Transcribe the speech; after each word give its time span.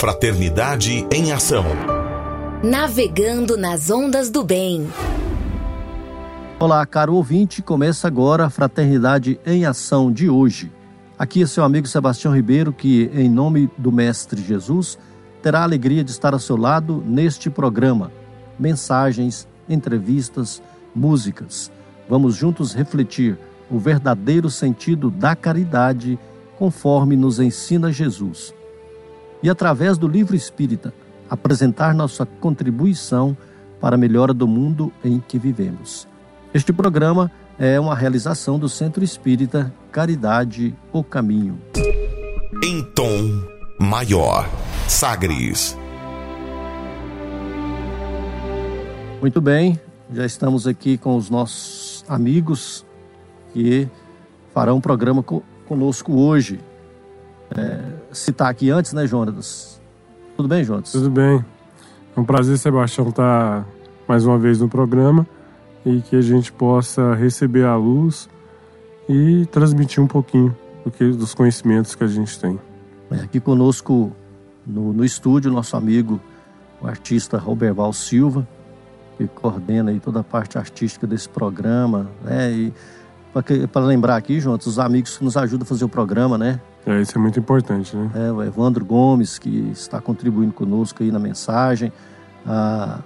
Fraternidade 0.00 1.06
em 1.12 1.30
Ação. 1.30 1.62
Navegando 2.64 3.58
nas 3.58 3.90
ondas 3.90 4.30
do 4.30 4.42
bem. 4.42 4.88
Olá, 6.58 6.86
caro 6.86 7.16
ouvinte, 7.16 7.60
começa 7.60 8.08
agora 8.08 8.46
a 8.46 8.50
Fraternidade 8.50 9.38
em 9.44 9.66
Ação 9.66 10.10
de 10.10 10.30
hoje. 10.30 10.72
Aqui 11.18 11.42
é 11.42 11.46
seu 11.46 11.62
amigo 11.62 11.86
Sebastião 11.86 12.34
Ribeiro, 12.34 12.72
que, 12.72 13.10
em 13.12 13.28
nome 13.28 13.68
do 13.76 13.92
Mestre 13.92 14.40
Jesus, 14.40 14.98
terá 15.42 15.60
a 15.60 15.64
alegria 15.64 16.02
de 16.02 16.12
estar 16.12 16.32
ao 16.32 16.40
seu 16.40 16.56
lado 16.56 17.04
neste 17.06 17.50
programa. 17.50 18.10
Mensagens, 18.58 19.46
entrevistas, 19.68 20.62
músicas. 20.94 21.70
Vamos 22.08 22.34
juntos 22.36 22.72
refletir 22.72 23.38
o 23.70 23.78
verdadeiro 23.78 24.48
sentido 24.48 25.10
da 25.10 25.36
caridade, 25.36 26.18
conforme 26.58 27.16
nos 27.16 27.38
ensina 27.38 27.92
Jesus 27.92 28.58
e, 29.42 29.48
através 29.48 29.98
do 29.98 30.06
livro 30.06 30.36
espírita, 30.36 30.92
apresentar 31.28 31.94
nossa 31.94 32.26
contribuição 32.26 33.36
para 33.80 33.94
a 33.94 33.98
melhora 33.98 34.34
do 34.34 34.46
mundo 34.46 34.92
em 35.04 35.20
que 35.20 35.38
vivemos. 35.38 36.06
Este 36.52 36.72
programa 36.72 37.30
é 37.58 37.78
uma 37.78 37.94
realização 37.94 38.58
do 38.58 38.68
Centro 38.68 39.04
Espírita 39.04 39.72
Caridade 39.92 40.74
o 40.92 41.04
Caminho. 41.04 41.60
Em 42.64 42.82
tom 42.94 43.42
maior, 43.78 44.48
Sagres. 44.88 45.78
Muito 49.20 49.40
bem, 49.40 49.78
já 50.12 50.26
estamos 50.26 50.66
aqui 50.66 50.98
com 50.98 51.16
os 51.16 51.30
nossos 51.30 52.04
amigos 52.08 52.84
que 53.52 53.88
farão 54.52 54.78
um 54.78 54.80
programa 54.80 55.22
conosco 55.66 56.14
hoje 56.14 56.58
é, 57.56 57.80
citar 58.12 58.50
aqui 58.50 58.70
antes, 58.70 58.92
né, 58.92 59.06
Jonas? 59.06 59.80
Tudo 60.36 60.48
bem, 60.48 60.64
Jonas? 60.64 60.92
Tudo 60.92 61.10
bem. 61.10 61.44
É 62.16 62.20
um 62.20 62.24
prazer, 62.24 62.58
Sebastião, 62.58 63.08
estar 63.08 63.66
mais 64.08 64.24
uma 64.24 64.38
vez 64.38 64.60
no 64.60 64.68
programa 64.68 65.26
e 65.84 66.00
que 66.00 66.16
a 66.16 66.20
gente 66.20 66.52
possa 66.52 67.14
receber 67.14 67.64
a 67.64 67.76
luz 67.76 68.28
e 69.08 69.46
transmitir 69.46 70.02
um 70.02 70.06
pouquinho 70.06 70.56
do 70.84 70.90
que, 70.90 71.10
dos 71.10 71.34
conhecimentos 71.34 71.94
que 71.94 72.04
a 72.04 72.06
gente 72.06 72.38
tem. 72.38 72.58
É, 73.10 73.16
aqui 73.16 73.40
conosco 73.40 74.12
no, 74.66 74.92
no 74.92 75.04
estúdio, 75.04 75.50
nosso 75.50 75.76
amigo, 75.76 76.20
o 76.80 76.86
artista 76.86 77.38
Roberval 77.38 77.92
Silva, 77.92 78.46
que 79.16 79.26
coordena 79.26 79.90
aí 79.90 80.00
toda 80.00 80.20
a 80.20 80.24
parte 80.24 80.56
artística 80.56 81.06
desse 81.06 81.28
programa, 81.28 82.10
né? 82.22 82.50
E 82.52 82.72
para 83.68 83.84
lembrar 83.84 84.16
aqui, 84.16 84.40
Jonas, 84.40 84.66
os 84.66 84.78
amigos 84.78 85.18
que 85.18 85.24
nos 85.24 85.36
ajudam 85.36 85.64
a 85.64 85.66
fazer 85.66 85.84
o 85.84 85.88
programa, 85.88 86.36
né? 86.36 86.60
É, 86.86 87.00
isso 87.00 87.16
é 87.16 87.20
muito 87.20 87.38
importante, 87.38 87.94
né? 87.96 88.10
É, 88.14 88.32
o 88.32 88.42
Evandro 88.42 88.84
Gomes, 88.84 89.38
que 89.38 89.70
está 89.72 90.00
contribuindo 90.00 90.52
conosco 90.52 91.02
aí 91.02 91.10
na 91.10 91.18
mensagem, 91.18 91.92
a, 92.46 93.00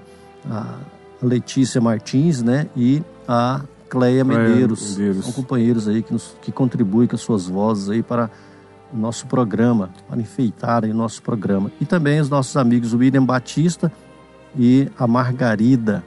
a 0.49 0.75
Letícia 1.21 1.81
Martins, 1.81 2.43
né? 2.43 2.69
E 2.77 3.03
a 3.27 3.63
Cleia 3.89 4.25
Medeiros. 4.25 4.97
Medeiros. 4.97 5.25
São 5.25 5.33
companheiros 5.33 5.89
aí 5.89 6.03
que, 6.03 6.13
nos, 6.13 6.37
que 6.41 6.53
contribuem 6.53 7.09
com 7.09 7.17
as 7.17 7.23
suas 7.23 7.47
vozes 7.47 7.91
aí 7.91 8.03
para 8.03 8.31
o 8.93 8.97
nosso 8.97 9.27
programa, 9.27 9.91
para 10.09 10.21
enfeitar 10.21 10.85
o 10.85 10.95
nosso 10.95 11.23
programa. 11.23 11.71
E 11.81 11.85
também 11.85 12.21
os 12.21 12.29
nossos 12.29 12.57
amigos 12.57 12.95
William 12.95 13.25
Batista 13.25 13.93
e 14.57 14.89
a 14.97 15.07
Margarida, 15.07 16.05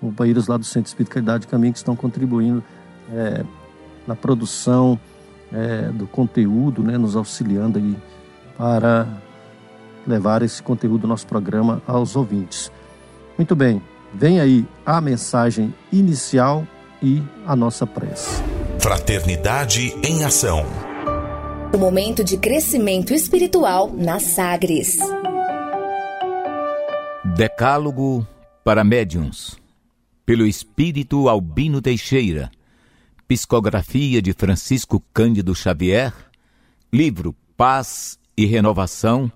companheiros 0.00 0.48
lá 0.48 0.56
do 0.56 0.64
Centro 0.64 0.88
Espírito 0.88 1.12
Caridade 1.12 1.46
Caminho, 1.46 1.72
que 1.72 1.78
estão 1.78 1.94
contribuindo 1.94 2.62
é, 3.12 3.44
na 4.06 4.16
produção, 4.16 4.98
é, 5.52 5.90
do 5.92 6.06
conteúdo, 6.06 6.82
né, 6.82 6.98
nos 6.98 7.16
auxiliando 7.16 7.78
aí 7.78 7.96
para 8.56 9.06
levar 10.06 10.42
esse 10.42 10.62
conteúdo 10.62 11.02
do 11.02 11.08
nosso 11.08 11.26
programa 11.26 11.82
aos 11.86 12.16
ouvintes. 12.16 12.70
Muito 13.36 13.54
bem, 13.54 13.82
vem 14.14 14.40
aí 14.40 14.66
a 14.84 15.00
mensagem 15.00 15.74
inicial 15.92 16.66
e 17.02 17.22
a 17.46 17.54
nossa 17.54 17.86
prece. 17.86 18.42
Fraternidade 18.78 19.94
em 20.02 20.24
Ação. 20.24 20.64
O 21.74 21.78
momento 21.78 22.24
de 22.24 22.38
crescimento 22.38 23.12
espiritual 23.12 23.92
na 23.92 24.20
Sagres. 24.20 24.98
Decálogo 27.36 28.26
para 28.64 28.84
médiums. 28.84 29.56
Pelo 30.24 30.46
espírito 30.46 31.28
Albino 31.28 31.82
Teixeira 31.82 32.50
Psicografia 33.28 34.22
de 34.22 34.32
Francisco 34.32 35.02
Cândido 35.12 35.52
Xavier, 35.52 36.12
livro 36.92 37.34
Paz 37.56 38.20
e 38.36 38.46
Renovação, 38.46 39.30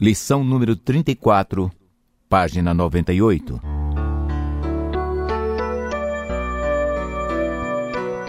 lição 0.00 0.44
número 0.44 0.76
34, 0.76 1.68
página 2.28 2.72
98. 2.72 3.60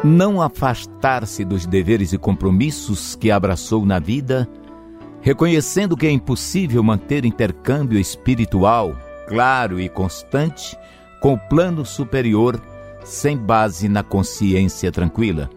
Não 0.03 0.41
afastar-se 0.41 1.45
dos 1.45 1.67
deveres 1.67 2.11
e 2.11 2.17
compromissos 2.17 3.15
que 3.15 3.29
abraçou 3.29 3.85
na 3.85 3.99
vida, 3.99 4.49
reconhecendo 5.21 5.95
que 5.95 6.07
é 6.07 6.11
impossível 6.11 6.81
manter 6.81 7.25
intercâmbio 7.25 7.99
espiritual 7.99 8.97
claro 9.27 9.79
e 9.79 9.87
constante 9.87 10.75
com 11.21 11.33
o 11.33 11.37
plano 11.37 11.85
superior 11.85 12.59
sem 13.03 13.37
base 13.37 13.87
na 13.87 14.03
consciência 14.03 14.91
tranquila. 14.91 15.49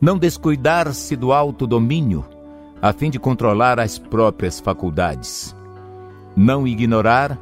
Não 0.00 0.18
descuidar-se 0.18 1.14
do 1.16 1.32
autodomínio, 1.32 2.24
a 2.80 2.92
fim 2.92 3.10
de 3.10 3.18
controlar 3.18 3.78
as 3.78 3.98
próprias 3.98 4.58
faculdades. 4.58 5.54
Não 6.36 6.66
ignorar 6.66 7.38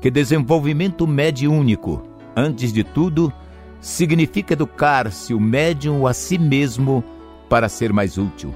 que 0.00 0.10
desenvolvimento 0.10 1.06
mediúnico, 1.06 2.02
antes 2.36 2.72
de 2.72 2.84
tudo, 2.84 3.32
significa 3.80 4.52
educar-se 4.52 5.32
o 5.32 5.40
médium 5.40 6.06
a 6.06 6.12
si 6.12 6.38
mesmo 6.38 7.02
para 7.48 7.68
ser 7.68 7.92
mais 7.92 8.18
útil. 8.18 8.54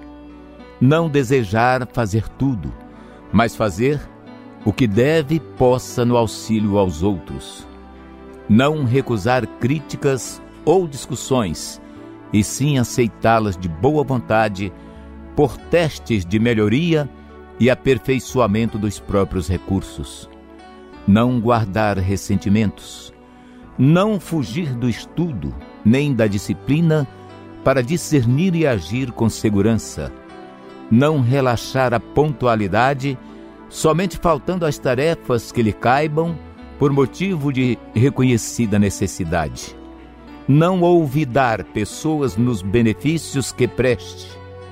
Não 0.80 1.08
desejar 1.08 1.86
fazer 1.92 2.28
tudo, 2.28 2.72
mas 3.32 3.56
fazer 3.56 4.00
o 4.64 4.72
que 4.72 4.86
deve 4.86 5.40
possa 5.40 6.04
no 6.04 6.16
auxílio 6.16 6.76
aos 6.76 7.02
outros 7.02 7.66
não 8.48 8.84
recusar 8.84 9.46
críticas 9.58 10.40
ou 10.64 10.86
discussões, 10.86 11.80
e 12.32 12.42
sim 12.42 12.78
aceitá-las 12.78 13.56
de 13.56 13.68
boa 13.68 14.04
vontade 14.04 14.72
por 15.34 15.56
testes 15.56 16.24
de 16.24 16.38
melhoria 16.38 17.08
e 17.58 17.70
aperfeiçoamento 17.70 18.78
dos 18.78 18.98
próprios 18.98 19.48
recursos. 19.48 20.28
Não 21.06 21.40
guardar 21.40 21.98
ressentimentos. 21.98 23.12
Não 23.78 24.18
fugir 24.18 24.74
do 24.74 24.88
estudo 24.88 25.54
nem 25.84 26.14
da 26.14 26.26
disciplina 26.26 27.06
para 27.62 27.82
discernir 27.82 28.54
e 28.54 28.66
agir 28.66 29.12
com 29.12 29.28
segurança. 29.28 30.12
Não 30.90 31.20
relaxar 31.20 31.92
a 31.92 32.00
pontualidade, 32.00 33.18
somente 33.68 34.16
faltando 34.16 34.64
as 34.64 34.78
tarefas 34.78 35.52
que 35.52 35.62
lhe 35.62 35.72
caibam 35.72 36.36
por 36.78 36.92
motivo 36.92 37.52
de 37.52 37.78
reconhecida 37.94 38.78
necessidade. 38.78 39.76
Não 40.48 40.82
olvidar 40.82 41.64
pessoas 41.64 42.36
nos 42.36 42.62
benefícios 42.62 43.50
que 43.50 43.66
preste. 43.66 44.28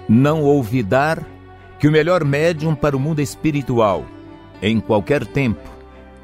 Não 0.09 0.45
olvidar 0.45 1.27
que 1.79 1.89
o 1.89 1.93
melhor 1.93 2.25
médium 2.25 2.75
para 2.75 2.97
o 2.97 3.01
mundo 3.01 3.21
espiritual, 3.21 4.05
em 4.63 4.79
qualquer 4.81 5.27
tempo 5.27 5.69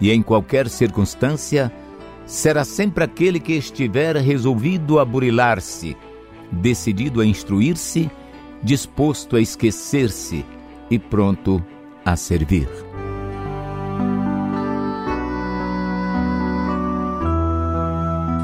e 0.00 0.10
em 0.10 0.22
qualquer 0.22 0.68
circunstância, 0.68 1.72
será 2.26 2.64
sempre 2.64 3.02
aquele 3.02 3.40
que 3.40 3.54
estiver 3.54 4.16
resolvido 4.16 5.00
a 5.00 5.04
burilar-se, 5.04 5.96
decidido 6.52 7.20
a 7.20 7.26
instruir-se, 7.26 8.10
disposto 8.62 9.36
a 9.36 9.40
esquecer-se 9.40 10.44
e 10.90 10.98
pronto 10.98 11.62
a 12.04 12.16
servir. 12.16 12.89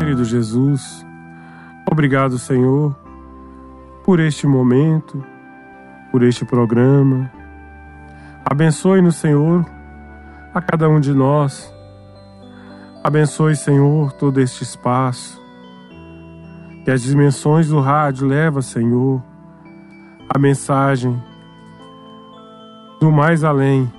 Querido 0.07 0.25
Jesus, 0.25 1.05
obrigado, 1.91 2.39
Senhor, 2.39 2.95
por 4.05 4.21
este 4.21 4.47
momento, 4.47 5.21
por 6.13 6.23
este 6.23 6.45
programa. 6.45 7.29
Abençoe-nos, 8.45 9.17
Senhor, 9.17 9.67
a 10.55 10.63
cada 10.63 10.89
um 10.89 11.01
de 11.01 11.13
nós. 11.13 11.75
Abençoe, 13.03 13.57
Senhor, 13.57 14.13
todo 14.13 14.41
este 14.41 14.63
espaço. 14.63 15.43
Que 16.85 16.93
as 16.93 17.03
dimensões 17.03 17.67
do 17.67 17.81
rádio 17.81 18.29
leva, 18.29 18.63
Senhor, 18.63 19.21
a 20.33 20.39
mensagem 20.39 21.21
do 23.01 23.11
mais 23.11 23.43
além 23.43 23.93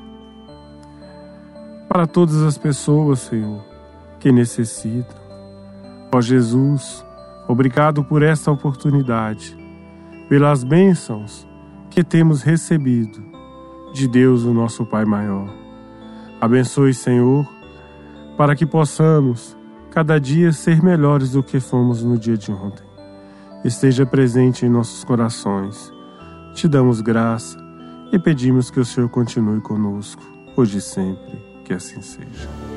para 1.89 2.07
todas 2.07 2.41
as 2.43 2.57
pessoas, 2.57 3.19
Senhor, 3.19 3.61
que 4.21 4.31
necessitam. 4.31 5.26
Ó 6.11 6.21
Jesus, 6.21 7.05
obrigado 7.47 8.03
por 8.03 8.23
esta 8.23 8.51
oportunidade, 8.51 9.57
pelas 10.29 10.63
bênçãos 10.63 11.47
que 11.89 12.03
temos 12.03 12.41
recebido 12.41 13.23
de 13.93 14.07
Deus, 14.07 14.43
o 14.43 14.53
nosso 14.53 14.85
Pai 14.85 15.05
maior. 15.05 15.49
Abençoe, 16.39 16.93
Senhor, 16.93 17.47
para 18.37 18.55
que 18.55 18.65
possamos 18.65 19.57
cada 19.91 20.19
dia 20.19 20.51
ser 20.51 20.83
melhores 20.83 21.31
do 21.31 21.41
que 21.41 21.59
fomos 21.59 22.03
no 22.03 22.17
dia 22.17 22.37
de 22.37 22.51
ontem. 22.51 22.85
Esteja 23.63 24.05
presente 24.05 24.65
em 24.65 24.69
nossos 24.69 25.03
corações. 25.03 25.91
Te 26.53 26.67
damos 26.67 27.01
graça 27.01 27.57
e 28.11 28.19
pedimos 28.19 28.69
que 28.69 28.79
o 28.79 28.85
Senhor 28.85 29.09
continue 29.09 29.59
conosco, 29.59 30.21
hoje 30.55 30.77
e 30.77 30.81
sempre, 30.81 31.43
que 31.65 31.73
assim 31.73 32.01
seja. 32.01 32.76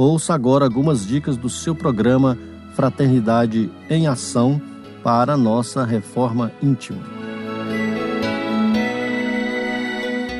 Ouça 0.00 0.32
agora 0.32 0.64
algumas 0.64 1.06
dicas 1.06 1.36
do 1.36 1.50
seu 1.50 1.74
programa 1.74 2.38
Fraternidade 2.74 3.70
em 3.90 4.06
Ação 4.06 4.58
para 5.02 5.36
nossa 5.36 5.84
reforma 5.84 6.50
íntima. 6.62 7.02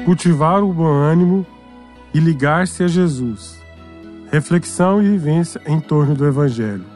Cultivar 0.07 0.65
o 0.65 0.73
bom 0.73 0.91
ânimo 0.91 1.47
e 2.15 2.19
ligar-se 2.19 2.85
a 2.85 2.89
Jesus. 2.89 3.61
Reflexão 4.33 5.03
e 5.03 5.11
vivência 5.11 5.61
em 5.67 5.79
torno 5.79 6.15
do 6.15 6.27
Evangelho. 6.27 6.87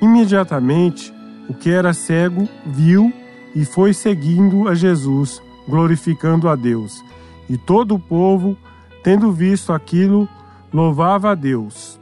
Imediatamente, 0.00 1.12
o 1.48 1.52
que 1.52 1.68
era 1.68 1.92
cego 1.92 2.48
viu 2.64 3.12
e 3.56 3.64
foi 3.64 3.92
seguindo 3.92 4.68
a 4.68 4.74
Jesus, 4.76 5.42
glorificando 5.66 6.48
a 6.48 6.54
Deus. 6.54 7.02
E 7.50 7.58
todo 7.58 7.96
o 7.96 7.98
povo, 7.98 8.56
tendo 9.02 9.32
visto 9.32 9.72
aquilo, 9.72 10.28
louvava 10.72 11.30
a 11.30 11.34
Deus. 11.34 12.00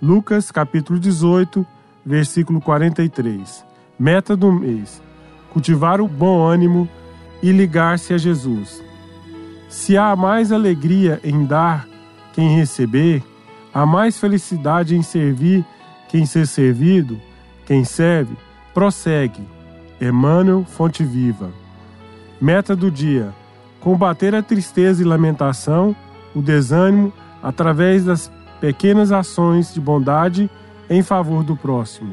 Lucas 0.00 0.50
capítulo 0.50 0.98
18, 0.98 1.66
versículo 2.04 2.60
43. 2.60 3.64
Meta 3.98 4.36
do 4.36 4.52
mês: 4.52 5.02
cultivar 5.52 6.00
o 6.00 6.06
bom 6.06 6.44
ânimo 6.44 6.88
e 7.42 7.50
ligar-se 7.50 8.12
a 8.12 8.18
Jesus. 8.18 8.82
Se 9.68 9.96
há 9.96 10.14
mais 10.14 10.52
alegria 10.52 11.20
em 11.24 11.44
dar 11.44 11.88
que 12.32 12.40
em 12.40 12.56
receber, 12.56 13.22
há 13.72 13.86
mais 13.86 14.18
felicidade 14.18 14.94
em 14.94 15.02
servir 15.02 15.64
que 16.08 16.18
em 16.18 16.26
ser 16.26 16.46
servido, 16.46 17.18
quem 17.64 17.84
serve, 17.84 18.36
prossegue. 18.72 19.42
Emmanuel 20.00 20.64
Fonte 20.64 21.02
Viva. 21.02 21.50
Meta 22.40 22.76
do 22.76 22.90
dia: 22.90 23.32
combater 23.80 24.34
a 24.34 24.42
tristeza 24.42 25.02
e 25.02 25.06
lamentação, 25.06 25.96
o 26.34 26.42
desânimo, 26.42 27.12
através 27.46 28.04
das 28.04 28.28
pequenas 28.60 29.12
ações 29.12 29.72
de 29.72 29.80
bondade 29.80 30.50
em 30.90 31.00
favor 31.00 31.44
do 31.44 31.56
próximo. 31.56 32.12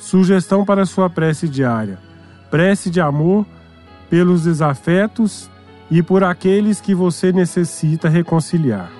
Sugestão 0.00 0.64
para 0.64 0.84
sua 0.84 1.08
prece 1.08 1.48
diária: 1.48 1.96
prece 2.50 2.90
de 2.90 3.00
amor 3.00 3.46
pelos 4.10 4.42
desafetos 4.42 5.48
e 5.88 6.02
por 6.02 6.24
aqueles 6.24 6.80
que 6.80 6.92
você 6.92 7.30
necessita 7.30 8.08
reconciliar. 8.08 8.90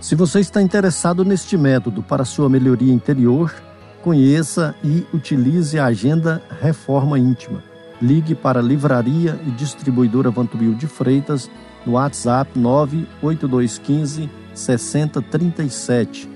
Se 0.00 0.16
você 0.16 0.40
está 0.40 0.60
interessado 0.60 1.24
neste 1.24 1.56
método 1.56 2.02
para 2.02 2.24
sua 2.24 2.48
melhoria 2.48 2.92
interior, 2.92 3.54
conheça 4.02 4.74
e 4.82 5.06
utilize 5.14 5.78
a 5.78 5.86
Agenda 5.86 6.42
Reforma 6.60 7.16
Íntima. 7.16 7.62
Ligue 8.02 8.34
para 8.34 8.58
a 8.58 8.62
Livraria 8.62 9.38
e 9.46 9.52
Distribuidora 9.52 10.32
Vantubil 10.32 10.74
de 10.74 10.88
Freitas 10.88 11.48
no 11.84 11.92
WhatsApp 11.92 12.58
98215 12.58 14.30
6037. 14.54 16.28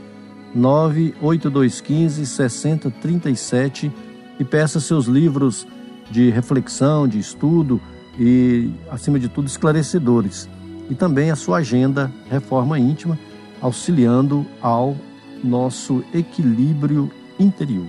98215 0.55 2.27
6037 2.27 3.93
e 4.39 4.45
peça 4.45 4.81
seus 4.81 5.07
livros 5.07 5.67
de 6.11 6.31
reflexão, 6.31 7.07
de 7.07 7.19
estudo 7.19 7.81
e, 8.19 8.71
acima 8.91 9.19
de 9.19 9.29
tudo, 9.29 9.47
esclarecedores. 9.47 10.49
E 10.91 10.95
também 10.95 11.31
a 11.31 11.37
sua 11.37 11.59
agenda 11.59 12.11
Reforma 12.31 12.79
Íntima, 12.79 13.19
auxiliando 13.61 14.47
ao 14.61 14.97
nosso 15.45 16.03
equilíbrio 16.15 17.11
interior. 17.39 17.87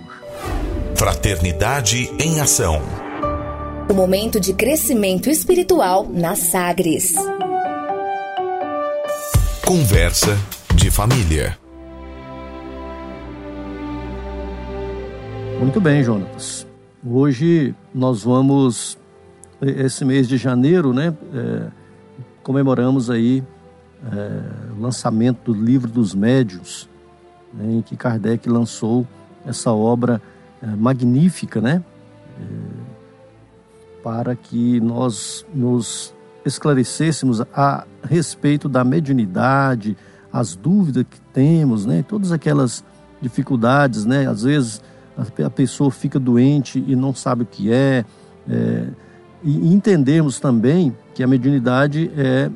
Fraternidade 0.95 2.11
em 2.19 2.41
Ação. 2.41 2.81
O 3.89 3.93
momento 3.93 4.39
de 4.39 4.53
crescimento 4.53 5.29
espiritual 5.29 6.07
na 6.07 6.35
Sagres. 6.35 7.15
Conversa 9.69 10.35
de 10.73 10.89
família. 10.89 11.55
Muito 15.59 15.79
bem, 15.79 16.03
Jonatas. 16.03 16.65
Hoje 17.05 17.75
nós 17.93 18.23
vamos, 18.23 18.97
esse 19.61 20.03
mês 20.03 20.27
de 20.27 20.37
janeiro, 20.37 20.91
né, 20.91 21.15
é, 21.35 21.67
comemoramos 22.41 23.11
aí 23.11 23.43
é, 24.11 24.73
o 24.75 24.81
lançamento 24.81 25.53
do 25.53 25.63
livro 25.63 25.91
dos 25.91 26.15
médios, 26.15 26.89
né, 27.53 27.73
em 27.73 27.83
que 27.83 27.95
Kardec 27.95 28.49
lançou 28.49 29.05
essa 29.45 29.71
obra 29.71 30.19
é, 30.63 30.65
magnífica, 30.65 31.61
né, 31.61 31.83
para 34.01 34.35
que 34.35 34.79
nós 34.79 35.45
nos 35.53 36.11
esclarecêssemos 36.45 37.41
a 37.53 37.85
respeito 38.03 38.69
da 38.69 38.83
mediunidade, 38.83 39.97
as 40.31 40.55
dúvidas 40.55 41.05
que 41.09 41.19
temos, 41.33 41.85
né, 41.85 42.03
todas 42.07 42.31
aquelas 42.31 42.83
dificuldades, 43.21 44.05
né, 44.05 44.27
às 44.27 44.43
vezes 44.43 44.81
a 45.43 45.49
pessoa 45.49 45.91
fica 45.91 46.17
doente 46.17 46.83
e 46.87 46.95
não 46.95 47.13
sabe 47.13 47.43
o 47.43 47.45
que 47.45 47.71
é, 47.71 48.05
é 48.49 48.87
e 49.43 49.73
entendemos 49.73 50.39
também 50.39 50.95
que 51.13 51.23
a 51.23 51.27
mediunidade 51.27 52.11
é 52.17 52.49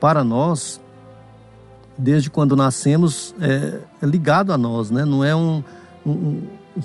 para 0.00 0.24
nós 0.24 0.80
desde 1.96 2.30
quando 2.30 2.56
nascemos 2.56 3.34
é, 3.40 3.80
é 4.00 4.06
ligado 4.06 4.52
a 4.52 4.58
nós, 4.58 4.90
né? 4.90 5.04
Não 5.04 5.22
é 5.22 5.36
um, 5.36 5.62
um 6.06 6.42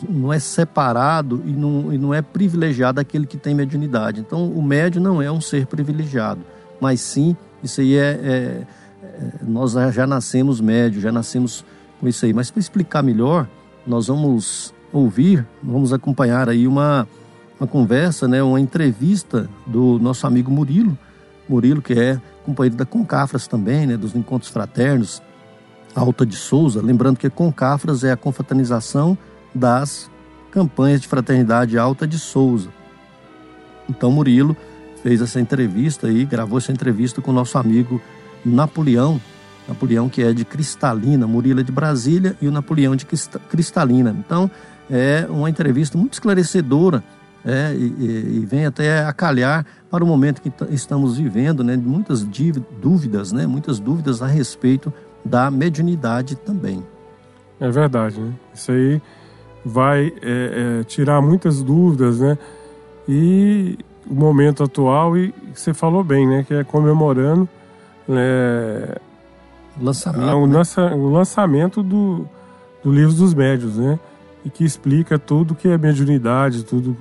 não 0.10 0.32
é 0.34 0.40
separado 0.40 1.42
e 1.46 1.52
não, 1.52 1.94
e 1.94 1.98
não 1.98 2.14
é 2.14 2.22
privilegiado 2.22 3.00
aquele 3.00 3.26
que 3.26 3.38
tem 3.38 3.54
mediunidade. 3.54 4.20
Então, 4.20 4.50
o 4.50 4.62
médio 4.62 5.02
não 5.02 5.22
é 5.22 5.32
um 5.32 5.42
ser 5.42 5.66
privilegiado, 5.66 6.42
mas 6.80 7.02
sim, 7.02 7.36
isso 7.64 7.82
aí 7.82 7.96
é, 7.96 8.02
é, 8.02 8.68
é 9.04 9.32
nós 9.44 9.74
já 9.94 10.06
nascemos 10.06 10.60
médio, 10.60 11.02
já 11.02 11.12
nascemos 11.12 11.64
com 12.00 12.08
isso 12.08 12.26
aí. 12.26 12.34
Mas 12.34 12.52
para 12.52 12.60
explicar 12.60 13.02
melhor, 13.02 13.48
nós 13.86 14.08
vamos 14.08 14.74
ouvir, 14.92 15.46
vamos 15.62 15.94
acompanhar 15.94 16.50
aí 16.50 16.68
uma, 16.68 17.08
uma 17.60 17.68
conversa, 17.68 18.28
né, 18.28 18.42
uma 18.44 18.60
entrevista 18.60 19.50
do 19.66 20.00
nosso 20.00 20.26
amigo 20.28 20.52
Murilo, 20.52 20.98
Murilo 21.48 21.82
que 21.82 21.94
é 21.94 22.20
companheiro 22.46 22.78
da 22.78 22.86
Concafras 22.86 23.48
também, 23.48 23.86
né, 23.86 23.98
dos 23.98 24.16
encontros 24.16 24.52
fraternos, 24.52 25.22
Alta 25.96 26.26
de 26.26 26.36
Souza, 26.36 26.82
lembrando 26.82 27.18
que 27.18 27.30
Concafras 27.30 28.04
é 28.04 28.12
a 28.12 28.18
confraternização 28.18 29.18
das 29.58 30.10
campanhas 30.52 31.02
de 31.02 31.08
fraternidade 31.08 31.78
Alta 31.78 32.08
de 32.08 32.18
Souza. 32.18 32.70
Então 33.90 34.12
Murilo 34.12 34.56
fez 35.04 35.22
essa 35.22 35.40
entrevista 35.40 36.08
aí, 36.08 36.26
gravou 36.26 36.58
essa 36.58 36.72
entrevista 36.72 37.22
com 37.22 37.32
o 37.32 37.34
nosso 37.34 37.58
amigo 37.58 38.02
Napoleão, 38.46 39.20
Napoleão 39.68 40.10
que 40.10 40.22
é 40.22 40.34
de 40.34 40.46
Cristalina, 40.46 41.28
Murilo 41.28 41.60
é 41.60 41.64
de 41.64 41.72
Brasília 41.72 42.36
e 42.42 42.48
o 42.48 42.52
Napoleão 42.52 42.96
de 42.96 43.06
Cristalina. 43.06 44.16
Então 44.18 44.50
é 44.90 45.26
uma 45.30 45.50
entrevista 45.50 45.98
muito 45.98 46.14
esclarecedora 46.14 47.04
é, 47.46 47.74
e, 47.74 48.42
e, 48.42 48.46
vem 48.46 48.66
até 48.66 49.06
a 49.06 49.14
calhar 49.14 49.66
para 49.90 50.04
o 50.04 50.08
momento 50.08 50.42
que 50.42 50.52
estamos 50.70 51.18
vivendo, 51.18 51.64
né, 51.64 51.78
de 51.78 51.84
muitas 51.84 52.22
dúvidas, 52.82 53.32
né, 53.32 53.48
muitas 53.48 53.80
dúvidas 53.80 54.22
a 54.22 54.28
respeito 54.28 54.92
da 55.24 55.50
mediunidade 55.50 56.36
também. 56.36 56.84
É 57.60 57.70
verdade, 57.70 58.20
né? 58.20 58.34
Isso 58.54 58.72
aí 58.72 59.02
vai 59.68 60.14
é, 60.22 60.80
é, 60.80 60.84
tirar 60.84 61.22
muitas 61.22 61.62
dúvidas, 61.62 62.20
né? 62.20 62.38
E 63.08 63.78
o 64.10 64.14
momento 64.14 64.64
atual, 64.64 65.18
e 65.18 65.34
você 65.54 65.74
falou 65.74 66.04
bem, 66.04 66.28
né? 66.28 66.44
Que 66.48 66.54
é 66.54 66.64
comemorando 66.64 67.48
né, 68.08 68.96
lançamento, 69.80 70.38
o, 70.38 70.48
né? 70.48 70.58
lança, 70.58 70.96
o 70.96 71.12
lançamento 71.12 71.84
do, 71.84 72.26
do 72.84 72.92
Livro 72.92 73.14
dos 73.14 73.34
Médios, 73.34 73.78
né? 73.78 74.00
E 74.46 74.50
que 74.50 74.64
explica 74.64 75.20
tudo 75.20 75.54
que 75.54 75.68
é 75.68 75.78
mediunidade, 75.78 76.64
tudo 76.64 76.98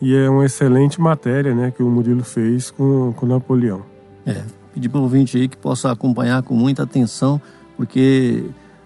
E 0.00 0.14
é 0.14 0.28
uma 0.30 0.46
excelente 0.46 1.00
matéria 1.00 1.54
né, 1.54 1.70
que 1.70 1.82
o 1.82 1.88
Murilo 1.88 2.24
fez 2.24 2.70
com, 2.70 3.12
com 3.12 3.26
Napoleão. 3.26 3.82
É, 4.24 4.42
pedir 4.72 4.88
para 4.88 4.98
o 4.98 5.02
ouvinte 5.02 5.36
aí 5.36 5.48
que 5.48 5.56
possa 5.56 5.90
acompanhar 5.90 6.42
com 6.42 6.54
muita 6.54 6.82
atenção, 6.82 7.40
porque 7.76 8.44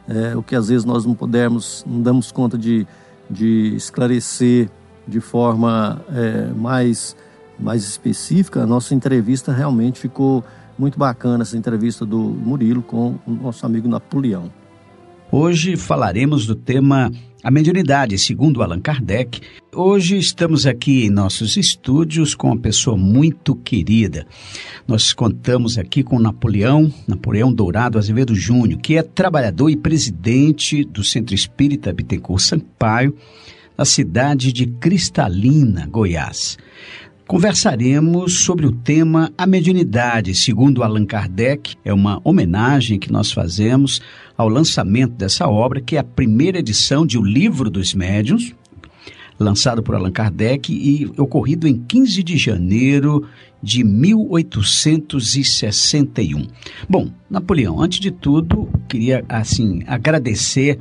é, 0.08 0.36
o 0.36 0.42
que 0.42 0.56
às 0.56 0.68
vezes 0.68 0.84
nós 0.84 1.06
não 1.06 1.14
pudermos, 1.14 1.84
não 1.86 2.02
damos 2.02 2.32
conta 2.32 2.58
de, 2.58 2.86
de 3.30 3.74
esclarecer 3.76 4.68
de 5.06 5.20
forma 5.20 6.02
é, 6.12 6.46
mais, 6.54 7.16
mais 7.58 7.84
específica, 7.84 8.62
a 8.62 8.66
nossa 8.66 8.94
entrevista 8.94 9.52
realmente 9.52 10.00
ficou 10.00 10.44
muito 10.78 10.98
bacana, 10.98 11.42
essa 11.42 11.56
entrevista 11.56 12.06
do 12.06 12.18
Murilo 12.18 12.82
com 12.82 13.16
o 13.26 13.30
nosso 13.30 13.64
amigo 13.66 13.88
Napoleão. 13.88 14.50
Hoje 15.32 15.76
falaremos 15.76 16.44
do 16.44 16.56
tema 16.56 17.08
a 17.40 17.52
mediunidade, 17.52 18.18
segundo 18.18 18.64
Allan 18.64 18.80
Kardec. 18.80 19.40
Hoje 19.72 20.18
estamos 20.18 20.66
aqui 20.66 21.06
em 21.06 21.10
nossos 21.10 21.56
estúdios 21.56 22.34
com 22.34 22.48
uma 22.48 22.58
pessoa 22.58 22.96
muito 22.96 23.54
querida. 23.54 24.26
Nós 24.88 25.12
contamos 25.12 25.78
aqui 25.78 26.02
com 26.02 26.18
Napoleão, 26.18 26.92
Napoleão 27.06 27.52
Dourado 27.52 27.96
Azevedo 27.96 28.34
Júnior, 28.34 28.80
que 28.80 28.96
é 28.96 29.04
trabalhador 29.04 29.70
e 29.70 29.76
presidente 29.76 30.82
do 30.82 31.04
Centro 31.04 31.32
Espírita 31.32 31.92
Bittencourt 31.92 32.42
Sampaio, 32.42 33.14
na 33.78 33.84
cidade 33.84 34.52
de 34.52 34.66
Cristalina, 34.66 35.86
Goiás. 35.86 36.58
Conversaremos 37.30 38.40
sobre 38.40 38.66
o 38.66 38.72
tema 38.72 39.32
A 39.38 39.46
Mediunidade, 39.46 40.34
segundo 40.34 40.82
Allan 40.82 41.06
Kardec. 41.06 41.76
É 41.84 41.94
uma 41.94 42.20
homenagem 42.24 42.98
que 42.98 43.12
nós 43.12 43.30
fazemos 43.30 44.02
ao 44.40 44.48
lançamento 44.48 45.12
dessa 45.12 45.46
obra, 45.46 45.82
que 45.82 45.96
é 45.96 45.98
a 45.98 46.04
primeira 46.04 46.60
edição 46.60 47.04
de 47.04 47.18
O 47.18 47.22
Livro 47.22 47.68
dos 47.68 47.92
Médiuns, 47.92 48.54
lançado 49.38 49.82
por 49.82 49.94
Allan 49.94 50.10
Kardec 50.10 50.72
e 50.72 51.04
ocorrido 51.20 51.68
em 51.68 51.76
15 51.76 52.22
de 52.22 52.38
janeiro 52.38 53.28
de 53.62 53.84
1861. 53.84 56.46
Bom, 56.88 57.10
Napoleão, 57.28 57.82
antes 57.82 58.00
de 58.00 58.10
tudo, 58.10 58.66
queria 58.88 59.22
assim 59.28 59.82
agradecer 59.86 60.78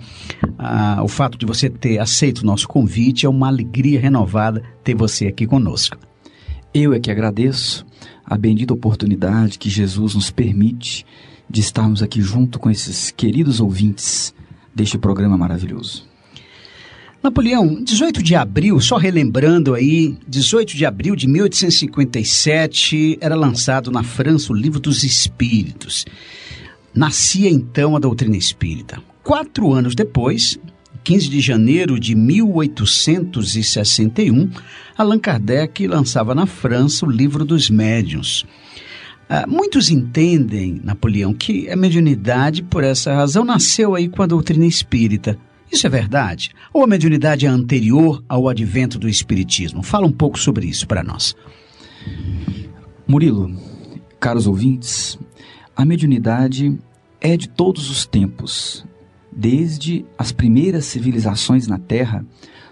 ah, 0.58 1.01
o 1.04 1.10
fato 1.10 1.38
de 1.38 1.46
você 1.46 1.70
ter 1.70 2.00
aceito 2.00 2.39
o 2.39 2.46
nosso 2.46 2.66
convite. 2.66 3.25
É 3.25 3.30
uma 3.30 3.48
alegria 3.48 4.00
renovada 4.00 4.63
ter 4.86 4.96
você 4.96 5.28
aqui 5.28 5.46
conosco. 5.46 5.98
Eu 6.74 6.94
é 6.94 7.00
que 7.00 7.12
agradeço 7.12 7.86
a 8.24 8.38
bendita 8.38 8.74
oportunidade 8.74 9.60
que 9.60 9.70
Jesus 9.70 10.16
nos 10.16 10.32
permite 10.32 11.06
de 11.50 11.62
estarmos 11.62 12.03
aqui 12.03 12.22
junto 12.22 12.60
com 12.60 12.70
esses 12.70 13.12
queridos 13.12 13.60
ouvintes 13.60 14.34
deste 14.74 14.98
programa 14.98 15.38
maravilhoso. 15.38 16.10
Napoleão, 17.22 17.84
18 17.84 18.24
de 18.24 18.34
abril, 18.34 18.79
só 18.79 18.96
relembrando 18.96 19.74
aí, 19.74 20.18
18 20.25 20.77
de 20.77 20.86
abril 20.86 21.18
de 21.18 21.27
1857 21.27 23.18
era 23.20 23.36
lançado 23.36 23.91
na 23.91 24.03
França 24.03 24.53
o 24.53 24.56
Livro 24.56 24.79
dos 24.79 25.03
Espíritos. 25.03 26.06
Nascia 26.96 27.50
então 27.50 27.98
a 27.98 28.00
doutrina 28.00 28.38
espírita. 28.38 29.03
Quatro 29.22 29.74
anos 29.74 29.96
depois, 29.96 30.58
15 31.03 31.29
de 31.29 31.41
janeiro 31.41 32.00
de 32.00 32.15
1861, 32.15 34.50
Allan 34.98 35.20
Kardec 35.20 35.86
lançava 35.88 36.34
na 36.34 36.46
França 36.46 37.06
o 37.06 37.12
Livro 37.12 37.44
dos 37.44 37.70
Médiuns. 37.70 38.46
Ah, 39.31 39.45
muitos 39.48 39.91
entendem, 39.91 40.81
Napoleão, 40.83 41.36
que 41.36 41.69
a 41.69 41.75
mediunidade, 41.75 42.63
por 42.63 42.83
essa 42.83 43.13
razão, 43.13 43.45
nasceu 43.45 43.93
aí 43.93 44.09
com 44.09 44.24
a 44.24 44.25
doutrina 44.25 44.65
espírita. 44.65 45.38
Isso 45.71 45.86
é 45.86 45.89
verdade? 45.89 46.50
Ou 46.74 46.83
a 46.83 46.88
mediunidade 46.88 47.45
é 47.45 47.50
anterior 47.50 48.24
ao 48.27 48.50
advento 48.50 48.98
do 48.98 49.07
espiritismo? 49.07 49.83
Fala 49.83 50.07
um 50.07 50.12
pouco 50.12 50.39
sobre 50.39 50.65
isso 50.65 50.88
para 50.88 51.03
nós. 51.03 51.36
Murilo, 53.07 53.55
caros 54.19 54.48
ouvintes, 54.48 55.19
a 55.75 55.86
mediunidade 55.86 56.75
é 57.21 57.38
de 57.38 57.48
todos 57.48 57.88
os 57.91 58.07
tempos. 58.07 58.83
Desde 59.31 60.03
as 60.17 60.31
primeiras 60.31 60.86
civilizações 60.86 61.67
na 61.67 61.77
Terra, 61.77 62.25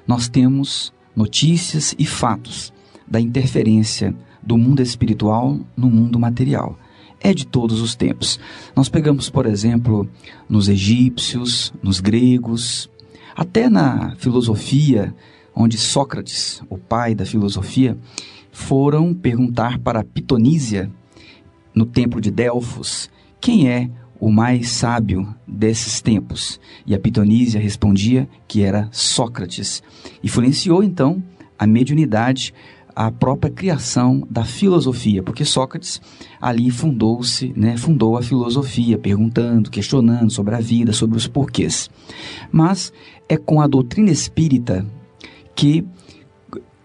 nós 0.07 0.27
temos 0.27 0.91
notícias 1.15 1.93
e 1.99 2.05
fatos 2.05 2.73
da 3.07 3.21
interferência 3.21 4.15
do 4.47 4.57
mundo 4.57 4.81
espiritual 4.81 5.59
no 5.75 5.89
mundo 5.89 6.17
material. 6.17 6.79
É 7.19 7.33
de 7.33 7.45
todos 7.45 7.81
os 7.81 7.95
tempos. 7.95 8.39
Nós 8.73 8.87
pegamos, 8.87 9.29
por 9.29 9.45
exemplo, 9.45 10.09
nos 10.47 10.69
egípcios, 10.69 11.73
nos 11.83 11.99
gregos, 11.99 12.89
até 13.35 13.69
na 13.69 14.15
filosofia, 14.15 15.13
onde 15.53 15.77
Sócrates, 15.77 16.61
o 16.69 16.77
pai 16.77 17.13
da 17.13 17.25
filosofia, 17.25 17.97
foram 18.51 19.13
perguntar 19.13 19.79
para 19.79 20.03
Pitonísia, 20.03 20.89
no 21.75 21.85
templo 21.85 22.21
de 22.21 22.31
Delfos, 22.31 23.09
quem 23.41 23.69
é 23.69 23.89
o 24.19 24.31
mais 24.31 24.69
sábio 24.69 25.35
desses 25.45 26.01
tempos. 26.01 26.59
E 26.85 26.95
a 26.95 26.99
Pitonísia 26.99 27.59
respondia 27.59 28.29
que 28.47 28.63
era 28.63 28.87
Sócrates. 28.91 29.83
Influenciou 30.23 30.83
então 30.83 31.21
a 31.59 31.67
mediunidade, 31.67 32.53
a 32.99 33.11
própria 33.11 33.51
criação 33.51 34.27
da 34.27 34.43
filosofia, 34.43 35.21
porque 35.21 35.45
Sócrates 35.45 36.01
ali 36.41 36.71
fundou-se, 36.71 37.53
né, 37.55 37.77
fundou 37.77 38.17
a 38.17 38.23
filosofia, 38.23 38.97
perguntando, 38.97 39.69
questionando 39.69 40.31
sobre 40.31 40.55
a 40.55 40.59
vida, 40.59 40.91
sobre 40.91 41.15
os 41.15 41.27
porquês. 41.27 41.91
Mas 42.51 42.91
é 43.29 43.37
com 43.37 43.61
a 43.61 43.67
doutrina 43.67 44.09
espírita 44.09 44.83
que 45.53 45.85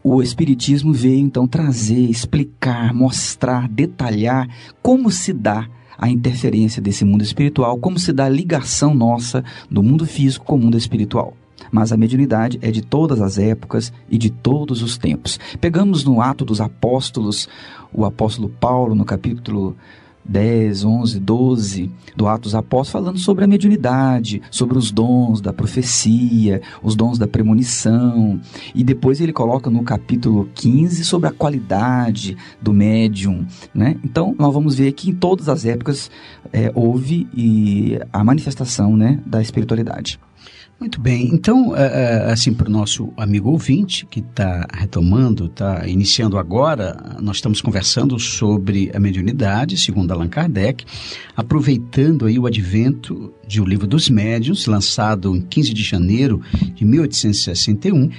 o 0.05 0.21
Espiritismo 0.21 0.93
veio 0.93 1.21
então 1.21 1.47
trazer, 1.47 2.11
explicar, 2.11 2.93
mostrar, 2.93 3.67
detalhar 3.67 4.47
como 4.83 5.11
se 5.11 5.33
dá 5.33 5.67
a 5.97 6.11
interferência 6.11 6.83
desse 6.83 7.07
mundo 7.07 7.23
espiritual, 7.23 7.79
como 7.79 7.99
se 7.99 8.13
dá 8.13 8.27
a 8.27 8.29
ligação 8.29 8.95
nossa 8.95 9.43
do 9.71 9.83
mundo 9.83 10.05
físico 10.05 10.45
com 10.45 10.57
o 10.57 10.59
mundo 10.59 10.77
espiritual. 10.77 11.35
Mas 11.71 11.93
a 11.93 11.97
mediunidade 11.97 12.59
é 12.63 12.71
de 12.71 12.83
todas 12.83 13.21
as 13.21 13.39
épocas 13.39 13.93
e 14.11 14.19
de 14.19 14.31
todos 14.31 14.83
os 14.83 14.97
tempos. 14.97 15.39
Pegamos 15.61 16.05
no 16.05 16.21
Ato 16.21 16.45
dos 16.45 16.61
Apóstolos, 16.61 17.49
o 17.93 18.05
apóstolo 18.05 18.49
Paulo, 18.49 18.95
no 18.95 19.05
capítulo 19.05 19.77
10, 20.25 20.85
11, 20.85 21.21
12 21.21 21.91
do 22.17 22.29
Atos 22.29 22.55
Apóstolos, 22.55 23.05
falando 23.05 23.19
sobre 23.19 23.45
a 23.45 23.49
mediunidade, 23.49 24.41
sobre 24.51 24.79
os 24.79 24.91
dons 24.91 25.41
da 25.41 25.53
profecia, 25.53 26.63
os 26.83 26.95
dons 26.95 27.19
da 27.19 27.27
premonição. 27.27 28.41
E 28.75 28.85
depois 28.85 29.21
ele 29.21 29.33
coloca 29.33 29.69
no 29.69 29.83
capítulo 29.83 30.49
15 30.55 31.05
sobre 31.05 31.29
a 31.29 31.33
qualidade 31.33 32.37
do 32.61 32.73
médium. 32.73 33.45
Né? 33.75 33.97
Então, 34.05 34.35
nós 34.39 34.53
vamos 34.53 34.77
ver 34.77 34.93
que 34.93 35.11
em 35.11 35.15
todas 35.15 35.49
as 35.49 35.65
épocas 35.65 36.11
é, 36.53 36.71
houve 36.75 37.29
e 37.35 37.99
a 38.13 38.23
manifestação 38.23 38.97
né, 38.97 39.21
da 39.27 39.43
espiritualidade. 39.43 40.19
Muito 40.83 41.01
bem. 41.01 41.31
Então, 41.33 41.77
é, 41.77 42.27
é, 42.27 42.33
assim, 42.33 42.53
para 42.53 42.69
o 42.69 42.73
nosso 42.73 43.13
amigo 43.17 43.51
ouvinte 43.51 44.05
que 44.05 44.19
está 44.19 44.67
retomando, 44.75 45.47
está 45.47 45.87
iniciando 45.87 46.37
agora, 46.37 47.17
nós 47.21 47.37
estamos 47.37 47.63
conversando 47.63 48.19
sobre 48.19 48.91
a 48.93 48.99
mediunidade, 48.99 49.77
segundo 49.77 50.11
Allan 50.11 50.27
Kardec, 50.27 50.85
aproveitando 51.37 52.27
aí 52.27 52.37
o 52.37 52.47
advento 52.47 53.33
de 53.47 53.61
O 53.61 53.65
Livro 53.65 53.87
dos 53.87 54.11
Médiuns, 54.11 54.67
lançado 54.67 55.37
em 55.37 55.43
15 55.43 55.73
de 55.73 55.85
janeiro 55.85 56.43
de 56.75 56.85
1861. 56.85 58.11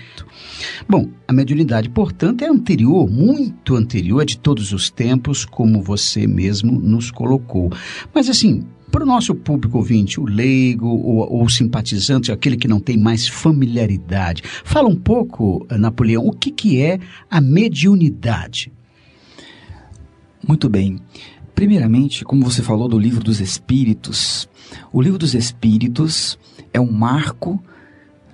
Bom, 0.88 1.10
a 1.28 1.34
mediunidade, 1.34 1.90
portanto, 1.90 2.44
é 2.44 2.48
anterior, 2.48 3.10
muito 3.10 3.76
anterior 3.76 4.24
de 4.24 4.38
todos 4.38 4.72
os 4.72 4.90
tempos, 4.90 5.44
como 5.44 5.82
você 5.82 6.26
mesmo 6.26 6.80
nos 6.80 7.12
colocou. 7.12 7.70
Mas, 8.14 8.30
assim, 8.30 8.64
para 8.94 9.04
o 9.04 9.08
nosso 9.08 9.34
público 9.34 9.80
ouvinte, 9.80 10.20
o 10.20 10.24
leigo 10.24 10.88
ou, 10.88 11.50
simpatizante, 11.50 12.32
aquele 12.32 12.56
que 12.56 12.68
não 12.68 12.80
tem 12.80 12.96
mais 12.96 13.28
familiaridade, 13.28 14.44
fala 14.64 14.88
um 14.88 14.96
pouco, 14.96 15.66
eh, 15.68 15.80
Napoleão, 15.80 16.28
o 16.28 16.32
que, 16.32 16.52
que 16.52 16.80
é 16.80 17.00
a 17.28 17.42
mediunidade? 17.42 18.72
Muito 20.48 20.70
bem. 20.70 21.00
Primeiramente, 21.56 22.24
como 22.24 22.44
você 22.44 22.62
falou 22.62 22.88
do 22.88 23.00
livro 23.00 23.24
dos 23.24 23.42
Espíritos, 23.42 24.48
o 24.92 25.02
livro 25.02 25.18
dos 25.18 25.34
Espíritos 25.34 26.38
é 26.72 26.80
um 26.80 26.92
marco 26.92 27.60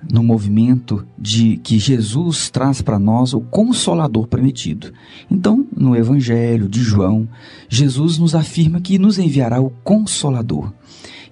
no 0.08 0.22
movimento 0.22 1.06
de 1.18 1.56
que 1.58 1.78
Jesus 1.78 2.50
traz 2.50 2.80
para 2.80 2.98
nós 2.98 3.34
o 3.34 3.40
consolador 3.40 4.26
prometido. 4.26 4.92
Então, 5.30 5.66
no 5.76 5.96
Evangelho 5.96 6.68
de 6.68 6.82
João, 6.82 7.28
Jesus 7.68 8.18
nos 8.18 8.34
afirma 8.34 8.80
que 8.80 8.98
nos 8.98 9.18
enviará 9.18 9.60
o 9.60 9.70
consolador, 9.84 10.72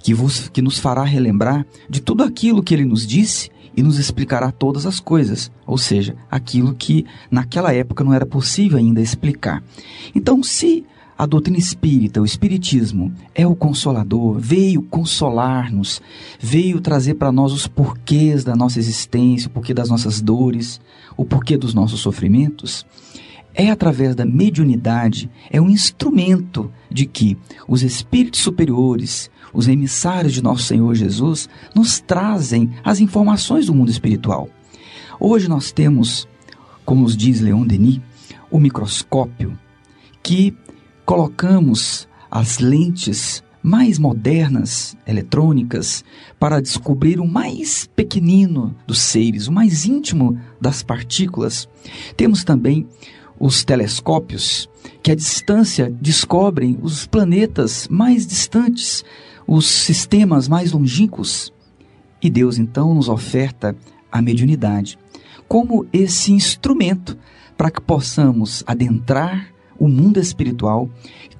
que, 0.00 0.12
vos, 0.12 0.48
que 0.48 0.62
nos 0.62 0.78
fará 0.78 1.04
relembrar 1.04 1.66
de 1.88 2.00
tudo 2.00 2.22
aquilo 2.22 2.62
que 2.62 2.74
ele 2.74 2.84
nos 2.84 3.06
disse 3.06 3.50
e 3.76 3.82
nos 3.82 3.98
explicará 3.98 4.50
todas 4.50 4.86
as 4.86 4.98
coisas, 4.98 5.52
ou 5.64 5.78
seja, 5.78 6.16
aquilo 6.30 6.74
que 6.74 7.06
naquela 7.30 7.72
época 7.72 8.02
não 8.02 8.12
era 8.12 8.26
possível 8.26 8.76
ainda 8.76 9.00
explicar. 9.00 9.62
Então, 10.14 10.42
se 10.42 10.84
a 11.18 11.26
doutrina 11.26 11.58
espírita, 11.58 12.22
o 12.22 12.24
espiritismo, 12.24 13.12
é 13.34 13.44
o 13.44 13.56
consolador, 13.56 14.38
veio 14.38 14.80
consolar-nos, 14.82 16.00
veio 16.38 16.80
trazer 16.80 17.14
para 17.14 17.32
nós 17.32 17.52
os 17.52 17.66
porquês 17.66 18.44
da 18.44 18.54
nossa 18.54 18.78
existência, 18.78 19.48
o 19.48 19.50
porquê 19.50 19.74
das 19.74 19.90
nossas 19.90 20.20
dores, 20.20 20.80
o 21.16 21.24
porquê 21.24 21.56
dos 21.56 21.74
nossos 21.74 21.98
sofrimentos, 21.98 22.86
é 23.52 23.68
através 23.68 24.14
da 24.14 24.24
mediunidade, 24.24 25.28
é 25.50 25.60
um 25.60 25.68
instrumento 25.68 26.70
de 26.88 27.04
que 27.04 27.36
os 27.66 27.82
espíritos 27.82 28.40
superiores, 28.40 29.28
os 29.52 29.66
emissários 29.66 30.32
de 30.32 30.40
nosso 30.40 30.62
Senhor 30.62 30.94
Jesus, 30.94 31.48
nos 31.74 31.98
trazem 31.98 32.70
as 32.84 33.00
informações 33.00 33.66
do 33.66 33.74
mundo 33.74 33.90
espiritual. 33.90 34.48
Hoje 35.18 35.48
nós 35.48 35.72
temos, 35.72 36.28
como 36.84 37.02
nos 37.02 37.16
diz 37.16 37.40
Leon 37.40 37.66
Denis, 37.66 38.00
o 38.48 38.60
microscópio 38.60 39.58
que 40.22 40.54
colocamos 41.08 42.06
as 42.30 42.58
lentes 42.58 43.42
mais 43.62 43.98
modernas, 43.98 44.94
eletrônicas, 45.06 46.04
para 46.38 46.60
descobrir 46.60 47.18
o 47.18 47.26
mais 47.26 47.88
pequenino 47.96 48.76
dos 48.86 48.98
seres, 48.98 49.46
o 49.48 49.52
mais 49.52 49.86
íntimo 49.86 50.38
das 50.60 50.82
partículas. 50.82 51.66
Temos 52.14 52.44
também 52.44 52.86
os 53.40 53.64
telescópios 53.64 54.68
que 55.02 55.10
à 55.10 55.14
distância 55.14 55.90
descobrem 55.98 56.78
os 56.82 57.06
planetas 57.06 57.88
mais 57.88 58.26
distantes, 58.26 59.02
os 59.46 59.66
sistemas 59.66 60.46
mais 60.46 60.72
longínquos. 60.72 61.50
E 62.20 62.28
Deus 62.28 62.58
então 62.58 62.92
nos 62.92 63.08
oferta 63.08 63.74
a 64.12 64.20
mediunidade 64.20 64.98
como 65.48 65.86
esse 65.90 66.32
instrumento 66.32 67.16
para 67.56 67.70
que 67.70 67.80
possamos 67.80 68.62
adentrar 68.66 69.54
o 69.78 69.88
mundo 69.88 70.18
espiritual, 70.18 70.88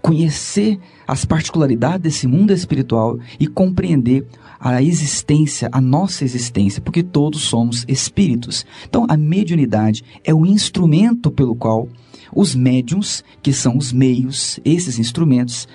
conhecer 0.01 0.79
as 1.07 1.25
particularidades 1.25 2.01
desse 2.01 2.27
mundo 2.27 2.53
espiritual 2.53 3.19
e 3.39 3.47
compreender 3.47 4.27
a 4.61 4.83
existência, 4.83 5.69
a 5.73 5.81
nossa 5.81 6.25
existência, 6.25 6.81
porque 6.81 7.03
todos 7.03 7.43
somos 7.43 7.85
espíritos. 7.89 8.67
Então, 8.89 9.07
a 9.09 9.17
mediunidade 9.17 10.05
é 10.25 10.35
o 10.35 10.45
instrumento 10.45 11.31
pelo 11.31 11.55
qual 11.55 11.89
os 12.35 12.55
médiums, 12.55 13.25
que 13.43 13.53
são 13.53 13.77
os 13.77 13.93
meios, 13.93 14.61
esses 14.65 14.99
instrumentos, 14.99 15.67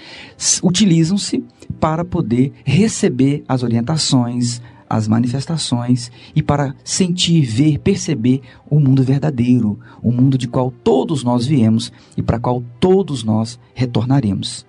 utilizam-se 0.61 1.43
para 1.79 2.05
poder 2.05 2.51
receber 2.63 3.43
as 3.47 3.63
orientações, 3.63 4.61
as 4.89 5.07
manifestações 5.07 6.11
e 6.35 6.41
para 6.41 6.75
sentir, 6.83 7.41
ver, 7.45 7.79
perceber 7.79 8.41
o 8.69 8.79
mundo 8.79 9.03
verdadeiro, 9.03 9.79
o 10.01 10.11
mundo 10.11 10.37
de 10.37 10.47
qual 10.47 10.71
todos 10.83 11.23
nós 11.23 11.45
viemos 11.45 11.91
e 12.15 12.21
para 12.21 12.39
qual 12.39 12.63
todos 12.79 13.23
nós 13.23 13.59
retornaremos. 13.73 14.65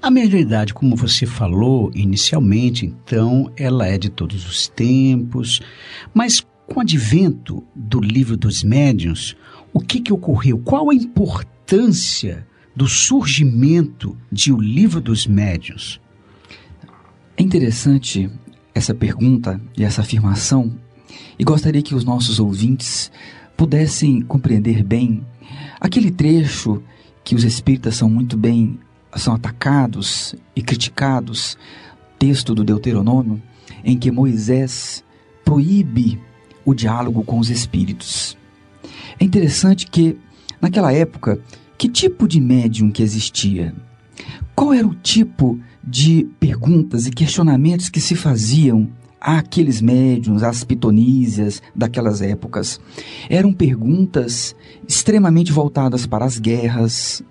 A 0.00 0.10
mediunidade, 0.10 0.74
como 0.74 0.94
você 0.96 1.24
falou 1.24 1.90
inicialmente, 1.94 2.84
então, 2.84 3.50
ela 3.56 3.86
é 3.86 3.96
de 3.96 4.10
todos 4.10 4.46
os 4.46 4.68
tempos, 4.68 5.62
mas 6.12 6.44
com 6.66 6.78
o 6.78 6.82
advento 6.82 7.64
do 7.74 8.00
livro 8.00 8.36
dos 8.36 8.62
médiuns, 8.62 9.34
o 9.72 9.80
que, 9.80 10.00
que 10.00 10.12
ocorreu? 10.12 10.58
Qual 10.58 10.90
a 10.90 10.94
importância 10.94 12.46
do 12.76 12.86
surgimento 12.86 14.16
de 14.30 14.52
O 14.52 14.60
Livro 14.60 15.00
dos 15.00 15.26
Médiuns? 15.26 16.00
É 17.36 17.42
interessante 17.42 18.30
essa 18.74 18.94
pergunta 18.94 19.60
e 19.76 19.84
essa 19.84 20.00
afirmação 20.02 20.74
e 21.38 21.44
gostaria 21.44 21.82
que 21.82 21.94
os 21.94 22.04
nossos 22.04 22.40
ouvintes 22.40 23.10
pudessem 23.56 24.20
compreender 24.20 24.82
bem 24.82 25.24
aquele 25.80 26.10
trecho 26.10 26.82
que 27.22 27.34
os 27.34 27.44
espíritas 27.44 27.96
são 27.96 28.08
muito 28.08 28.36
bem 28.36 28.78
são 29.16 29.34
atacados 29.34 30.34
e 30.54 30.62
criticados, 30.62 31.56
texto 32.18 32.54
do 32.54 32.64
Deuteronômio, 32.64 33.40
em 33.84 33.98
que 33.98 34.10
Moisés 34.10 35.04
proíbe 35.44 36.20
o 36.64 36.74
diálogo 36.74 37.22
com 37.22 37.38
os 37.38 37.50
espíritos. 37.50 38.36
É 39.18 39.24
interessante 39.24 39.86
que 39.86 40.16
naquela 40.60 40.92
época, 40.92 41.38
que 41.76 41.88
tipo 41.88 42.26
de 42.26 42.40
médium 42.40 42.90
que 42.90 43.02
existia? 43.02 43.74
Qual 44.54 44.72
era 44.72 44.86
o 44.86 44.94
tipo 44.94 45.58
de 45.82 46.28
perguntas 46.40 47.06
e 47.06 47.10
questionamentos 47.10 47.88
que 47.88 48.00
se 48.00 48.14
faziam 48.14 48.88
àqueles 49.24 49.80
médiums, 49.80 50.42
às 50.42 50.64
pitonísias 50.64 51.62
daquelas 51.74 52.20
épocas. 52.20 52.78
Eram 53.30 53.54
perguntas 53.54 54.54
extremamente 54.86 55.50
voltadas 55.50 56.06
para 56.06 56.26
as 56.26 56.38
guerras, 56.38 57.22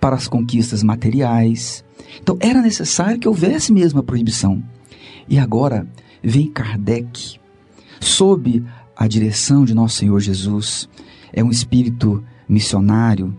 para 0.00 0.16
as 0.16 0.26
conquistas 0.26 0.82
materiais. 0.82 1.84
Então 2.20 2.36
era 2.40 2.60
necessário 2.60 3.20
que 3.20 3.28
houvesse 3.28 3.72
mesmo 3.72 4.00
a 4.00 4.02
proibição. 4.02 4.60
E 5.28 5.38
agora 5.38 5.86
vem 6.22 6.50
Kardec, 6.50 7.38
sob 8.00 8.64
a 8.96 9.06
direção 9.06 9.64
de 9.64 9.74
nosso 9.74 9.98
Senhor 9.98 10.18
Jesus, 10.18 10.88
é 11.32 11.44
um 11.44 11.50
espírito 11.50 12.24
missionário 12.48 13.36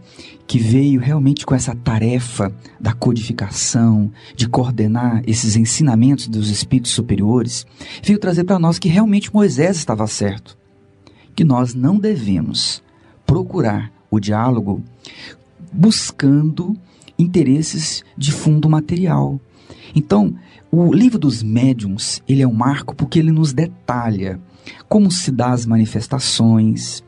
que 0.49 0.57
veio 0.57 0.99
realmente 0.99 1.45
com 1.45 1.53
essa 1.53 1.75
tarefa 1.75 2.51
da 2.79 2.91
codificação, 2.91 4.11
de 4.35 4.49
coordenar 4.49 5.21
esses 5.27 5.55
ensinamentos 5.55 6.27
dos 6.27 6.49
espíritos 6.49 6.91
superiores, 6.91 7.67
veio 8.01 8.17
trazer 8.17 8.45
para 8.45 8.57
nós 8.57 8.79
que 8.79 8.89
realmente 8.89 9.31
Moisés 9.31 9.77
estava 9.77 10.07
certo, 10.07 10.57
que 11.35 11.43
nós 11.43 11.75
não 11.75 11.99
devemos 11.99 12.81
procurar 13.27 13.91
o 14.09 14.19
diálogo 14.19 14.83
buscando 15.71 16.75
interesses 17.17 18.03
de 18.17 18.31
fundo 18.31 18.67
material. 18.67 19.39
Então, 19.93 20.33
o 20.71 20.91
livro 20.91 21.19
dos 21.19 21.43
médiums, 21.43 22.23
ele 22.27 22.41
é 22.41 22.47
um 22.47 22.53
marco 22.53 22.95
porque 22.95 23.19
ele 23.19 23.31
nos 23.31 23.53
detalha 23.53 24.39
como 24.87 25.11
se 25.11 25.31
dá 25.31 25.51
as 25.51 25.67
manifestações, 25.67 27.03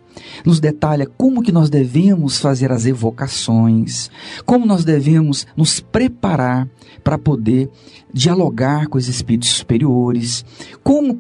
nos 0.46 0.60
detalha 0.60 1.06
como 1.06 1.42
que 1.42 1.52
nós 1.52 1.70
devemos 1.70 2.40
fazer 2.40 2.72
as 2.72 2.86
evocações, 2.86 4.10
como 4.46 4.66
nós 4.66 4.84
devemos 4.84 5.46
nos 5.56 5.80
preparar 5.80 6.68
para 7.04 7.18
poder 7.18 7.70
dialogar 8.14 8.88
com 8.88 8.98
os 8.98 9.08
espíritos 9.08 9.50
superiores, 9.50 10.46
como 10.84 11.20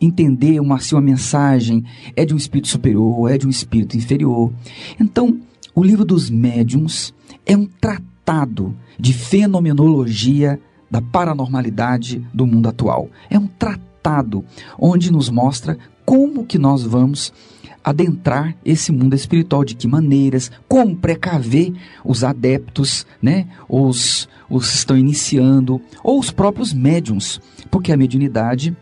entender 0.00 0.60
uma, 0.60 0.78
se 0.80 0.94
uma 0.94 1.00
mensagem 1.00 1.84
é 2.16 2.24
de 2.24 2.32
um 2.32 2.36
espírito 2.36 2.68
superior, 2.68 3.30
é 3.30 3.36
de 3.36 3.46
um 3.46 3.50
espírito 3.50 3.96
inferior. 3.96 4.50
Então, 4.98 5.38
o 5.74 5.84
livro 5.84 6.04
dos 6.04 6.30
médiums 6.30 7.14
é 7.44 7.56
um 7.56 7.66
tratado 7.66 8.74
de 8.98 9.12
fenomenologia 9.12 10.58
da 10.90 11.00
paranormalidade 11.00 12.26
do 12.34 12.46
mundo 12.46 12.68
atual. 12.68 13.08
É 13.28 13.38
um 13.38 13.46
tratado 13.46 14.44
onde 14.78 15.12
nos 15.12 15.28
mostra 15.28 15.78
como 16.04 16.44
que 16.44 16.58
nós 16.58 16.82
vamos 16.82 17.32
adentrar 17.82 18.56
esse 18.64 18.92
mundo 18.92 19.14
espiritual, 19.14 19.64
de 19.64 19.74
que 19.74 19.88
maneiras, 19.88 20.50
como 20.68 20.96
precaver 20.96 21.72
os 22.04 22.22
adeptos, 22.22 23.06
né, 23.20 23.46
os, 23.68 24.28
os 24.48 24.68
que 24.68 24.76
estão 24.76 24.96
iniciando, 24.96 25.80
ou 26.02 26.18
os 26.18 26.30
próprios 26.30 26.72
médiums, 26.72 27.40
porque 27.70 27.92
a 27.92 27.96
mediunidade 27.96 28.76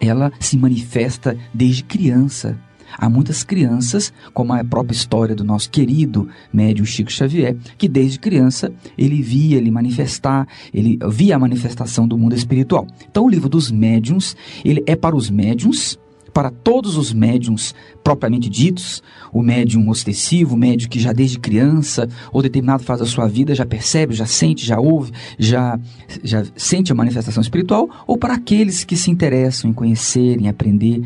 ela 0.00 0.32
se 0.40 0.56
manifesta 0.56 1.36
desde 1.54 1.84
criança. 1.84 2.58
Há 2.98 3.08
muitas 3.08 3.42
crianças, 3.42 4.12
como 4.34 4.52
a 4.52 4.62
própria 4.62 4.94
história 4.94 5.34
do 5.34 5.44
nosso 5.44 5.70
querido 5.70 6.28
médium 6.52 6.84
Chico 6.84 7.10
Xavier, 7.10 7.56
que 7.78 7.88
desde 7.88 8.18
criança 8.18 8.70
ele 8.98 9.22
via 9.22 9.56
ele 9.56 9.70
manifestar, 9.70 10.46
ele 10.74 10.98
via 11.08 11.36
a 11.36 11.38
manifestação 11.38 12.06
do 12.06 12.18
mundo 12.18 12.34
espiritual. 12.34 12.86
Então 13.10 13.24
o 13.24 13.30
livro 13.30 13.48
dos 13.48 13.70
médiums, 13.70 14.36
ele 14.62 14.82
é 14.86 14.94
para 14.94 15.16
os 15.16 15.30
médiums 15.30 15.98
para 16.32 16.50
todos 16.50 16.96
os 16.96 17.12
médiums 17.12 17.74
propriamente 18.02 18.48
ditos, 18.48 19.02
o 19.32 19.42
médium 19.42 19.88
ostensivo, 19.88 20.54
o 20.54 20.58
médium 20.58 20.88
que 20.88 20.98
já 20.98 21.12
desde 21.12 21.38
criança 21.38 22.08
ou 22.32 22.42
determinado 22.42 22.82
fase 22.82 23.02
da 23.02 23.08
sua 23.08 23.28
vida 23.28 23.54
já 23.54 23.66
percebe, 23.66 24.14
já 24.14 24.26
sente, 24.26 24.64
já 24.64 24.78
ouve, 24.78 25.12
já, 25.38 25.78
já 26.22 26.44
sente 26.56 26.92
a 26.92 26.94
manifestação 26.94 27.40
espiritual, 27.40 27.88
ou 28.06 28.16
para 28.16 28.34
aqueles 28.34 28.84
que 28.84 28.96
se 28.96 29.10
interessam 29.10 29.70
em 29.70 29.74
conhecer, 29.74 30.40
em 30.40 30.48
aprender 30.48 31.02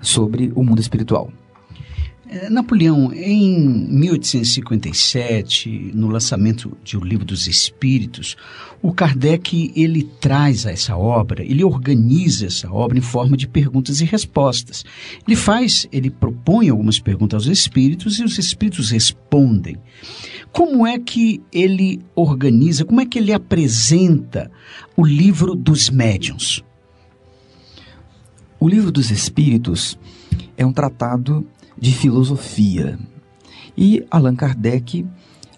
sobre 0.00 0.52
o 0.54 0.62
mundo 0.62 0.80
espiritual. 0.80 1.30
É, 2.32 2.48
Napoleão, 2.48 3.12
em 3.12 3.58
1857, 3.88 5.90
no 5.92 6.06
lançamento 6.06 6.78
de 6.84 6.96
O 6.96 7.02
Livro 7.02 7.24
dos 7.24 7.48
Espíritos, 7.48 8.36
o 8.80 8.92
Kardec 8.92 9.72
ele 9.74 10.04
traz 10.20 10.64
a 10.64 10.70
essa 10.70 10.96
obra, 10.96 11.42
ele 11.42 11.64
organiza 11.64 12.46
essa 12.46 12.72
obra 12.72 12.96
em 12.96 13.00
forma 13.00 13.36
de 13.36 13.48
perguntas 13.48 14.00
e 14.00 14.04
respostas. 14.04 14.84
Ele 15.26 15.34
faz, 15.34 15.88
ele 15.90 16.08
propõe 16.08 16.68
algumas 16.68 17.00
perguntas 17.00 17.48
aos 17.48 17.58
espíritos 17.58 18.20
e 18.20 18.22
os 18.22 18.38
espíritos 18.38 18.92
respondem. 18.92 19.76
Como 20.52 20.86
é 20.86 21.00
que 21.00 21.42
ele 21.52 22.00
organiza, 22.14 22.84
como 22.84 23.00
é 23.00 23.06
que 23.06 23.18
ele 23.18 23.32
apresenta 23.32 24.48
o 24.96 25.04
livro 25.04 25.56
dos 25.56 25.90
médiuns? 25.90 26.62
O 28.60 28.68
livro 28.68 28.92
dos 28.92 29.10
espíritos 29.10 29.98
é 30.56 30.64
um 30.64 30.72
tratado 30.72 31.44
de 31.80 31.92
filosofia. 31.92 32.98
E 33.76 34.04
Allan 34.10 34.36
Kardec 34.36 35.06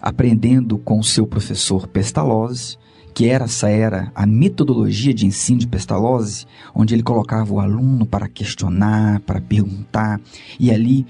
aprendendo 0.01 0.77
com 0.77 1.03
seu 1.03 1.27
professor 1.27 1.87
Pestalozzi, 1.87 2.77
que 3.13 3.27
era 3.27 3.45
essa 3.45 3.69
era 3.69 4.11
a 4.15 4.25
metodologia 4.25 5.13
de 5.13 5.25
ensino 5.25 5.59
de 5.59 5.67
Pestalozzi, 5.67 6.45
onde 6.73 6.95
ele 6.95 7.03
colocava 7.03 7.53
o 7.53 7.59
aluno 7.59 8.05
para 8.05 8.27
questionar, 8.27 9.19
para 9.21 9.39
perguntar, 9.39 10.19
e 10.59 10.71
ali 10.71 11.05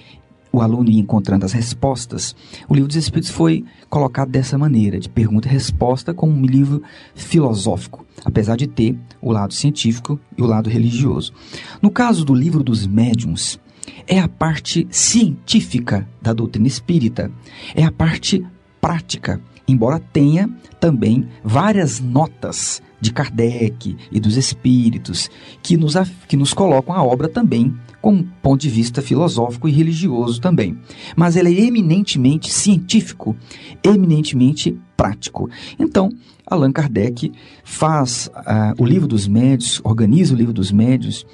o 0.51 0.61
aluno 0.61 0.91
ia 0.91 0.99
encontrando 0.99 1.45
as 1.45 1.51
respostas, 1.51 2.35
o 2.69 2.75
livro 2.75 2.87
dos 2.87 2.97
Espíritos 2.97 3.31
foi 3.31 3.65
colocado 3.89 4.29
dessa 4.29 4.55
maneira, 4.55 4.99
de 4.99 5.09
pergunta 5.09 5.47
e 5.47 5.51
resposta, 5.51 6.13
como 6.13 6.31
um 6.31 6.45
livro 6.45 6.83
filosófico, 7.15 8.05
apesar 8.23 8.55
de 8.55 8.67
ter 8.67 8.95
o 9.19 9.31
lado 9.31 9.51
científico 9.51 10.19
e 10.37 10.43
o 10.43 10.45
lado 10.45 10.69
religioso. 10.69 11.33
No 11.81 11.89
caso 11.89 12.23
do 12.23 12.35
livro 12.35 12.63
dos 12.63 12.85
médiuns, 12.85 13.59
é 14.07 14.19
a 14.19 14.27
parte 14.27 14.87
científica 14.89 16.07
da 16.21 16.33
doutrina 16.33 16.67
espírita, 16.67 17.31
é 17.75 17.83
a 17.83 17.91
parte 17.91 18.45
prática, 18.79 19.41
embora 19.67 19.99
tenha 19.99 20.49
também 20.79 21.27
várias 21.43 21.99
notas 21.99 22.81
de 22.99 23.11
Kardec 23.11 23.97
e 24.11 24.19
dos 24.19 24.37
espíritos 24.37 25.29
que 25.61 25.75
nos, 25.75 25.93
que 26.27 26.37
nos 26.37 26.53
colocam 26.53 26.95
a 26.95 27.03
obra 27.03 27.27
também 27.27 27.73
com 28.01 28.15
um 28.15 28.23
ponto 28.23 28.61
de 28.61 28.69
vista 28.69 29.01
filosófico 29.01 29.67
e 29.67 29.71
religioso 29.71 30.41
também. 30.41 30.77
Mas 31.15 31.37
ela 31.37 31.47
é 31.47 31.53
eminentemente 31.53 32.51
científico, 32.51 33.35
eminentemente 33.81 34.77
prático. 34.97 35.49
Então, 35.79 36.09
Allan 36.45 36.71
Kardec 36.71 37.31
faz 37.63 38.29
uh, 38.35 38.81
o 38.81 38.85
livro 38.85 39.07
dos 39.07 39.27
médios, 39.27 39.79
organiza 39.83 40.33
o 40.33 40.37
livro 40.37 40.53
dos 40.53 40.71
médios 40.71 41.25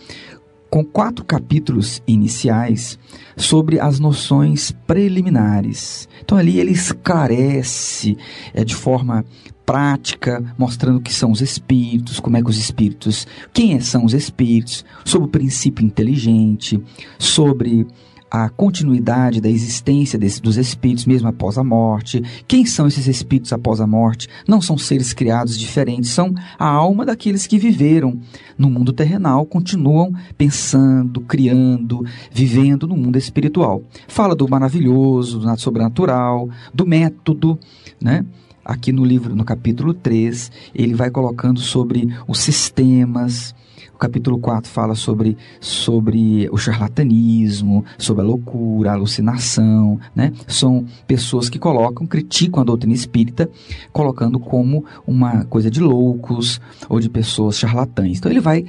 com 0.70 0.84
quatro 0.84 1.26
capítulos 1.26 2.02
iniciais 2.08 3.00
sobre 3.36 3.80
as 3.80 4.00
noções 4.00 4.72
preliminares. 4.86 6.08
Então 6.22 6.38
ali 6.38 6.60
ele 6.60 6.72
esclarece 6.72 8.18
é, 8.54 8.64
de 8.64 8.76
forma 8.76 9.26
prática, 9.66 10.44
mostrando 10.58 10.98
o 10.98 11.02
que 11.02 11.14
são 11.14 11.32
os 11.32 11.42
espíritos, 11.42 12.20
como 12.20 12.38
é 12.38 12.42
que 12.42 12.50
os 12.50 12.58
espíritos, 12.58 13.28
quem 13.54 13.80
são 13.80 14.04
os 14.04 14.14
espíritos, 14.14 14.84
sobre 15.06 15.28
o 15.28 15.32
princípio 15.32 15.86
inteligente, 15.86 16.82
sobre 17.20 17.86
a 18.30 18.50
continuidade 18.50 19.42
da 19.42 19.50
existência 19.50 20.20
desse, 20.20 20.42
dos 20.42 20.58
espíritos 20.58 21.06
mesmo 21.06 21.28
após 21.28 21.58
a 21.58 21.64
morte. 21.64 22.24
Quem 22.48 22.66
são 22.66 22.88
esses 22.88 23.08
espíritos 23.08 23.52
após 23.52 23.82
a 23.82 23.88
morte? 23.88 24.28
Não 24.48 24.62
são 24.62 24.78
seres 24.78 25.14
criados 25.14 25.58
diferentes, 25.58 26.12
são 26.12 26.34
a 26.58 26.68
alma 26.68 27.06
daqueles 27.06 27.48
que 27.48 27.58
viveram 27.58 28.20
no 28.58 28.70
mundo 28.70 28.94
terrenal, 28.94 29.46
continuam 29.46 30.14
pensando, 30.38 31.22
criando, 31.22 32.06
vivendo 32.32 32.88
no 32.88 32.96
mundo 32.96 33.18
espiritual. 33.18 33.82
Fala 34.08 34.36
do 34.36 34.48
maravilhoso, 34.48 35.40
do 35.40 35.60
sobrenatural, 35.60 36.50
do 36.74 36.86
método, 36.86 37.58
né? 38.02 38.26
Aqui 38.64 38.92
no 38.92 39.04
livro, 39.04 39.36
no 39.36 39.44
capítulo 39.44 39.94
3, 39.96 40.52
ele 40.76 40.94
vai 40.94 41.10
colocando 41.10 41.60
sobre 41.60 42.14
os 42.28 42.40
sistemas, 42.40 43.56
capítulo 44.00 44.40
4 44.40 44.72
fala 44.72 44.96
sobre, 44.96 45.38
sobre 45.60 46.50
o 46.52 46.58
charlatanismo, 46.58 47.84
sobre 47.98 48.24
a 48.24 48.26
loucura, 48.26 48.92
a 48.92 48.94
alucinação, 48.94 50.00
né? 50.16 50.32
São 50.48 50.86
pessoas 51.06 51.50
que 51.50 51.60
colocam, 51.60 52.08
criticam 52.08 52.62
a 52.62 52.66
doutrina 52.66 52.96
espírita, 52.96 53.50
colocando 53.92 54.40
como 54.40 54.86
uma 55.06 55.44
coisa 55.46 55.70
de 55.70 55.82
loucos 55.82 56.62
ou 56.88 57.00
de 57.00 57.10
pessoas 57.10 57.60
charlatãs. 57.60 58.18
Então 58.18 58.32
ele 58.32 58.40
vai 58.40 58.66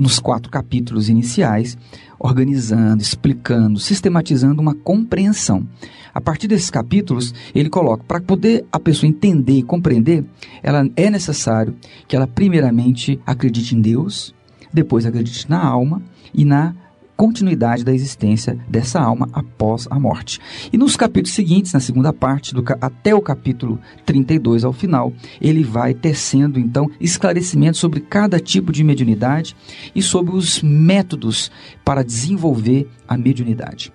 nos 0.00 0.18
quatro 0.18 0.50
capítulos 0.50 1.08
iniciais, 1.08 1.78
organizando, 2.18 3.02
explicando, 3.02 3.78
sistematizando 3.78 4.60
uma 4.60 4.74
compreensão. 4.74 5.66
A 6.12 6.20
partir 6.20 6.46
desses 6.46 6.70
capítulos, 6.70 7.34
ele 7.54 7.68
coloca, 7.68 8.04
para 8.04 8.20
poder 8.20 8.64
a 8.70 8.78
pessoa 8.78 9.08
entender 9.08 9.58
e 9.58 9.62
compreender, 9.62 10.24
ela 10.62 10.88
é 10.96 11.10
necessário 11.10 11.74
que 12.06 12.14
ela 12.14 12.26
primeiramente 12.26 13.20
acredite 13.26 13.74
em 13.74 13.80
Deus, 13.80 14.34
depois 14.74 15.06
acredite 15.06 15.48
na 15.48 15.64
alma 15.64 16.02
e 16.34 16.44
na 16.44 16.74
continuidade 17.16 17.84
da 17.84 17.94
existência 17.94 18.58
dessa 18.68 19.00
alma 19.00 19.28
após 19.32 19.86
a 19.88 20.00
morte. 20.00 20.40
E 20.72 20.76
nos 20.76 20.96
capítulos 20.96 21.32
seguintes, 21.32 21.72
na 21.72 21.78
segunda 21.78 22.12
parte, 22.12 22.52
do, 22.52 22.64
até 22.80 23.14
o 23.14 23.22
capítulo 23.22 23.78
32 24.04 24.64
ao 24.64 24.72
final, 24.72 25.12
ele 25.40 25.62
vai 25.62 25.94
tecendo 25.94 26.58
então 26.58 26.90
esclarecimentos 27.00 27.78
sobre 27.78 28.00
cada 28.00 28.40
tipo 28.40 28.72
de 28.72 28.82
mediunidade 28.82 29.56
e 29.94 30.02
sobre 30.02 30.34
os 30.34 30.60
métodos 30.60 31.52
para 31.84 32.02
desenvolver 32.02 32.90
a 33.06 33.16
mediunidade. 33.16 33.92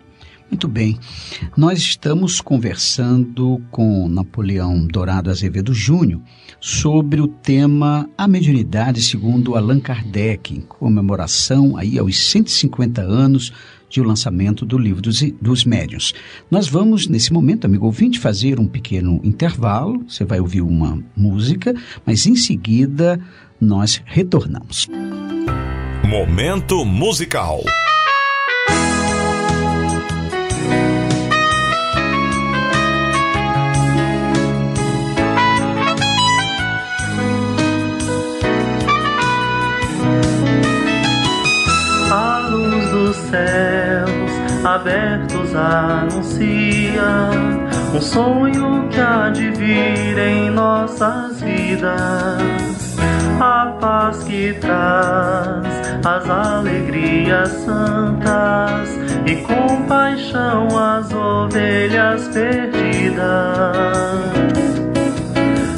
Muito 0.50 0.68
bem. 0.68 0.98
Nós 1.56 1.78
estamos 1.78 2.42
conversando 2.42 3.62
com 3.70 4.10
Napoleão 4.10 4.88
Dourado 4.88 5.30
Azevedo 5.30 5.76
Júnior 5.76 6.22
sobre 6.60 7.22
o 7.22 7.28
tema 7.28 8.10
A 8.18 8.28
Mediunidade 8.28 9.02
segundo 9.02 9.56
Allan 9.56 9.80
Kardec, 9.80 10.54
em 10.54 10.62
comemoração 10.62 11.78
aí 11.78 11.98
aos 11.98 12.30
150 12.30 13.02
anos 13.02 13.54
de 13.90 14.00
o 14.00 14.04
lançamento 14.04 14.66
do 14.66 14.78
livro 14.78 15.02
dos, 15.02 15.22
dos 15.42 15.66
médiuns. 15.66 16.14
Nós 16.50 16.68
vamos, 16.68 17.08
nesse 17.08 17.34
momento, 17.34 17.66
amigo 17.66 17.86
ouvinte, 17.86 18.20
fazer 18.20 18.60
um 18.60 18.68
pequeno 18.68 19.20
intervalo. 19.24 20.04
Você 20.08 20.24
vai 20.24 20.40
ouvir 20.40 20.62
uma 20.62 21.04
música, 21.16 21.74
mas 22.06 22.28
em 22.28 22.36
seguida 22.36 23.20
nós 23.60 24.02
retornamos. 24.06 24.88
Momento 26.08 26.86
musical. 26.86 27.64
Céus 43.30 44.66
abertos 44.66 45.56
anuncia 45.56 47.30
um 47.94 48.02
sonho 48.02 48.88
que 48.90 49.00
há 49.00 49.30
de 49.30 49.52
vir 49.52 50.18
em 50.18 50.50
nossas 50.50 51.42
vidas. 51.42 52.98
A 53.40 53.78
paz 53.80 54.24
que 54.24 54.54
traz 54.54 55.66
as 56.06 56.30
alegrias 56.30 57.50
santas 57.50 58.90
e 59.26 59.36
compaixão 59.38 60.68
às 60.78 61.12
ovelhas 61.14 62.28
perdidas. 62.30 63.20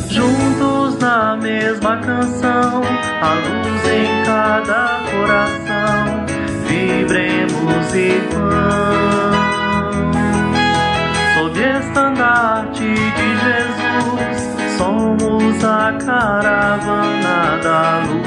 Juntos 0.10 0.98
na 1.00 1.38
mesma 1.38 1.98
canção, 1.98 2.82
a 3.22 3.34
luz 3.34 3.88
em 3.88 4.26
cada 4.26 5.02
coração 5.12 5.31
somos 15.62 15.64
a 15.64 15.94
caravana 15.94 17.60
da 17.64 18.00
luz. 18.08 18.26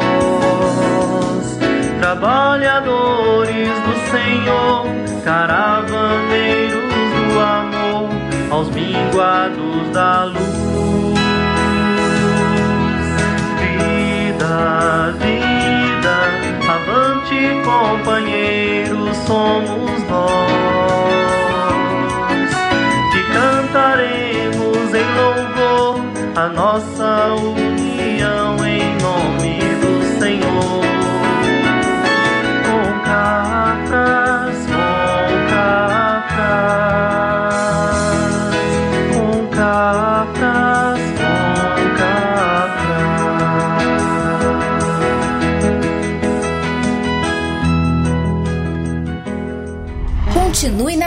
trabalhadores 2.00 3.68
do 3.80 3.94
Senhor, 4.10 4.84
caravaneiros 5.24 6.84
do 7.32 7.40
amor 7.40 8.10
aos 8.50 8.68
minguados 8.70 9.90
da 9.92 10.24
luz. 10.24 10.53
Companheiros, 17.74 19.16
somos 19.26 20.02
nós. 20.08 20.54
Te 23.12 23.20
cantaremos 23.32 24.94
em 24.94 25.08
louvor 25.18 26.00
a 26.36 26.48
nossa 26.48 27.34
união 27.34 28.63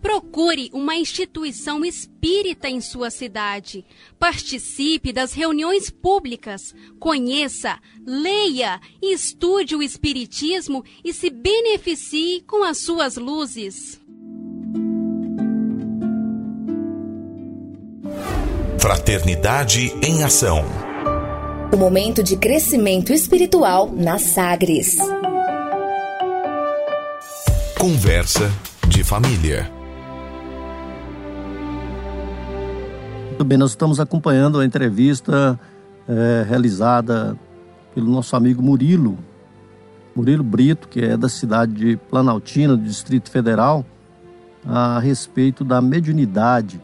Procure 0.00 0.70
uma 0.72 0.94
instituição 0.94 1.84
espírita 1.84 2.68
em 2.68 2.80
sua 2.80 3.10
cidade. 3.10 3.84
Participe 4.18 5.12
das 5.12 5.32
reuniões 5.32 5.90
públicas. 5.90 6.74
Conheça, 7.00 7.78
leia 8.06 8.80
e 9.02 9.12
estude 9.12 9.74
o 9.74 9.82
Espiritismo 9.82 10.84
e 11.04 11.12
se 11.12 11.30
beneficie 11.30 12.42
com 12.42 12.62
as 12.62 12.78
suas 12.78 13.16
luzes. 13.16 14.00
Fraternidade 18.78 19.92
em 20.02 20.22
Ação. 20.22 20.64
O 21.72 21.76
momento 21.76 22.22
de 22.22 22.36
crescimento 22.36 23.12
espiritual 23.12 23.92
na 23.92 24.18
Sagres. 24.18 24.96
Conversa 27.78 28.50
de 28.88 29.04
família. 29.04 29.77
Bem, 33.44 33.56
nós 33.56 33.70
estamos 33.70 34.00
acompanhando 34.00 34.58
a 34.58 34.64
entrevista 34.64 35.58
é, 36.08 36.44
realizada 36.48 37.38
pelo 37.94 38.10
nosso 38.10 38.34
amigo 38.34 38.60
Murilo, 38.60 39.16
Murilo 40.14 40.42
Brito, 40.42 40.88
que 40.88 41.00
é 41.00 41.16
da 41.16 41.28
cidade 41.28 41.72
de 41.72 41.96
Planaltina, 41.96 42.76
do 42.76 42.82
Distrito 42.82 43.30
Federal, 43.30 43.86
a 44.66 44.98
respeito 44.98 45.62
da 45.62 45.80
mediunidade 45.80 46.80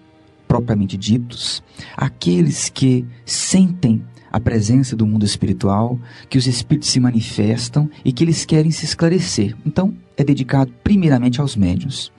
propriamente 0.48 0.96
ditos, 0.96 1.62
aqueles 1.98 2.70
que 2.70 3.06
sentem 3.26 4.02
a 4.32 4.40
presença 4.40 4.96
do 4.96 5.06
mundo 5.06 5.26
espiritual, 5.26 6.00
que 6.30 6.38
os 6.38 6.48
espíritos 6.48 6.88
se 6.88 7.02
manifestam 7.02 7.90
e 8.06 8.14
que 8.14 8.24
eles 8.24 8.46
querem 8.46 8.72
se 8.72 8.86
esclarecer. 8.86 9.54
Então, 9.66 9.94
é 10.16 10.24
dedicado 10.24 10.72
primeiramente 10.82 11.42
aos 11.42 11.58
médiuns 11.58 12.10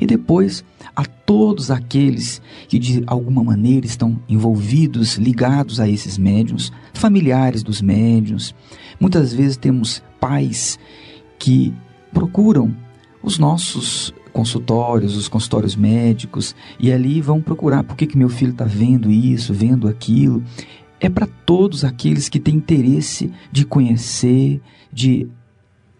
e 0.00 0.06
depois 0.06 0.64
a 0.94 1.04
todos 1.04 1.70
aqueles 1.70 2.40
que 2.68 2.78
de 2.78 3.02
alguma 3.06 3.42
maneira 3.44 3.86
estão 3.86 4.20
envolvidos, 4.28 5.16
ligados 5.16 5.80
a 5.80 5.88
esses 5.88 6.18
médiums, 6.18 6.72
familiares 6.92 7.62
dos 7.62 7.80
médiums. 7.80 8.54
Muitas 8.98 9.32
vezes 9.32 9.56
temos 9.56 10.02
pais 10.18 10.78
que 11.38 11.72
procuram 12.12 12.74
os 13.22 13.38
nossos 13.38 14.12
consultórios, 14.32 15.16
os 15.16 15.28
consultórios 15.28 15.76
médicos, 15.76 16.54
e 16.78 16.92
ali 16.92 17.20
vão 17.20 17.40
procurar 17.40 17.82
por 17.82 17.96
que, 17.96 18.06
que 18.06 18.16
meu 18.16 18.28
filho 18.28 18.52
está 18.52 18.64
vendo 18.64 19.10
isso, 19.10 19.52
vendo 19.52 19.88
aquilo. 19.88 20.42
É 21.00 21.08
para 21.08 21.26
todos 21.26 21.84
aqueles 21.84 22.28
que 22.28 22.38
têm 22.38 22.56
interesse 22.56 23.30
de 23.50 23.64
conhecer, 23.64 24.60
de 24.92 25.28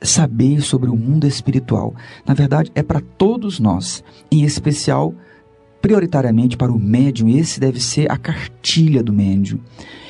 saber 0.03 0.61
sobre 0.63 0.89
o 0.89 0.97
mundo 0.97 1.27
espiritual. 1.27 1.95
Na 2.27 2.35
verdade, 2.35 2.71
é 2.75 2.83
para 2.83 3.01
todos 3.01 3.61
nós, 3.61 4.03
em 4.31 4.43
especial, 4.43 5.15
prioritariamente 5.81 6.57
para 6.57 6.73
o 6.73 6.79
médium. 6.79 7.29
Esse 7.29 7.61
deve 7.61 7.81
ser 7.81 8.11
a 8.11 8.17
cartilha 8.17 9.03
do 9.03 9.13
médium. 9.13 9.61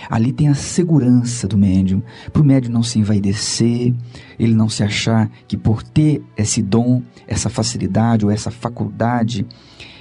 Ali 0.09 0.33
tem 0.33 0.49
a 0.49 0.55
segurança 0.55 1.47
do 1.47 1.57
médium, 1.57 2.03
para 2.33 2.43
o 2.43 2.45
médium 2.45 2.73
não 2.73 2.83
se 2.83 2.99
envaidecer, 2.99 3.95
ele 4.41 4.55
não 4.55 4.69
se 4.69 4.83
achar 4.83 5.31
que 5.47 5.57
por 5.57 5.85
ter 5.85 6.21
esse 6.37 6.61
dom, 6.61 7.01
essa 7.29 7.49
facilidade 7.49 8.25
ou 8.25 8.31
essa 8.31 8.51
faculdade, 8.51 9.47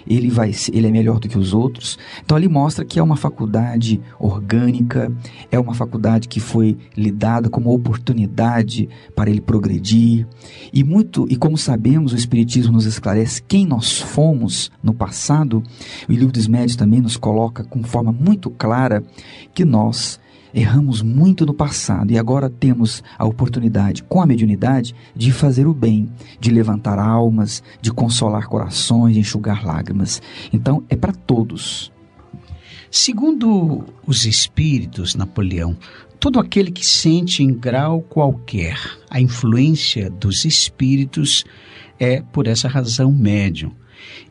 ele 0.09 0.29
vai 0.29 0.51
ele 0.73 0.87
é 0.87 0.91
melhor 0.91 1.19
do 1.19 1.29
que 1.29 1.37
os 1.37 1.53
outros. 1.53 1.97
Então 2.23 2.35
ali 2.35 2.47
mostra 2.47 2.83
que 2.83 2.99
é 2.99 3.03
uma 3.03 3.15
faculdade 3.15 4.01
orgânica, 4.19 5.11
é 5.51 5.59
uma 5.59 5.75
faculdade 5.75 6.27
que 6.27 6.39
foi 6.39 6.77
lhe 6.97 7.11
dada 7.11 7.49
como 7.49 7.73
oportunidade 7.73 8.89
para 9.15 9.29
ele 9.29 9.39
progredir. 9.39 10.27
E 10.73 10.83
muito, 10.83 11.27
e 11.29 11.35
como 11.35 11.57
sabemos, 11.57 12.13
o 12.13 12.15
espiritismo 12.15 12.73
nos 12.73 12.85
esclarece 12.85 13.43
quem 13.43 13.65
nós 13.65 14.01
fomos 14.01 14.71
no 14.81 14.93
passado. 14.93 15.63
O 16.07 16.11
livro 16.11 16.31
dos 16.31 16.47
médios 16.47 16.75
também 16.75 16.99
nos 16.99 17.15
coloca 17.15 17.63
com 17.63 17.83
forma 17.83 18.11
muito 18.11 18.49
clara 18.49 19.03
que 19.53 19.63
nós 19.63 20.19
Erramos 20.53 21.01
muito 21.01 21.45
no 21.45 21.53
passado 21.53 22.11
e 22.11 22.17
agora 22.17 22.49
temos 22.49 23.03
a 23.17 23.25
oportunidade, 23.25 24.03
com 24.03 24.21
a 24.21 24.25
mediunidade, 24.25 24.95
de 25.15 25.31
fazer 25.31 25.67
o 25.67 25.73
bem, 25.73 26.09
de 26.39 26.49
levantar 26.49 26.97
almas, 26.97 27.61
de 27.81 27.91
consolar 27.91 28.47
corações, 28.47 29.13
de 29.13 29.19
enxugar 29.19 29.65
lágrimas. 29.65 30.21
Então, 30.51 30.83
é 30.89 30.95
para 30.95 31.13
todos. 31.13 31.91
Segundo 32.89 33.85
os 34.07 34.25
espíritos, 34.25 35.13
Napoleão, 35.13 35.77
todo 36.19 36.39
aquele 36.39 36.71
que 36.71 36.85
sente 36.85 37.43
em 37.43 37.53
grau 37.53 38.01
qualquer 38.01 38.79
a 39.09 39.21
influência 39.21 40.09
dos 40.09 40.43
espíritos 40.45 41.45
é, 41.99 42.21
por 42.21 42.47
essa 42.47 42.67
razão, 42.67 43.11
médium. 43.11 43.71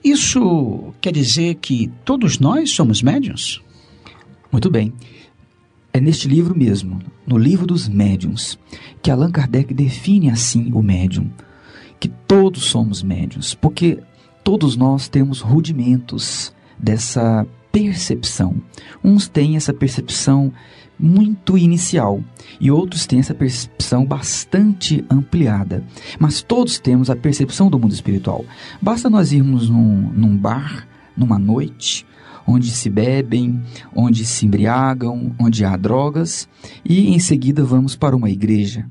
Isso 0.02 0.92
quer 1.00 1.12
dizer 1.12 1.56
que 1.56 1.90
todos 2.04 2.38
nós 2.38 2.70
somos 2.70 3.02
médiums? 3.02 3.60
Muito 4.50 4.70
bem. 4.70 4.92
É 5.92 6.00
neste 6.00 6.28
livro 6.28 6.56
mesmo, 6.56 7.00
no 7.26 7.38
livro 7.38 7.66
dos 7.66 7.88
médiums, 7.88 8.58
que 9.02 9.10
Allan 9.10 9.30
Kardec 9.30 9.72
define 9.72 10.30
assim 10.30 10.70
o 10.72 10.82
médium, 10.82 11.30
que 11.98 12.08
todos 12.08 12.64
somos 12.64 13.02
médiums, 13.02 13.54
porque 13.54 13.98
todos 14.44 14.76
nós 14.76 15.08
temos 15.08 15.40
rudimentos 15.40 16.52
dessa 16.78 17.46
percepção. 17.72 18.56
Uns 19.02 19.28
têm 19.28 19.56
essa 19.56 19.72
percepção 19.72 20.52
muito 20.98 21.56
inicial 21.56 22.22
e 22.60 22.70
outros 22.70 23.06
têm 23.06 23.20
essa 23.20 23.34
percepção 23.34 24.04
bastante 24.04 25.04
ampliada. 25.08 25.84
Mas 26.18 26.42
todos 26.42 26.78
temos 26.78 27.08
a 27.08 27.16
percepção 27.16 27.70
do 27.70 27.78
mundo 27.78 27.92
espiritual. 27.92 28.44
Basta 28.80 29.08
nós 29.08 29.32
irmos 29.32 29.68
num, 29.68 30.10
num 30.12 30.36
bar, 30.36 30.88
numa 31.16 31.38
noite, 31.38 32.04
onde 32.48 32.70
se 32.70 32.88
bebem, 32.88 33.62
onde 33.94 34.24
se 34.24 34.46
embriagam, 34.46 35.34
onde 35.38 35.66
há 35.66 35.76
drogas, 35.76 36.48
e 36.82 37.14
em 37.14 37.18
seguida 37.18 37.62
vamos 37.62 37.94
para 37.94 38.16
uma 38.16 38.30
igreja. 38.30 38.86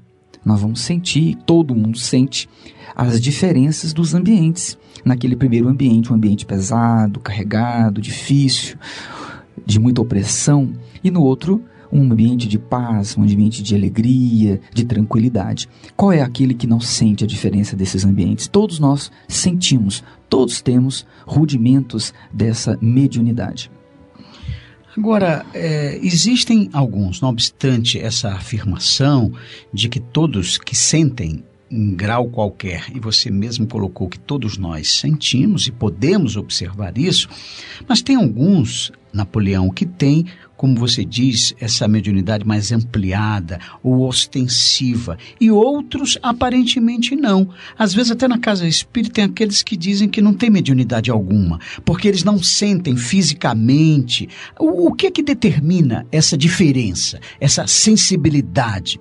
Nós 0.45 0.61
vamos 0.61 0.81
sentir, 0.81 1.35
todo 1.45 1.73
mundo 1.73 1.97
sente, 1.97 2.47
as 2.95 3.19
diferenças 3.19 3.93
dos 3.93 4.13
ambientes. 4.13 4.77
Naquele 5.03 5.35
primeiro 5.35 5.67
ambiente, 5.67 6.11
um 6.11 6.15
ambiente 6.15 6.45
pesado, 6.45 7.19
carregado, 7.19 7.99
difícil, 7.99 8.77
de 9.65 9.79
muita 9.79 10.01
opressão, 10.01 10.71
e 11.03 11.09
no 11.09 11.23
outro, 11.23 11.63
um 11.91 12.03
ambiente 12.03 12.47
de 12.47 12.57
paz, 12.57 13.17
um 13.17 13.23
ambiente 13.23 13.63
de 13.63 13.75
alegria, 13.75 14.59
de 14.73 14.85
tranquilidade. 14.85 15.67
Qual 15.95 16.11
é 16.11 16.21
aquele 16.21 16.53
que 16.53 16.67
não 16.67 16.79
sente 16.79 17.23
a 17.23 17.27
diferença 17.27 17.75
desses 17.75 18.05
ambientes? 18.05 18.47
Todos 18.47 18.79
nós 18.79 19.11
sentimos, 19.27 20.03
todos 20.29 20.61
temos 20.61 21.05
rudimentos 21.25 22.13
dessa 22.33 22.77
mediunidade. 22.81 23.71
Agora, 24.97 25.45
é, 25.53 25.99
existem 26.01 26.69
alguns, 26.73 27.21
não 27.21 27.29
obstante 27.29 27.99
essa 27.99 28.29
afirmação 28.29 29.31
de 29.71 29.89
que 29.89 29.99
todos 29.99 30.57
que 30.57 30.75
sentem 30.75 31.43
em 31.69 31.93
grau 31.93 32.29
qualquer, 32.29 32.85
e 32.95 32.99
você 32.99 33.29
mesmo 33.29 33.67
colocou 33.67 34.07
que 34.07 34.17
todos 34.17 34.57
nós 34.57 34.93
sentimos 34.93 35.67
e 35.67 35.71
podemos 35.71 36.35
observar 36.35 36.97
isso, 36.97 37.29
mas 37.87 38.01
tem 38.01 38.15
alguns, 38.15 38.91
Napoleão, 39.13 39.69
que 39.69 39.85
tem, 39.85 40.25
como 40.57 40.75
você 40.75 41.05
diz, 41.05 41.53
essa 41.59 41.87
mediunidade 41.87 42.45
mais 42.45 42.71
ampliada 42.71 43.59
ou 43.83 44.07
ostensiva, 44.07 45.17
e 45.39 45.51
outros 45.51 46.17
aparentemente 46.21 47.15
não. 47.15 47.47
Às 47.77 47.93
vezes, 47.93 48.11
até 48.11 48.27
na 48.27 48.39
casa 48.39 48.67
espírita, 48.67 49.13
tem 49.13 49.23
aqueles 49.25 49.61
que 49.61 49.77
dizem 49.77 50.09
que 50.09 50.21
não 50.21 50.33
tem 50.33 50.49
mediunidade 50.49 51.11
alguma, 51.11 51.59
porque 51.85 52.07
eles 52.07 52.23
não 52.23 52.41
sentem 52.41 52.97
fisicamente. 52.97 54.27
O, 54.59 54.87
o 54.87 54.93
que 54.93 55.07
é 55.07 55.11
que 55.11 55.21
determina 55.21 56.05
essa 56.11 56.35
diferença, 56.35 57.19
essa 57.39 57.67
sensibilidade? 57.67 58.99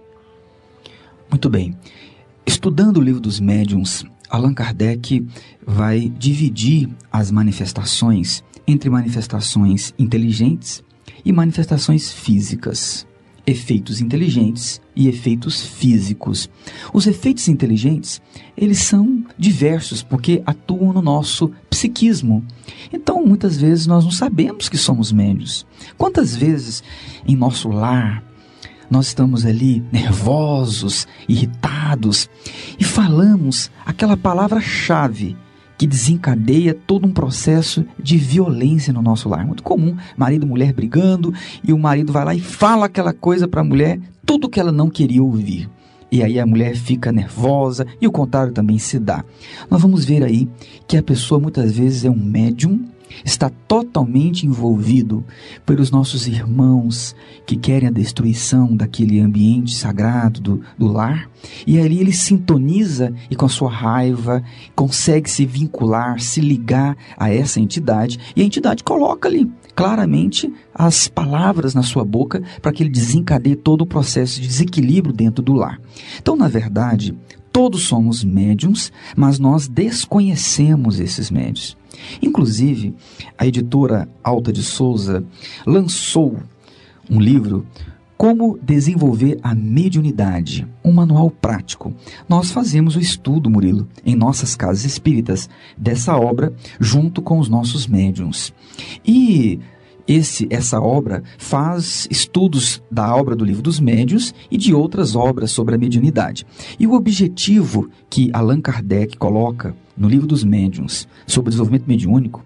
Muito 1.31 1.49
bem. 1.49 1.75
Estudando 2.45 2.99
o 2.99 3.03
livro 3.03 3.21
dos 3.21 3.40
médiuns, 3.40 4.05
Allan 4.29 4.53
Kardec 4.53 5.27
vai 5.66 6.12
dividir 6.19 6.88
as 7.11 7.31
manifestações 7.31 8.45
entre 8.66 8.90
manifestações 8.90 9.95
inteligentes 9.99 10.85
e 11.27 11.33
manifestações 11.33 12.12
físicas. 12.12 13.05
Efeitos 13.45 14.01
inteligentes 14.01 14.81
e 14.95 15.09
efeitos 15.09 15.61
físicos. 15.61 16.49
Os 16.93 17.07
efeitos 17.07 17.49
inteligentes, 17.49 18.21
eles 18.57 18.79
são 18.79 19.25
diversos 19.37 20.03
porque 20.03 20.43
atuam 20.47 20.93
no 20.93 21.03
nosso 21.03 21.53
psiquismo. 21.69 22.45
Então, 22.93 23.25
muitas 23.25 23.57
vezes 23.57 23.87
nós 23.87 24.05
não 24.05 24.11
sabemos 24.11 24.69
que 24.69 24.79
somos 24.79 25.12
médios. 25.12 25.67
Quantas 25.99 26.35
vezes 26.35 26.83
em 27.27 27.37
nosso 27.37 27.69
lar, 27.69 28.25
nós 28.89 29.09
estamos 29.09 29.45
ali 29.45 29.83
nervosos, 29.93 31.07
irritados 31.29 32.31
e 32.79 32.85
falamos 32.85 33.71
aquela 33.85 34.17
palavra-chave 34.17 35.37
que 35.77 35.87
desencadeia 35.87 36.75
todo 36.75 37.07
um 37.07 37.12
processo 37.12 37.85
de 37.99 38.17
violência 38.17 38.93
no 38.93 39.03
nosso 39.03 39.29
lar. 39.29 39.47
Muito 39.47 39.62
comum, 39.62 39.97
marido 40.17 40.47
e 40.47 40.49
mulher 40.49 40.73
brigando 40.73 41.33
e 41.62 41.73
o 41.73 41.79
marido 41.79 42.12
vai 42.12 42.25
lá 42.25 42.35
e 42.35 42.41
fala 42.41 42.87
aquela 42.87 43.12
coisa 43.12 43.47
para 43.47 43.61
a 43.61 43.65
mulher, 43.65 43.99
tudo 44.25 44.49
que 44.49 44.61
ela 44.61 44.73
não 44.73 44.89
queria 44.89 45.23
ouvir. 45.23 45.69
E 46.11 46.23
aí 46.23 46.39
a 46.39 46.47
mulher 46.47 46.77
fica 46.77 47.11
nervosa 47.11 47.87
e 48.01 48.07
o 48.07 48.12
contrário 48.12 48.53
também 48.53 48.79
se 48.79 48.99
dá. 48.99 49.25
Nós 49.71 49.83
vamos 49.83 50.05
ver 50.05 50.23
aí 50.23 50.49
que 50.87 50.97
a 50.97 51.03
pessoa 51.03 51.41
muitas 51.41 51.77
vezes 51.77 52.05
é 52.05 52.11
um 52.11 52.17
médium 52.17 52.85
está 53.25 53.51
totalmente 53.69 54.47
envolvido 54.47 55.25
pelos 55.64 55.90
nossos 55.90 56.27
irmãos 56.27 57.14
que 57.45 57.57
querem 57.57 57.88
a 57.88 57.92
destruição 57.92 58.77
daquele 58.77 59.21
ambiente 59.21 59.75
sagrado 59.75 60.40
do, 60.40 60.62
do 60.79 60.87
lar, 60.87 61.29
e 61.66 61.79
ali 61.79 62.01
ele 62.01 62.12
sintoniza 62.12 63.12
e 63.31 63.37
com 63.37 63.47
a 63.47 63.49
sua 63.49 63.71
raiva 63.71 64.42
consegue 64.75 65.31
se 65.31 65.47
vincular, 65.47 66.21
se 66.21 66.40
ligar 66.40 66.97
a 67.16 67.31
essa 67.31 67.61
entidade, 67.61 68.19
e 68.35 68.42
a 68.42 68.45
entidade 68.45 68.83
coloca 68.83 69.29
ali 69.29 69.51
claramente 69.75 70.53
as 70.75 71.07
palavras 71.07 71.75
na 71.75 71.83
sua 71.83 72.05
boca 72.05 72.42
para 72.62 72.73
que 72.73 72.83
ele 72.83 72.90
desencadeie 72.90 73.57
todo 73.57 73.83
o 73.83 73.87
processo 73.87 74.40
de 74.40 74.47
desequilíbrio 74.47 75.12
dentro 75.12 75.42
do 75.42 75.53
lar. 75.53 75.79
Então, 76.19 76.35
na 76.35 76.49
verdade, 76.49 77.14
todos 77.53 77.83
somos 77.83 78.25
médiums, 78.25 78.90
mas 79.14 79.38
nós 79.38 79.69
desconhecemos 79.69 80.99
esses 80.99 81.31
médios. 81.31 81.77
Inclusive, 82.23 82.95
a 83.37 83.47
editora 83.47 84.09
Alta 84.23 84.53
de 84.53 84.63
Souza 84.63 85.25
lançou 85.67 86.39
um 87.11 87.21
livro 87.21 87.67
como 88.17 88.59
desenvolver 88.63 89.39
a 89.43 89.55
mediunidade, 89.55 90.67
um 90.83 90.93
manual 90.93 91.31
prático. 91.31 91.95
Nós 92.29 92.51
fazemos 92.51 92.97
o 92.97 93.01
estudo, 93.01 93.51
Murilo, 93.51 93.87
em 94.05 94.17
nossas 94.17 94.57
casas 94.57 94.85
espíritas, 94.85 95.51
dessa 95.77 96.17
obra, 96.17 96.53
junto 96.81 97.21
com 97.21 97.39
os 97.39 97.49
nossos 97.49 97.87
médiums. 97.87 98.55
E 99.05 99.61
esse, 100.09 100.47
essa 100.51 100.81
obra 100.81 101.23
faz 101.37 102.07
estudos 102.11 102.83
da 102.91 103.15
obra 103.15 103.35
do 103.35 103.45
Livro 103.45 103.63
dos 103.63 103.81
Médios 103.81 104.35
e 104.51 104.57
de 104.57 104.73
outras 104.73 105.15
obras 105.17 105.51
sobre 105.51 105.75
a 105.75 105.79
mediunidade. 105.79 106.47
E 106.79 106.87
o 106.87 106.95
objetivo 106.95 107.91
que 108.09 108.31
Allan 108.33 108.61
Kardec 108.61 109.17
coloca 109.19 109.77
no 109.97 110.09
livro 110.09 110.27
dos 110.27 110.45
médiums 110.45 111.09
sobre 111.27 111.49
o 111.49 111.51
desenvolvimento 111.51 111.87
mediúnico 111.87 112.45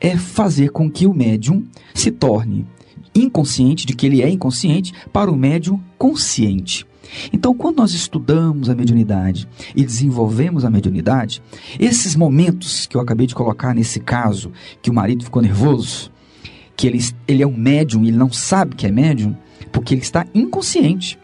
é 0.00 0.16
fazer 0.16 0.70
com 0.70 0.90
que 0.90 1.06
o 1.06 1.14
médium 1.14 1.64
se 1.94 2.10
torne 2.10 2.66
inconsciente, 3.14 3.86
de 3.86 3.94
que 3.94 4.06
ele 4.06 4.22
é 4.22 4.28
inconsciente, 4.28 4.92
para 5.12 5.30
o 5.30 5.36
médium 5.36 5.80
consciente. 5.96 6.86
Então, 7.32 7.54
quando 7.54 7.78
nós 7.78 7.92
estudamos 7.92 8.68
a 8.68 8.74
mediunidade 8.74 9.48
e 9.74 9.84
desenvolvemos 9.84 10.64
a 10.64 10.70
mediunidade, 10.70 11.42
esses 11.78 12.14
momentos 12.14 12.86
que 12.86 12.96
eu 12.96 13.00
acabei 13.00 13.26
de 13.26 13.34
colocar 13.34 13.74
nesse 13.74 13.98
caso, 13.98 14.52
que 14.82 14.90
o 14.90 14.94
marido 14.94 15.24
ficou 15.24 15.42
nervoso, 15.42 16.10
que 16.76 16.86
ele, 16.86 17.00
ele 17.26 17.42
é 17.42 17.46
um 17.46 17.56
médium 17.56 18.04
e 18.04 18.08
ele 18.08 18.16
não 18.16 18.30
sabe 18.30 18.76
que 18.76 18.86
é 18.86 18.90
médium, 18.90 19.34
porque 19.72 19.94
ele 19.94 20.02
está 20.02 20.26
inconsciente. 20.34 21.18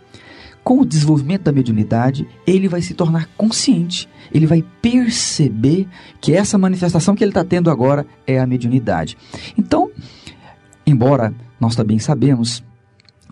Com 0.65 0.81
o 0.81 0.85
desenvolvimento 0.85 1.43
da 1.43 1.53
mediunidade, 1.53 2.27
ele 2.47 2.69
vai 2.69 2.81
se 2.81 2.95
tornar 2.95 3.29
consciente 3.37 4.09
ele 4.33 4.47
vai 4.47 4.65
perceber 4.83 5.89
que 6.21 6.33
essa 6.33 6.59
manifestação 6.59 7.15
que 7.15 7.23
ele 7.23 7.31
está 7.31 7.45
tendo 7.45 7.71
agora 7.71 8.07
é 8.27 8.39
a 8.39 8.47
mediunidade. 8.47 9.17
Então, 9.57 9.91
embora 10.87 11.33
nós 11.61 11.77
também 11.77 11.99
sabemos 11.99 12.63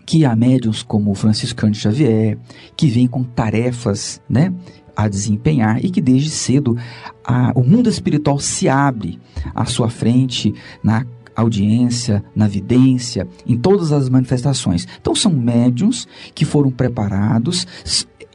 que 0.05 0.25
há 0.25 0.35
médiums 0.35 0.83
como 0.83 1.13
Franciscano 1.13 1.73
Xavier, 1.73 2.37
que 2.75 2.87
vêm 2.87 3.07
com 3.07 3.23
tarefas, 3.23 4.21
né, 4.29 4.53
a 4.95 5.07
desempenhar 5.07 5.83
e 5.83 5.89
que 5.89 6.01
desde 6.01 6.29
cedo 6.29 6.77
a, 7.23 7.51
o 7.55 7.63
mundo 7.63 7.89
espiritual 7.89 8.39
se 8.39 8.69
abre 8.69 9.19
à 9.55 9.65
sua 9.65 9.89
frente 9.89 10.53
na 10.83 11.05
audiência, 11.35 12.23
na 12.35 12.47
vidência, 12.47 13.27
em 13.45 13.57
todas 13.57 13.91
as 13.91 14.09
manifestações. 14.09 14.87
Então 14.99 15.15
são 15.15 15.31
médiums 15.31 16.07
que 16.33 16.45
foram 16.45 16.71
preparados, 16.71 17.65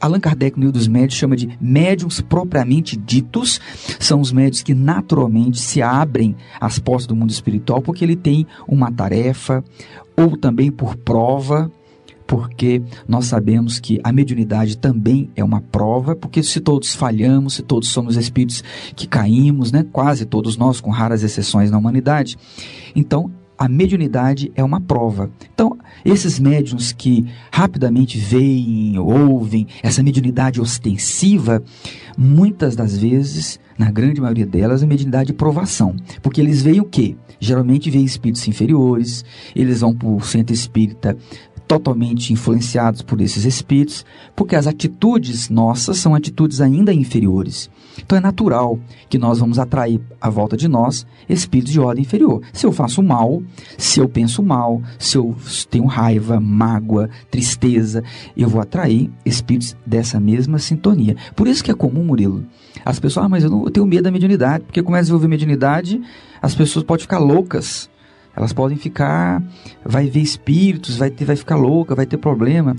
Allan 0.01 0.19
Kardec, 0.19 0.57
no 0.57 0.61
livro 0.61 0.79
dos 0.79 0.87
médios, 0.87 1.19
chama 1.19 1.35
de 1.35 1.49
médiums 1.59 2.21
propriamente 2.21 2.95
ditos. 2.95 3.59
São 3.99 4.21
os 4.21 4.31
médios 4.31 4.63
que 4.63 4.73
naturalmente 4.73 5.59
se 5.59 5.81
abrem 5.81 6.35
às 6.59 6.79
portas 6.79 7.05
do 7.05 7.15
mundo 7.15 7.31
espiritual 7.31 7.81
porque 7.81 8.05
ele 8.05 8.15
tem 8.15 8.47
uma 8.67 8.91
tarefa, 8.91 9.63
ou 10.15 10.37
também 10.37 10.71
por 10.71 10.95
prova, 10.95 11.69
porque 12.29 12.79
nós 13.07 13.25
sabemos 13.25 13.79
que 13.79 13.99
a 14.03 14.11
mediunidade 14.11 14.77
também 14.77 15.31
é 15.35 15.43
uma 15.43 15.61
prova, 15.61 16.15
porque 16.15 16.43
se 16.43 16.59
todos 16.59 16.93
falhamos, 16.93 17.55
se 17.55 17.63
todos 17.63 17.89
somos 17.89 18.15
espíritos 18.15 18.63
que 18.95 19.07
caímos, 19.07 19.71
né, 19.71 19.83
quase 19.91 20.25
todos 20.25 20.55
nós, 20.55 20.79
com 20.79 20.91
raras 20.91 21.23
exceções 21.23 21.71
na 21.71 21.79
humanidade, 21.79 22.37
então 22.95 23.31
a 23.57 23.67
mediunidade 23.67 24.51
é 24.55 24.63
uma 24.63 24.79
prova. 24.79 25.29
Então, 25.53 25.77
esses 26.05 26.39
médiums 26.39 26.93
que 26.93 27.25
rapidamente 27.51 28.17
veem, 28.17 28.97
ouvem, 28.97 29.67
essa 29.83 30.01
mediunidade 30.01 30.61
ostensiva, 30.61 31.61
muitas 32.17 32.73
das 32.73 32.97
vezes, 32.97 33.59
na 33.77 33.91
grande 33.91 34.21
maioria 34.21 34.45
delas, 34.45 34.81
é 34.81 34.85
mediunidade 34.85 35.27
de 35.27 35.33
provação. 35.33 35.95
Porque 36.21 36.39
eles 36.39 36.61
veem 36.61 36.79
o 36.79 36.85
quê? 36.85 37.17
Geralmente 37.37 37.89
veem 37.89 38.05
espíritos 38.05 38.47
inferiores, 38.47 39.25
eles 39.53 39.81
vão 39.81 39.93
para 39.93 40.07
o 40.07 40.21
centro 40.21 40.53
espírita 40.53 41.17
totalmente 41.69 42.33
influenciados 42.33 43.03
por 43.03 43.21
esses 43.21 43.45
espíritos, 43.45 44.03
porque 44.35 44.55
as 44.55 44.65
atitudes 44.65 45.49
nossas 45.49 45.99
são 45.99 46.15
atitudes 46.15 46.61
ainda 46.61 46.91
inferiores. 46.91 47.69
Então 48.03 48.17
é 48.17 48.21
natural 48.21 48.79
que 49.07 49.19
nós 49.19 49.37
vamos 49.37 49.59
atrair 49.59 50.01
à 50.19 50.31
volta 50.31 50.57
de 50.57 50.67
nós 50.67 51.05
espíritos 51.29 51.71
de 51.71 51.79
ordem 51.79 52.01
inferior. 52.01 52.41
Se 52.51 52.65
eu 52.65 52.71
faço 52.71 53.03
mal, 53.03 53.43
se 53.77 53.99
eu 53.99 54.09
penso 54.09 54.41
mal, 54.41 54.81
se 54.97 55.15
eu 55.15 55.35
tenho 55.69 55.85
raiva, 55.85 56.39
mágoa, 56.39 57.07
tristeza, 57.29 58.03
eu 58.35 58.49
vou 58.49 58.61
atrair 58.61 59.11
espíritos 59.23 59.77
dessa 59.85 60.19
mesma 60.19 60.57
sintonia. 60.57 61.15
Por 61.35 61.47
isso 61.47 61.63
que 61.63 61.69
é 61.69 61.75
comum, 61.75 62.03
Murilo, 62.03 62.47
as 62.83 62.99
pessoas, 62.99 63.27
ah, 63.27 63.29
mas 63.29 63.43
eu, 63.43 63.49
não, 63.51 63.65
eu 63.65 63.69
tenho 63.69 63.85
medo 63.85 64.05
da 64.05 64.11
mediunidade, 64.11 64.63
porque 64.63 64.81
começa 64.81 65.01
a 65.01 65.03
desenvolver 65.03 65.27
mediunidade, 65.27 66.01
as 66.41 66.55
pessoas 66.55 66.83
podem 66.83 67.03
ficar 67.03 67.19
loucas. 67.19 67.87
Elas 68.35 68.53
podem 68.53 68.77
ficar, 68.77 69.43
vai 69.83 70.09
ver 70.09 70.21
espíritos, 70.21 70.97
vai 70.97 71.09
ter, 71.09 71.25
vai 71.25 71.35
ficar 71.35 71.55
louca, 71.55 71.95
vai 71.95 72.05
ter 72.05 72.17
problema. 72.17 72.75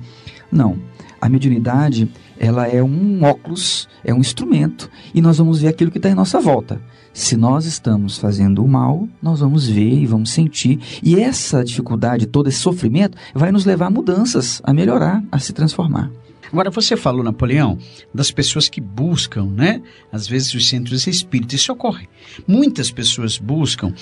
Não. 0.50 0.78
A 1.20 1.28
mediunidade, 1.28 2.10
ela 2.38 2.66
é 2.66 2.82
um 2.82 3.22
óculos, 3.22 3.86
é 4.02 4.14
um 4.14 4.20
instrumento, 4.20 4.90
e 5.14 5.20
nós 5.20 5.36
vamos 5.36 5.60
ver 5.60 5.68
aquilo 5.68 5.90
que 5.90 5.98
está 5.98 6.08
em 6.08 6.14
nossa 6.14 6.40
volta. 6.40 6.80
Se 7.12 7.36
nós 7.36 7.66
estamos 7.66 8.16
fazendo 8.16 8.64
o 8.64 8.68
mal, 8.68 9.06
nós 9.20 9.40
vamos 9.40 9.68
ver 9.68 9.98
e 9.98 10.06
vamos 10.06 10.30
sentir. 10.30 10.80
E 11.02 11.20
essa 11.20 11.62
dificuldade, 11.62 12.26
todo 12.26 12.48
esse 12.48 12.58
sofrimento, 12.58 13.18
vai 13.34 13.52
nos 13.52 13.66
levar 13.66 13.86
a 13.86 13.90
mudanças, 13.90 14.62
a 14.64 14.72
melhorar, 14.72 15.22
a 15.30 15.38
se 15.38 15.52
transformar. 15.52 16.10
Agora, 16.52 16.70
você 16.70 16.96
falou, 16.96 17.22
Napoleão, 17.22 17.78
das 18.12 18.30
pessoas 18.30 18.68
que 18.68 18.80
buscam, 18.80 19.44
né? 19.46 19.80
Às 20.10 20.26
vezes 20.26 20.52
os 20.54 20.68
centros 20.68 21.06
espíritas. 21.06 21.60
Isso 21.60 21.72
ocorre. 21.72 22.08
Muitas 22.46 22.90
pessoas 22.90 23.38
buscam, 23.38 23.94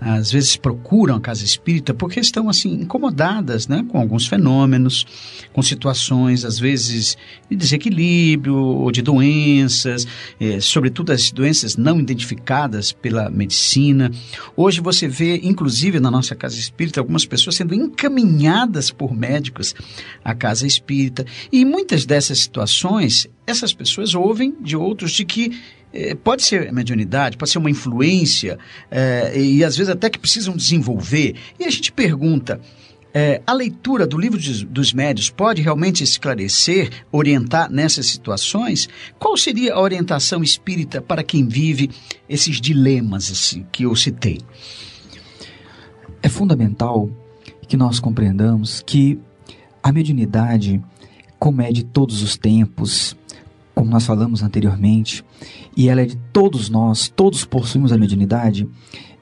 às 0.00 0.30
vezes 0.30 0.56
procuram 0.56 1.16
a 1.16 1.20
casa 1.20 1.44
espírita 1.44 1.94
porque 1.94 2.20
estão, 2.20 2.48
assim, 2.48 2.72
incomodadas, 2.74 3.66
né? 3.66 3.84
Com 3.88 3.98
alguns 3.98 4.26
fenômenos, 4.26 5.06
com 5.52 5.62
situações, 5.62 6.44
às 6.44 6.58
vezes, 6.58 7.16
de 7.50 7.56
desequilíbrio 7.56 8.56
ou 8.56 8.92
de 8.92 9.02
doenças, 9.02 10.06
eh, 10.40 10.60
sobretudo 10.60 11.12
as 11.12 11.30
doenças 11.30 11.76
não 11.76 11.98
identificadas 11.98 12.92
pela 12.92 13.30
medicina. 13.30 14.10
Hoje 14.56 14.80
você 14.80 15.08
vê, 15.08 15.40
inclusive 15.42 15.98
na 15.98 16.10
nossa 16.10 16.34
casa 16.34 16.56
espírita, 16.56 17.00
algumas 17.00 17.24
pessoas 17.24 17.56
sendo 17.56 17.74
encaminhadas 17.74 18.90
por 18.90 19.14
médicos 19.14 19.74
à 20.24 20.34
casa 20.34 20.66
espírita. 20.66 21.24
E 21.50 21.64
muitas 21.64 21.95
muitas 21.96 22.04
dessas 22.04 22.40
situações, 22.40 23.26
essas 23.46 23.72
pessoas 23.72 24.14
ouvem 24.14 24.54
de 24.60 24.76
outros 24.76 25.12
de 25.12 25.24
que 25.24 25.58
eh, 25.94 26.14
pode 26.14 26.42
ser 26.42 26.70
mediunidade, 26.70 27.38
pode 27.38 27.50
ser 27.50 27.58
uma 27.58 27.70
influência, 27.70 28.58
eh, 28.90 29.40
e 29.40 29.64
às 29.64 29.76
vezes 29.76 29.90
até 29.90 30.10
que 30.10 30.18
precisam 30.18 30.54
desenvolver. 30.54 31.34
E 31.58 31.64
a 31.64 31.70
gente 31.70 31.90
pergunta. 31.90 32.60
Eh, 33.14 33.40
a 33.46 33.52
leitura 33.54 34.06
do 34.06 34.18
livro 34.18 34.38
de, 34.38 34.66
dos 34.66 34.92
médios 34.92 35.30
pode 35.30 35.62
realmente 35.62 36.04
esclarecer, 36.04 36.90
orientar 37.10 37.72
nessas 37.72 38.06
situações? 38.06 38.90
Qual 39.18 39.34
seria 39.38 39.72
a 39.72 39.80
orientação 39.80 40.42
espírita 40.42 41.00
para 41.00 41.22
quem 41.22 41.48
vive 41.48 41.90
esses 42.28 42.60
dilemas 42.60 43.30
assim, 43.30 43.64
que 43.72 43.84
eu 43.84 43.96
citei? 43.96 44.38
É 46.20 46.28
fundamental 46.28 47.08
que 47.66 47.76
nós 47.76 47.98
compreendamos 47.98 48.82
que 48.84 49.18
a 49.82 49.90
mediunidade 49.90 50.82
como 51.38 51.62
é 51.62 51.70
de 51.70 51.84
todos 51.84 52.22
os 52.22 52.36
tempos, 52.36 53.16
como 53.74 53.90
nós 53.90 54.06
falamos 54.06 54.42
anteriormente, 54.42 55.24
e 55.76 55.88
ela 55.88 56.00
é 56.00 56.06
de 56.06 56.16
todos 56.32 56.68
nós, 56.70 57.08
todos 57.08 57.44
possuímos 57.44 57.92
a 57.92 57.98
mediunidade, 57.98 58.68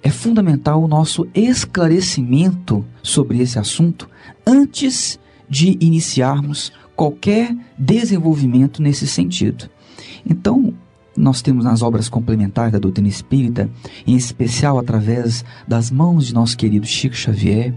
é 0.03 0.11
fundamental 0.11 0.83
o 0.83 0.89
nosso 0.89 1.27
esclarecimento 1.35 2.85
sobre 3.03 3.41
esse 3.41 3.59
assunto 3.59 4.09
antes 4.47 5.19
de 5.49 5.77
iniciarmos 5.81 6.73
qualquer 6.95 7.57
desenvolvimento 7.77 8.83
nesse 8.83 9.07
sentido. 9.07 9.69
Então, 10.25 10.73
nós 11.17 11.43
temos 11.43 11.65
nas 11.65 11.81
obras 11.83 12.09
complementares 12.09 12.73
da 12.73 12.79
doutrina 12.79 13.09
espírita, 13.09 13.71
em 14.07 14.15
especial 14.15 14.79
através 14.79 15.45
das 15.67 15.91
mãos 15.91 16.27
de 16.27 16.35
nosso 16.35 16.57
querido 16.57 16.87
Chico 16.87 17.15
Xavier, 17.15 17.75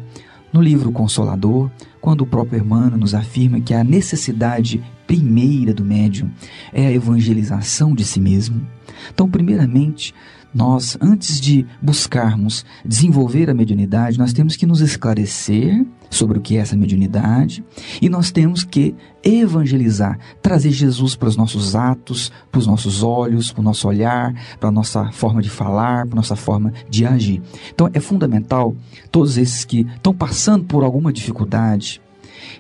no 0.52 0.62
livro 0.62 0.92
Consolador, 0.92 1.70
quando 2.00 2.22
o 2.22 2.28
próprio 2.28 2.60
Emmanuel 2.60 2.98
nos 2.98 3.14
afirma 3.14 3.60
que 3.60 3.74
a 3.74 3.84
necessidade 3.84 4.84
primeira 5.06 5.74
do 5.74 5.84
médium 5.84 6.30
é 6.74 6.88
a 6.88 6.92
evangelização 6.92 7.94
de 7.96 8.04
si 8.04 8.20
mesmo. 8.20 8.66
Então, 9.14 9.30
primeiramente, 9.30 10.14
nós, 10.54 10.98
antes 11.02 11.40
de 11.40 11.66
buscarmos 11.82 12.66
desenvolver 12.86 13.50
a 13.50 13.54
mediunidade, 13.54 14.18
nós 14.18 14.34
temos 14.34 14.56
que 14.56 14.66
nos 14.66 14.82
esclarecer 14.82 15.86
sobre 16.10 16.38
o 16.38 16.42
que 16.42 16.58
é 16.58 16.62
essa 16.62 16.76
mediunidade 16.76 17.64
e 18.02 18.10
nós 18.10 18.32
temos 18.32 18.64
que 18.64 18.96
evangelizar, 19.24 20.18
trazer 20.42 20.72
Jesus 20.72 21.16
para 21.16 21.28
os 21.28 21.36
nossos 21.36 21.76
atos, 21.76 22.32
para 22.50 22.60
os 22.60 22.68
nossos 22.68 23.04
olhos, 23.04 23.52
para 23.52 23.62
o 23.62 23.64
nosso 23.64 23.88
olhar, 23.88 24.34
para 24.60 24.70
a 24.70 24.72
nossa 24.72 25.12
forma 25.12 25.42
de 25.42 25.50
falar, 25.50 26.06
para 26.06 26.16
a 26.16 26.22
nossa 26.22 26.36
forma 26.36 26.72
de 26.90 27.06
agir. 27.06 27.42
Então 27.74 27.90
é 27.94 28.00
fundamental 28.00 28.76
todos 29.12 29.38
esses 29.38 29.66
que 29.66 29.82
estão 29.96 30.14
passando 30.14 30.66
por 30.66 30.84
alguma 30.84 31.12
dificuldade, 31.12 32.02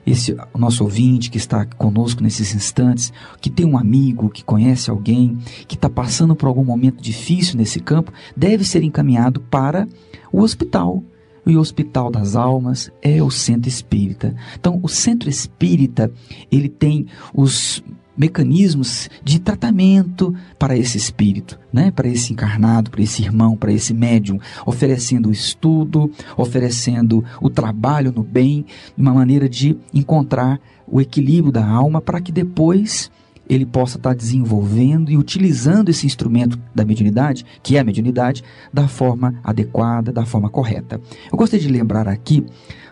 esse 0.05 0.35
nosso 0.57 0.83
ouvinte 0.83 1.29
que 1.29 1.37
está 1.37 1.65
conosco 1.65 2.23
nesses 2.23 2.53
instantes, 2.55 3.11
que 3.41 3.49
tem 3.49 3.65
um 3.65 3.77
amigo, 3.77 4.29
que 4.29 4.43
conhece 4.43 4.89
alguém, 4.89 5.37
que 5.67 5.75
está 5.75 5.89
passando 5.89 6.35
por 6.35 6.47
algum 6.47 6.63
momento 6.63 7.01
difícil 7.01 7.57
nesse 7.57 7.79
campo, 7.79 8.11
deve 8.35 8.63
ser 8.63 8.83
encaminhado 8.83 9.39
para 9.41 9.87
o 10.31 10.41
hospital. 10.41 11.03
E 11.45 11.55
o 11.55 11.61
Hospital 11.61 12.11
das 12.11 12.35
Almas 12.35 12.91
é 13.01 13.23
o 13.23 13.31
centro 13.31 13.69
espírita. 13.69 14.35
Então, 14.59 14.81
o 14.83 14.89
centro 14.89 15.29
espírita, 15.29 16.11
ele 16.51 16.67
tem 16.67 17.07
os 17.33 17.81
mecanismos 18.17 19.09
de 19.23 19.39
tratamento 19.39 20.33
para 20.57 20.75
esse 20.75 20.97
espírito, 20.97 21.59
né? 21.71 21.91
para 21.91 22.07
esse 22.07 22.33
encarnado, 22.33 22.89
para 22.89 23.01
esse 23.01 23.21
irmão, 23.21 23.55
para 23.55 23.71
esse 23.71 23.93
médium, 23.93 24.39
oferecendo 24.65 25.29
o 25.29 25.31
estudo, 25.31 26.11
oferecendo 26.35 27.23
o 27.41 27.49
trabalho 27.49 28.11
no 28.11 28.23
bem, 28.23 28.65
uma 28.97 29.13
maneira 29.13 29.47
de 29.47 29.77
encontrar 29.93 30.59
o 30.87 30.99
equilíbrio 30.99 31.51
da 31.51 31.65
alma 31.65 32.01
para 32.01 32.19
que 32.19 32.31
depois 32.31 33.11
ele 33.49 33.65
possa 33.65 33.97
estar 33.97 34.13
desenvolvendo 34.13 35.09
e 35.09 35.17
utilizando 35.17 35.89
esse 35.89 36.05
instrumento 36.05 36.59
da 36.75 36.83
mediunidade, 36.83 37.45
que 37.63 37.77
é 37.77 37.79
a 37.79 37.83
mediunidade, 37.83 38.43
da 38.73 38.87
forma 38.87 39.35
adequada, 39.43 40.11
da 40.11 40.25
forma 40.25 40.49
correta. 40.49 40.99
Eu 41.31 41.37
gostaria 41.37 41.65
de 41.65 41.71
lembrar 41.71 42.07
aqui 42.07 42.45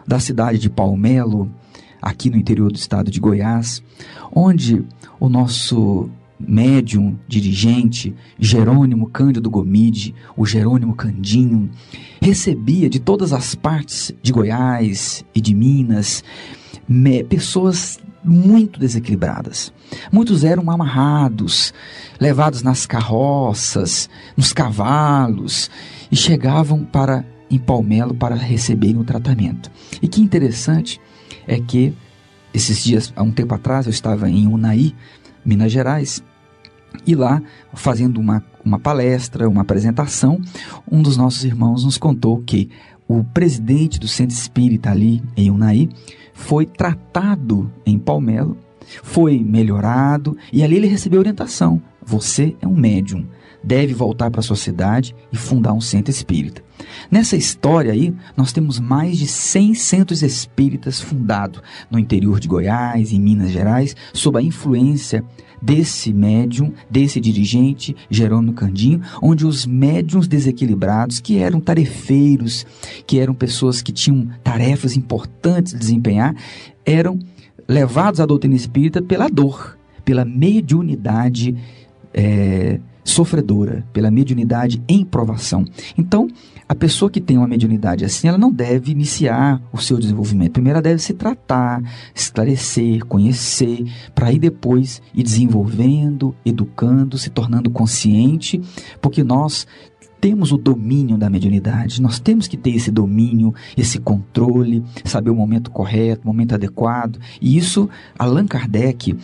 da 0.07 0.19
cidade 0.19 0.57
de 0.59 0.69
Palmelo, 0.69 1.51
aqui 2.05 2.29
no 2.29 2.37
interior 2.37 2.71
do 2.71 2.77
estado 2.77 3.09
de 3.09 3.19
Goiás, 3.19 3.81
onde 4.31 4.85
o 5.19 5.27
nosso 5.27 6.07
médium, 6.39 7.17
dirigente, 7.27 8.13
Jerônimo 8.37 9.09
Cândido 9.09 9.49
Gomide, 9.49 10.13
o 10.37 10.45
Jerônimo 10.45 10.93
Candinho, 10.95 11.67
recebia 12.21 12.87
de 12.87 12.99
todas 12.99 13.33
as 13.33 13.55
partes 13.55 14.13
de 14.21 14.31
Goiás 14.31 15.25
e 15.33 15.41
de 15.41 15.55
Minas 15.55 16.23
pessoas 17.27 17.97
muito 18.23 18.79
desequilibradas. 18.79 19.73
Muitos 20.11 20.43
eram 20.43 20.69
amarrados, 20.69 21.73
levados 22.19 22.61
nas 22.61 22.85
carroças, 22.85 24.09
nos 24.37 24.53
cavalos 24.53 25.71
e 26.11 26.15
chegavam 26.15 26.83
para 26.83 27.25
em 27.49 27.59
Palmelo 27.59 28.13
para 28.13 28.35
receberem 28.35 28.97
o 28.97 29.03
tratamento. 29.03 29.71
E 30.01 30.07
que 30.07 30.21
interessante 30.21 30.99
é 31.47 31.59
que 31.59 31.93
esses 32.53 32.83
dias, 32.83 33.11
há 33.15 33.21
um 33.21 33.31
tempo 33.31 33.53
atrás, 33.53 33.85
eu 33.85 33.89
estava 33.89 34.29
em 34.29 34.47
Unai, 34.47 34.95
Minas 35.45 35.71
Gerais, 35.71 36.23
e 37.05 37.13
lá, 37.15 37.41
fazendo 37.73 38.19
uma, 38.19 38.43
uma 38.63 38.79
palestra, 38.79 39.49
uma 39.49 39.61
apresentação, 39.61 40.39
um 40.89 41.01
dos 41.01 41.17
nossos 41.17 41.43
irmãos 41.43 41.83
nos 41.83 41.97
contou 41.97 42.41
que 42.41 42.69
o 43.07 43.23
presidente 43.23 43.99
do 43.99 44.07
centro 44.07 44.35
espírita 44.35 44.89
ali 44.89 45.21
em 45.35 45.51
Unai 45.51 45.89
foi 46.33 46.65
tratado 46.65 47.71
em 47.85 47.99
Palmelo, 47.99 48.57
foi 49.03 49.39
melhorado 49.39 50.37
e 50.51 50.63
ali 50.63 50.77
ele 50.77 50.87
recebeu 50.87 51.19
orientação. 51.19 51.81
Você 52.03 52.55
é 52.61 52.67
um 52.67 52.75
médium, 52.75 53.25
deve 53.63 53.93
voltar 53.93 54.31
para 54.31 54.39
a 54.39 54.43
sua 54.43 54.55
cidade 54.55 55.15
e 55.31 55.37
fundar 55.37 55.73
um 55.73 55.81
centro 55.81 56.11
espírita. 56.11 56.64
Nessa 57.09 57.35
história 57.35 57.91
aí, 57.91 58.13
nós 58.35 58.51
temos 58.51 58.79
mais 58.79 59.17
de 59.17 59.27
100 59.27 59.73
centros 59.75 60.21
espíritas 60.21 60.99
fundados 60.99 61.61
no 61.89 61.99
interior 61.99 62.39
de 62.39 62.47
Goiás, 62.47 63.11
em 63.11 63.19
Minas 63.19 63.51
Gerais, 63.51 63.95
sob 64.13 64.37
a 64.37 64.41
influência 64.41 65.23
desse 65.61 66.13
médium, 66.13 66.71
desse 66.89 67.19
dirigente, 67.19 67.95
Jerônimo 68.09 68.53
Candinho, 68.53 69.01
onde 69.21 69.45
os 69.45 69.65
médiums 69.65 70.27
desequilibrados, 70.27 71.19
que 71.19 71.39
eram 71.39 71.59
tarefeiros, 71.59 72.65
que 73.07 73.19
eram 73.19 73.33
pessoas 73.33 73.81
que 73.81 73.91
tinham 73.91 74.27
tarefas 74.43 74.95
importantes 74.95 75.73
de 75.73 75.79
desempenhar, 75.79 76.35
eram 76.85 77.19
levados 77.67 78.19
à 78.19 78.25
doutrina 78.25 78.55
espírita 78.55 79.01
pela 79.01 79.27
dor, 79.27 79.77
pela 80.03 80.23
mediunidade 80.23 81.55
é, 82.13 82.79
sofredora, 83.03 83.85
pela 83.91 84.09
mediunidade 84.09 84.81
em 84.87 85.03
provação. 85.03 85.65
Então, 85.97 86.27
a 86.67 86.73
pessoa 86.73 87.11
que 87.11 87.21
tem 87.21 87.37
uma 87.37 87.47
mediunidade 87.47 88.03
assim, 88.03 88.27
ela 88.27 88.37
não 88.37 88.51
deve 88.51 88.91
iniciar 88.91 89.61
o 89.71 89.77
seu 89.77 89.99
desenvolvimento. 89.99 90.53
Primeiro, 90.53 90.77
ela 90.77 90.83
deve 90.83 91.01
se 91.01 91.13
tratar, 91.13 91.81
esclarecer, 92.13 93.05
conhecer, 93.05 93.85
para 94.15 94.27
aí 94.27 94.39
depois 94.39 95.01
ir 95.13 95.23
desenvolvendo, 95.23 96.35
educando, 96.43 97.17
se 97.17 97.29
tornando 97.29 97.69
consciente, 97.69 98.59
porque 98.99 99.23
nós 99.23 99.67
temos 100.19 100.51
o 100.51 100.57
domínio 100.57 101.17
da 101.17 101.29
mediunidade, 101.29 102.01
nós 102.01 102.17
temos 102.17 102.47
que 102.47 102.57
ter 102.57 102.71
esse 102.71 102.89
domínio, 102.89 103.53
esse 103.77 103.99
controle, 103.99 104.83
saber 105.03 105.29
o 105.29 105.35
momento 105.35 105.69
correto, 105.69 106.23
o 106.23 106.27
momento 106.27 106.55
adequado. 106.55 107.19
E 107.39 107.55
isso, 107.55 107.87
Allan 108.17 108.47
Kardec, 108.47 109.15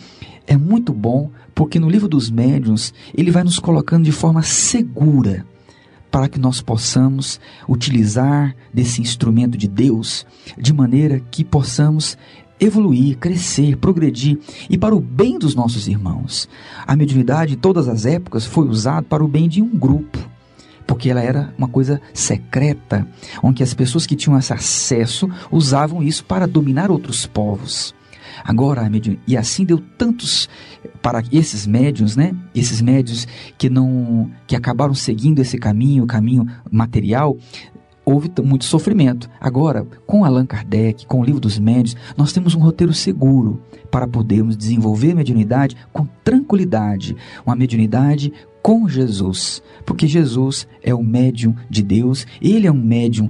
é 0.46 0.56
muito 0.56 0.92
bom, 0.92 1.28
porque 1.56 1.80
no 1.80 1.90
livro 1.90 2.08
dos 2.08 2.30
médiuns, 2.30 2.94
ele 3.12 3.32
vai 3.32 3.42
nos 3.42 3.58
colocando 3.58 4.04
de 4.04 4.12
forma 4.12 4.42
segura 4.42 5.44
para 6.12 6.28
que 6.28 6.38
nós 6.38 6.60
possamos 6.60 7.40
utilizar 7.66 8.54
desse 8.72 9.00
instrumento 9.00 9.56
de 9.56 9.66
Deus 9.66 10.26
de 10.58 10.72
maneira 10.72 11.20
que 11.30 11.42
possamos 11.42 12.18
evoluir, 12.60 13.16
crescer, 13.16 13.76
progredir 13.76 14.38
e 14.68 14.76
para 14.76 14.94
o 14.94 15.00
bem 15.00 15.38
dos 15.38 15.54
nossos 15.54 15.88
irmãos. 15.88 16.48
A 16.86 16.94
mediunidade 16.94 17.54
em 17.54 17.56
todas 17.56 17.88
as 17.88 18.04
épocas 18.04 18.44
foi 18.44 18.68
usada 18.68 19.02
para 19.02 19.24
o 19.24 19.28
bem 19.28 19.48
de 19.48 19.62
um 19.62 19.70
grupo, 19.70 20.18
porque 20.86 21.08
ela 21.08 21.22
era 21.22 21.52
uma 21.56 21.66
coisa 21.66 22.00
secreta, 22.12 23.08
onde 23.42 23.62
as 23.62 23.72
pessoas 23.72 24.04
que 24.04 24.14
tinham 24.14 24.38
esse 24.38 24.52
acesso 24.52 25.28
usavam 25.50 26.02
isso 26.02 26.24
para 26.26 26.46
dominar 26.46 26.90
outros 26.90 27.26
povos. 27.26 27.94
Agora, 28.44 28.90
e 29.26 29.36
assim 29.36 29.64
deu 29.64 29.78
tantos 29.96 30.48
para 31.02 31.22
esses 31.32 31.66
médios, 31.66 32.16
né? 32.16 32.34
Esses 32.54 32.80
médios 32.80 33.26
que 33.58 33.68
não 33.68 34.30
que 34.46 34.54
acabaram 34.54 34.94
seguindo 34.94 35.40
esse 35.40 35.58
caminho, 35.58 36.04
o 36.04 36.06
caminho 36.06 36.46
material, 36.70 37.36
houve 38.04 38.30
muito 38.42 38.64
sofrimento. 38.64 39.28
Agora, 39.40 39.86
com 40.06 40.24
Allan 40.24 40.46
Kardec, 40.46 41.06
com 41.06 41.20
o 41.20 41.24
livro 41.24 41.40
dos 41.40 41.58
médios, 41.58 41.96
nós 42.16 42.32
temos 42.32 42.54
um 42.54 42.60
roteiro 42.60 42.92
seguro 42.92 43.60
para 43.90 44.06
podermos 44.06 44.56
desenvolver 44.56 45.12
a 45.12 45.16
mediunidade 45.16 45.76
com 45.92 46.06
tranquilidade, 46.24 47.16
uma 47.44 47.56
mediunidade 47.56 48.32
com 48.62 48.88
Jesus, 48.88 49.62
porque 49.84 50.06
Jesus 50.06 50.68
é 50.82 50.94
o 50.94 51.02
médium 51.02 51.54
de 51.68 51.82
Deus, 51.82 52.26
ele 52.40 52.66
é 52.66 52.72
um 52.72 52.80
médium 52.80 53.28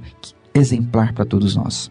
exemplar 0.54 1.14
para 1.14 1.24
todos 1.24 1.56
nós. 1.56 1.90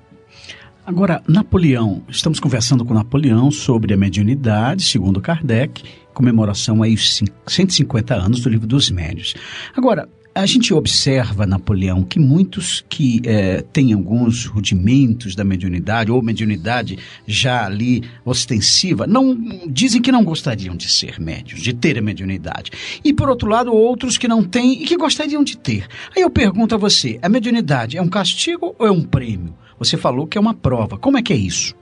Agora, 0.86 1.22
Napoleão, 1.28 2.02
estamos 2.10 2.40
conversando 2.40 2.84
com 2.84 2.94
Napoleão 2.94 3.52
sobre 3.52 3.94
a 3.94 3.98
mediunidade, 3.98 4.84
segundo 4.84 5.22
Kardec, 5.22 5.84
comemoração 6.12 6.82
aí 6.82 6.96
150 6.98 8.16
anos 8.16 8.42
do 8.42 8.50
livro 8.50 8.66
dos 8.66 8.90
médios. 8.90 9.36
Agora, 9.78 10.10
a 10.34 10.46
gente 10.46 10.74
observa, 10.74 11.46
Napoleão, 11.46 12.04
que 12.04 12.18
muitos 12.18 12.84
que 12.90 13.22
é, 13.26 13.62
têm 13.62 13.94
alguns 13.94 14.46
rudimentos 14.46 15.36
da 15.36 15.44
mediunidade, 15.44 16.12
ou 16.12 16.22
mediunidade 16.22 16.98
já 17.28 17.66
ali 17.66 18.04
ostensiva, 18.26 19.06
não 19.06 19.38
dizem 19.68 20.02
que 20.02 20.12
não 20.12 20.24
gostariam 20.24 20.76
de 20.76 20.92
ser 20.92 21.20
médios, 21.20 21.62
de 21.62 21.74
ter 21.74 22.00
a 22.00 22.02
mediunidade. 22.02 22.72
E, 23.04 23.14
por 23.14 23.30
outro 23.30 23.48
lado, 23.48 23.72
outros 23.72 24.18
que 24.18 24.28
não 24.28 24.44
têm 24.44 24.82
e 24.82 24.86
que 24.86 24.98
gostariam 24.98 25.44
de 25.44 25.58
ter. 25.58 25.86
Aí 26.16 26.24
eu 26.24 26.30
pergunto 26.30 26.74
a 26.74 26.78
você, 26.78 27.20
a 27.22 27.30
mediunidade 27.30 27.98
é 27.98 28.02
um 28.02 28.10
castigo 28.10 28.74
ou 28.80 28.88
é 28.88 28.92
um 28.92 29.04
prêmio? 29.04 29.54
Você 29.82 29.98
falou 29.98 30.28
que 30.28 30.38
é 30.38 30.42
uma 30.42 30.54
prova. 30.54 30.96
Como 30.96 31.18
é 31.18 31.24
que 31.24 31.34
é 31.34 31.36
isso? 31.36 31.74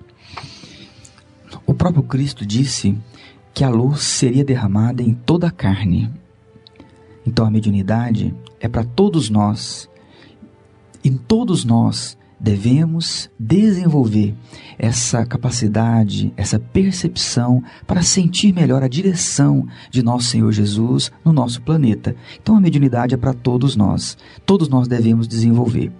O 1.67 1.73
próprio 1.73 2.01
Cristo 2.01 2.45
disse 2.45 2.97
que 3.53 3.61
a 3.61 3.69
luz 3.69 4.03
seria 4.03 4.45
derramada 4.45 5.03
em 5.03 5.13
toda 5.13 5.47
a 5.47 5.51
carne. 5.51 6.09
Então 7.27 7.45
a 7.45 7.51
mediunidade 7.51 8.33
é 8.57 8.69
para 8.69 8.85
todos 8.85 9.29
nós. 9.29 9.89
Em 11.03 11.17
todos 11.17 11.65
nós 11.65 12.17
devemos 12.39 13.29
desenvolver 13.37 14.33
essa 14.77 15.25
capacidade, 15.25 16.31
essa 16.37 16.57
percepção 16.57 17.61
para 17.85 18.01
sentir 18.01 18.53
melhor 18.53 18.81
a 18.81 18.87
direção 18.87 19.67
de 19.91 20.01
nosso 20.01 20.27
Senhor 20.27 20.53
Jesus 20.53 21.11
no 21.25 21.33
nosso 21.33 21.61
planeta. 21.61 22.15
Então 22.41 22.55
a 22.55 22.61
mediunidade 22.61 23.13
é 23.13 23.17
para 23.17 23.33
todos 23.33 23.75
nós. 23.75 24.17
Todos 24.45 24.69
nós 24.69 24.87
devemos 24.87 25.27
desenvolver. 25.27 25.91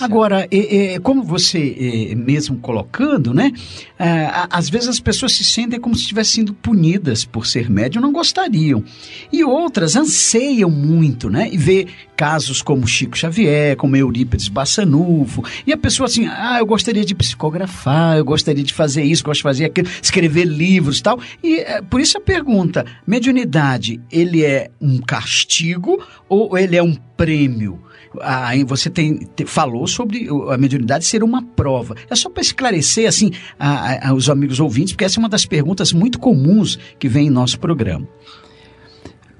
Agora, 0.00 0.46
é, 0.50 0.94
é, 0.94 0.98
como 0.98 1.22
você 1.22 2.10
é, 2.10 2.14
mesmo 2.14 2.58
colocando, 2.58 3.32
né? 3.32 3.52
É, 3.98 4.30
às 4.50 4.68
vezes 4.68 4.88
as 4.88 5.00
pessoas 5.00 5.32
se 5.32 5.44
sentem 5.44 5.80
como 5.80 5.94
se 5.94 6.02
estivessem 6.02 6.42
sendo 6.42 6.54
punidas 6.54 7.24
por 7.24 7.46
ser 7.46 7.70
médium, 7.70 8.02
não 8.02 8.12
gostariam. 8.12 8.84
E 9.32 9.42
outras 9.42 9.96
anseiam 9.96 10.70
muito, 10.70 11.30
né? 11.30 11.48
E 11.50 11.56
vê 11.56 11.86
casos 12.16 12.62
como 12.62 12.86
Chico 12.86 13.16
Xavier, 13.16 13.76
como 13.76 13.96
Eurípides 13.96 14.48
Bassanufo, 14.48 15.44
e 15.66 15.72
a 15.72 15.76
pessoa 15.76 16.06
assim, 16.06 16.26
ah, 16.26 16.56
eu 16.58 16.66
gostaria 16.66 17.04
de 17.04 17.14
psicografar, 17.14 18.18
eu 18.18 18.24
gostaria 18.24 18.62
de 18.62 18.74
fazer 18.74 19.02
isso, 19.02 19.24
gosto 19.24 19.38
de 19.38 19.42
fazer 19.44 19.64
aquilo, 19.66 19.88
escrever 20.02 20.44
livros 20.44 21.00
tal. 21.00 21.18
E 21.42 21.58
é, 21.58 21.80
por 21.82 22.00
isso 22.00 22.18
a 22.18 22.20
pergunta, 22.20 22.84
mediunidade, 23.06 24.00
ele 24.10 24.44
é 24.44 24.70
um 24.80 24.98
castigo 24.98 26.02
ou 26.28 26.56
ele 26.58 26.76
é 26.76 26.82
um 26.82 26.94
prêmio? 27.16 27.87
Aí 28.22 28.64
você 28.64 28.90
tem, 28.90 29.18
te, 29.36 29.44
falou 29.44 29.86
sobre 29.86 30.28
a 30.50 30.56
mediunidade 30.56 31.04
ser 31.04 31.22
uma 31.22 31.42
prova. 31.42 31.94
É 32.08 32.16
só 32.16 32.28
para 32.28 32.42
esclarecer 32.42 33.08
assim 33.08 33.30
a, 33.58 34.08
a, 34.08 34.14
os 34.14 34.28
amigos 34.28 34.60
ouvintes, 34.60 34.92
porque 34.92 35.04
essa 35.04 35.18
é 35.18 35.20
uma 35.20 35.28
das 35.28 35.46
perguntas 35.46 35.92
muito 35.92 36.18
comuns 36.18 36.78
que 36.98 37.08
vem 37.08 37.28
em 37.28 37.30
nosso 37.30 37.58
programa. 37.58 38.06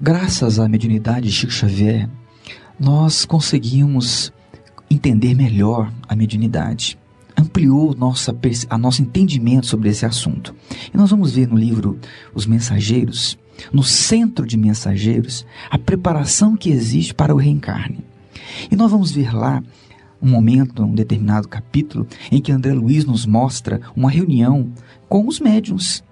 Graças 0.01 0.59
à 0.59 0.69
mediunidade 0.69 1.27
de 1.27 1.33
Chico 1.33 1.53
Xavier, 1.53 2.09
nós 2.79 3.25
conseguimos 3.25 4.33
entender 4.91 5.35
melhor 5.35 5.93
a 6.09 6.15
mediunidade. 6.15 6.99
Ampliou 7.37 7.95
nossa, 7.95 8.37
a 8.71 8.79
nosso 8.79 9.03
entendimento 9.03 9.67
sobre 9.67 9.89
esse 9.89 10.07
assunto. 10.07 10.55
E 10.93 10.97
nós 10.97 11.11
vamos 11.11 11.33
ver 11.33 11.49
no 11.49 11.57
livro 11.57 11.99
Os 12.35 12.47
Mensageiros, 12.47 13.39
no 13.73 13.83
centro 13.83 14.47
de 14.47 14.57
Mensageiros, 14.57 15.45
a 15.71 15.79
preparação 15.79 16.57
que 16.57 16.71
existe 16.71 17.15
para 17.15 17.35
o 17.35 17.39
reencarne. 17.39 18.05
E 18.71 18.77
nós 18.77 18.91
vamos 18.91 19.11
ver 19.11 19.35
lá 19.35 19.63
um 20.21 20.29
momento, 20.29 20.83
um 20.83 20.95
determinado 20.95 21.49
capítulo, 21.49 22.07
em 22.31 22.41
que 22.41 22.53
André 22.53 22.73
Luiz 22.73 23.05
nos 23.05 23.25
mostra 23.25 23.81
uma 23.95 24.11
reunião 24.11 24.73
com 25.09 25.27
os 25.27 25.41
médiums, 25.41 26.03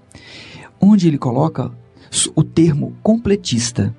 onde 0.80 1.08
ele 1.08 1.18
coloca 1.18 1.72
o 2.34 2.44
termo 2.44 2.94
completista, 3.02 3.94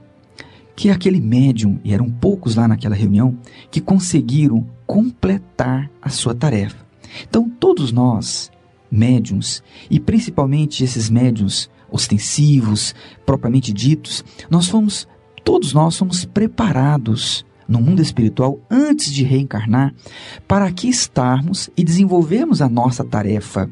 que 0.76 0.90
é 0.90 0.92
aquele 0.92 1.20
médium, 1.20 1.80
e 1.84 1.94
eram 1.94 2.10
poucos 2.10 2.56
lá 2.56 2.68
naquela 2.68 2.96
reunião, 2.96 3.38
que 3.70 3.82
conseguiram 3.82 4.66
completar 4.86 5.90
a 6.02 6.10
sua 6.10 6.34
tarefa. 6.34 6.86
Então, 7.28 7.50
todos 7.50 7.92
nós, 7.92 8.52
médiums, 8.90 9.64
e 9.90 10.00
principalmente 10.00 10.84
esses 10.84 11.10
médiums 11.10 11.70
ostensivos, 11.90 12.94
propriamente 13.26 13.74
ditos, 13.74 14.24
nós 14.50 14.68
fomos, 14.68 15.08
todos 15.44 15.74
nós 15.74 15.96
somos 15.96 16.26
preparados 16.26 17.46
no 17.68 17.82
mundo 17.82 18.02
espiritual 18.02 18.60
antes 18.70 19.12
de 19.12 19.24
reencarnar, 19.24 19.94
para 20.48 20.66
aqui 20.66 20.88
estarmos 20.88 21.70
e 21.76 21.84
desenvolvermos 21.84 22.62
a 22.62 22.70
nossa 22.70 23.04
tarefa. 23.04 23.70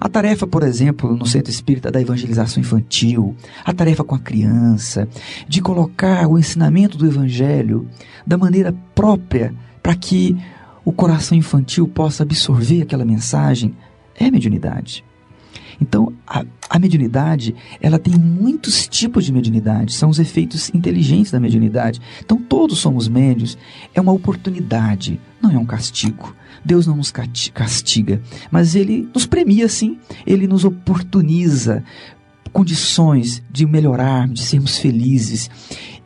A 0.00 0.08
tarefa, 0.08 0.46
por 0.46 0.62
exemplo, 0.62 1.16
no 1.16 1.26
centro 1.26 1.50
espírita 1.50 1.90
da 1.90 2.00
evangelização 2.00 2.60
infantil, 2.60 3.34
a 3.64 3.72
tarefa 3.72 4.04
com 4.04 4.14
a 4.14 4.18
criança, 4.18 5.08
de 5.48 5.60
colocar 5.60 6.26
o 6.28 6.38
ensinamento 6.38 6.98
do 6.98 7.06
evangelho 7.06 7.88
da 8.26 8.36
maneira 8.36 8.74
própria 8.94 9.54
para 9.82 9.94
que 9.94 10.36
o 10.84 10.92
coração 10.92 11.36
infantil 11.36 11.86
possa 11.86 12.22
absorver 12.22 12.82
aquela 12.82 13.04
mensagem, 13.04 13.74
é 14.14 14.30
mediunidade. 14.30 15.04
Então, 15.80 16.12
a, 16.26 16.44
a 16.68 16.78
mediunidade, 16.78 17.54
ela 17.80 17.98
tem 17.98 18.14
muitos 18.14 18.86
tipos 18.86 19.24
de 19.24 19.32
mediunidade, 19.32 19.94
são 19.94 20.10
os 20.10 20.18
efeitos 20.18 20.70
inteligentes 20.74 21.32
da 21.32 21.40
mediunidade. 21.40 22.00
Então, 22.22 22.36
todos 22.36 22.78
somos 22.78 23.08
médios, 23.08 23.56
é 23.94 24.00
uma 24.00 24.12
oportunidade, 24.12 25.18
não 25.40 25.50
é 25.50 25.58
um 25.58 25.64
castigo. 25.64 26.34
Deus 26.64 26.86
não 26.86 26.96
nos 26.96 27.10
castiga, 27.10 28.20
mas 28.50 28.74
Ele 28.74 29.08
nos 29.14 29.24
premia 29.24 29.68
sim, 29.68 29.98
Ele 30.26 30.46
nos 30.46 30.64
oportuniza 30.64 31.82
condições 32.52 33.42
de 33.50 33.64
melhorar, 33.64 34.28
de 34.28 34.40
sermos 34.40 34.78
felizes. 34.78 35.48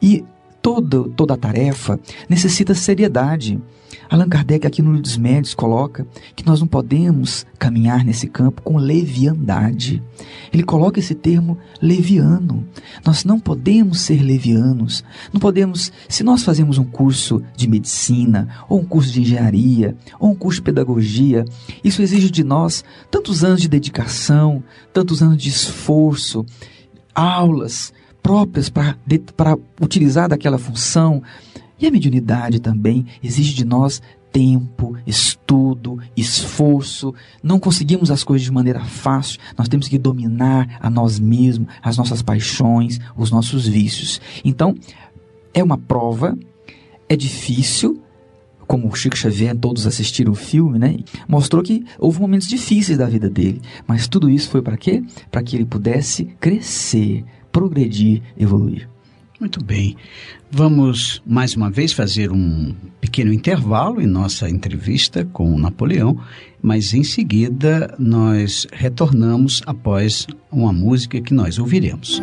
E 0.00 0.24
toda, 0.62 1.08
toda 1.10 1.34
a 1.34 1.38
tarefa 1.38 1.98
necessita 2.28 2.74
seriedade. 2.74 3.60
Allan 4.08 4.28
Kardec, 4.28 4.66
aqui 4.66 4.82
no 4.82 4.90
Livro 4.90 5.02
dos 5.02 5.16
Médios, 5.16 5.54
coloca 5.54 6.06
que 6.36 6.46
nós 6.46 6.60
não 6.60 6.66
podemos 6.66 7.46
caminhar 7.58 8.04
nesse 8.04 8.26
campo 8.26 8.62
com 8.62 8.76
leviandade. 8.76 10.02
Ele 10.52 10.62
coloca 10.62 11.00
esse 11.00 11.14
termo 11.14 11.58
leviano. 11.80 12.66
Nós 13.04 13.24
não 13.24 13.40
podemos 13.40 14.00
ser 14.00 14.22
levianos. 14.22 15.04
Não 15.32 15.40
podemos, 15.40 15.92
se 16.08 16.22
nós 16.22 16.42
fazemos 16.42 16.78
um 16.78 16.84
curso 16.84 17.42
de 17.56 17.68
medicina, 17.68 18.48
ou 18.68 18.80
um 18.80 18.84
curso 18.84 19.12
de 19.12 19.22
engenharia, 19.22 19.96
ou 20.18 20.30
um 20.30 20.34
curso 20.34 20.60
de 20.60 20.64
pedagogia, 20.64 21.44
isso 21.82 22.02
exige 22.02 22.30
de 22.30 22.44
nós 22.44 22.84
tantos 23.10 23.42
anos 23.42 23.60
de 23.60 23.68
dedicação, 23.68 24.62
tantos 24.92 25.22
anos 25.22 25.38
de 25.38 25.48
esforço, 25.48 26.44
aulas, 27.14 27.92
próprias 28.22 28.70
para 28.70 28.96
utilizar 29.80 30.28
daquela 30.28 30.56
função. 30.56 31.22
E 31.78 31.86
a 31.86 31.90
mediunidade 31.90 32.60
também 32.60 33.06
exige 33.22 33.54
de 33.54 33.64
nós 33.64 34.00
tempo, 34.34 34.96
estudo, 35.06 36.00
esforço. 36.16 37.14
Não 37.40 37.60
conseguimos 37.60 38.10
as 38.10 38.24
coisas 38.24 38.44
de 38.44 38.50
maneira 38.50 38.80
fácil. 38.84 39.38
Nós 39.56 39.68
temos 39.68 39.86
que 39.86 39.96
dominar 39.96 40.76
a 40.80 40.90
nós 40.90 41.20
mesmos, 41.20 41.68
as 41.80 41.96
nossas 41.96 42.20
paixões, 42.20 42.98
os 43.16 43.30
nossos 43.30 43.68
vícios. 43.68 44.20
Então, 44.44 44.74
é 45.54 45.62
uma 45.62 45.78
prova, 45.78 46.36
é 47.08 47.14
difícil, 47.14 48.02
como 48.66 48.88
o 48.88 48.94
Chico 48.96 49.16
Xavier, 49.16 49.56
todos 49.56 49.86
assistiram 49.86 50.32
o 50.32 50.36
filme, 50.36 50.80
né? 50.80 50.96
Mostrou 51.28 51.62
que 51.62 51.84
houve 51.96 52.20
momentos 52.20 52.48
difíceis 52.48 52.98
da 52.98 53.06
vida 53.06 53.30
dele, 53.30 53.62
mas 53.86 54.08
tudo 54.08 54.28
isso 54.28 54.48
foi 54.48 54.62
para 54.62 54.76
quê? 54.76 55.04
Para 55.30 55.44
que 55.44 55.54
ele 55.54 55.64
pudesse 55.64 56.24
crescer, 56.40 57.24
progredir, 57.52 58.20
evoluir. 58.36 58.88
Muito 59.38 59.62
bem. 59.62 59.96
Vamos 60.50 61.20
mais 61.26 61.56
uma 61.56 61.68
vez 61.70 61.92
fazer 61.92 62.30
um 62.30 62.74
pequeno 63.00 63.32
intervalo 63.32 64.00
em 64.00 64.06
nossa 64.06 64.48
entrevista 64.48 65.24
com 65.24 65.52
o 65.52 65.58
Napoleão, 65.58 66.18
mas 66.62 66.94
em 66.94 67.02
seguida 67.02 67.94
nós 67.98 68.66
retornamos 68.72 69.62
após 69.66 70.26
uma 70.50 70.72
música 70.72 71.20
que 71.20 71.34
nós 71.34 71.58
ouviremos. 71.58 72.22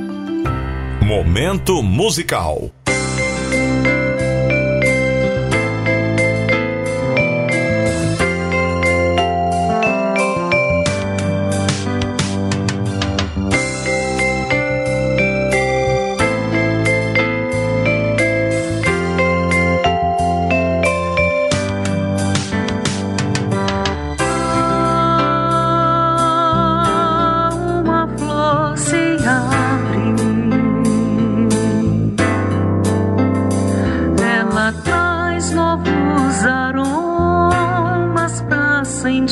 Momento 1.05 1.84
musical. 1.84 2.72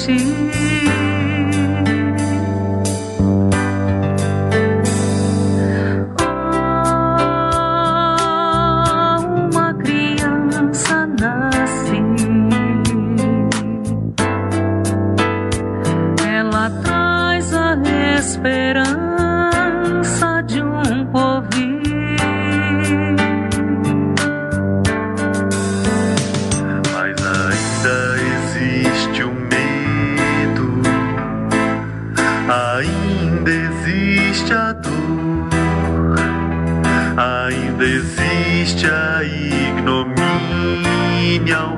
ti. 0.09 0.58
Nhau. 41.37 41.69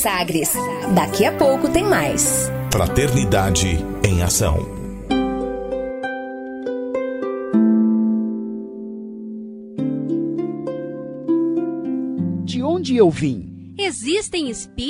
Sagres. 0.00 0.54
Daqui 0.94 1.26
a 1.26 1.32
pouco 1.32 1.68
tem 1.68 1.84
mais. 1.84 2.50
Fraternidade 2.72 3.84
em 4.02 4.22
Ação. 4.22 4.66
De 12.44 12.62
onde 12.62 12.96
eu 12.96 13.10
vim? 13.10 13.74
Existem 13.78 14.48
espíritos? 14.48 14.89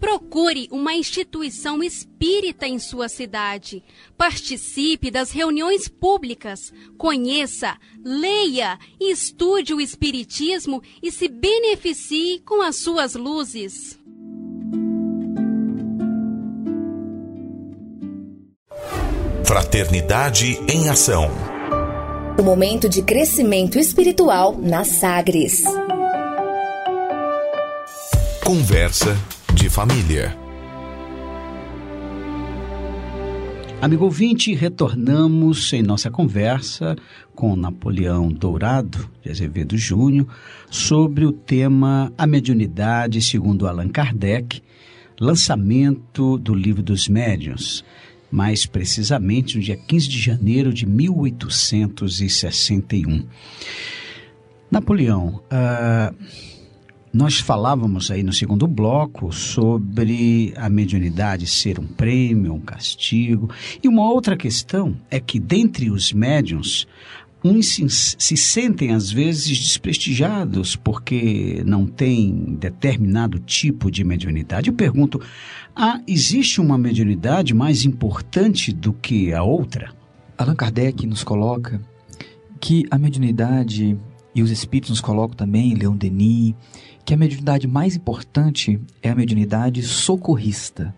Procure 0.00 0.66
uma 0.72 0.94
instituição 0.94 1.82
espírita 1.82 2.66
em 2.66 2.78
sua 2.78 3.06
cidade. 3.06 3.84
Participe 4.16 5.10
das 5.10 5.30
reuniões 5.30 5.88
públicas. 5.88 6.72
Conheça, 6.96 7.76
leia 8.02 8.78
e 8.98 9.12
estude 9.12 9.74
o 9.74 9.80
Espiritismo 9.80 10.82
e 11.02 11.12
se 11.12 11.28
beneficie 11.28 12.40
com 12.40 12.62
as 12.62 12.76
suas 12.76 13.14
luzes. 13.14 14.00
Fraternidade 19.44 20.58
em 20.66 20.88
Ação. 20.88 21.28
O 22.38 22.42
momento 22.42 22.88
de 22.88 23.02
crescimento 23.02 23.78
espiritual 23.78 24.56
na 24.56 24.82
Sagres. 24.84 25.62
Conversa 28.42 29.14
de 29.54 29.68
família. 29.68 30.34
Amigo 33.82 34.04
ouvinte, 34.04 34.54
retornamos 34.54 35.72
em 35.72 35.82
nossa 35.82 36.10
conversa 36.10 36.94
com 37.34 37.56
Napoleão 37.56 38.28
Dourado 38.28 39.10
de 39.22 39.30
Azevedo 39.30 39.76
Júnior 39.76 40.26
sobre 40.70 41.24
o 41.24 41.32
tema 41.32 42.12
A 42.16 42.24
Mediunidade 42.26 43.20
segundo 43.22 43.66
Allan 43.66 43.88
Kardec, 43.88 44.62
lançamento 45.18 46.38
do 46.38 46.54
Livro 46.54 46.82
dos 46.82 47.08
Médiuns, 47.08 47.84
mais 48.30 48.66
precisamente 48.66 49.56
no 49.56 49.62
dia 49.62 49.76
15 49.76 50.08
de 50.08 50.20
janeiro 50.20 50.72
de 50.72 50.86
1861. 50.86 53.26
Napoleão, 54.70 55.42
uh, 55.50 56.14
nós 57.12 57.40
falávamos 57.40 58.10
aí 58.10 58.22
no 58.22 58.32
segundo 58.32 58.66
bloco 58.68 59.32
sobre 59.32 60.52
a 60.56 60.70
mediunidade 60.70 61.46
ser 61.46 61.80
um 61.80 61.86
prêmio, 61.86 62.54
um 62.54 62.60
castigo. 62.60 63.50
E 63.82 63.88
uma 63.88 64.08
outra 64.08 64.36
questão 64.36 64.96
é 65.10 65.18
que, 65.18 65.40
dentre 65.40 65.90
os 65.90 66.12
médiums, 66.12 66.86
uns 67.42 67.74
se, 67.74 67.88
se, 67.88 68.36
sentem 68.36 68.92
às 68.92 69.10
vezes 69.10 69.58
desprestigiados 69.58 70.76
porque 70.76 71.62
não 71.66 71.86
têm 71.86 72.56
determinado 72.58 73.38
tipo 73.40 73.90
de 73.90 74.04
mediunidade. 74.04 74.68
Eu 74.68 74.74
pergunto: 74.74 75.20
ah, 75.74 76.00
existe 76.06 76.60
uma 76.60 76.78
mediunidade 76.78 77.54
mais 77.54 77.84
importante 77.84 78.72
do 78.72 78.92
que 78.92 79.32
a 79.32 79.42
outra? 79.42 79.92
Allan 80.38 80.54
Kardec 80.54 81.06
nos 81.06 81.24
coloca 81.24 81.80
que 82.60 82.84
a 82.90 82.98
mediunidade, 82.98 83.98
e 84.34 84.42
os 84.42 84.50
espíritos 84.50 84.90
nos 84.90 85.00
colocam 85.00 85.36
também, 85.36 85.74
Leon 85.74 85.96
Denis, 85.96 86.54
que 87.10 87.14
a 87.14 87.16
mediunidade 87.16 87.66
mais 87.66 87.96
importante 87.96 88.80
é 89.02 89.10
a 89.10 89.16
mediunidade 89.16 89.82
socorrista. 89.82 90.94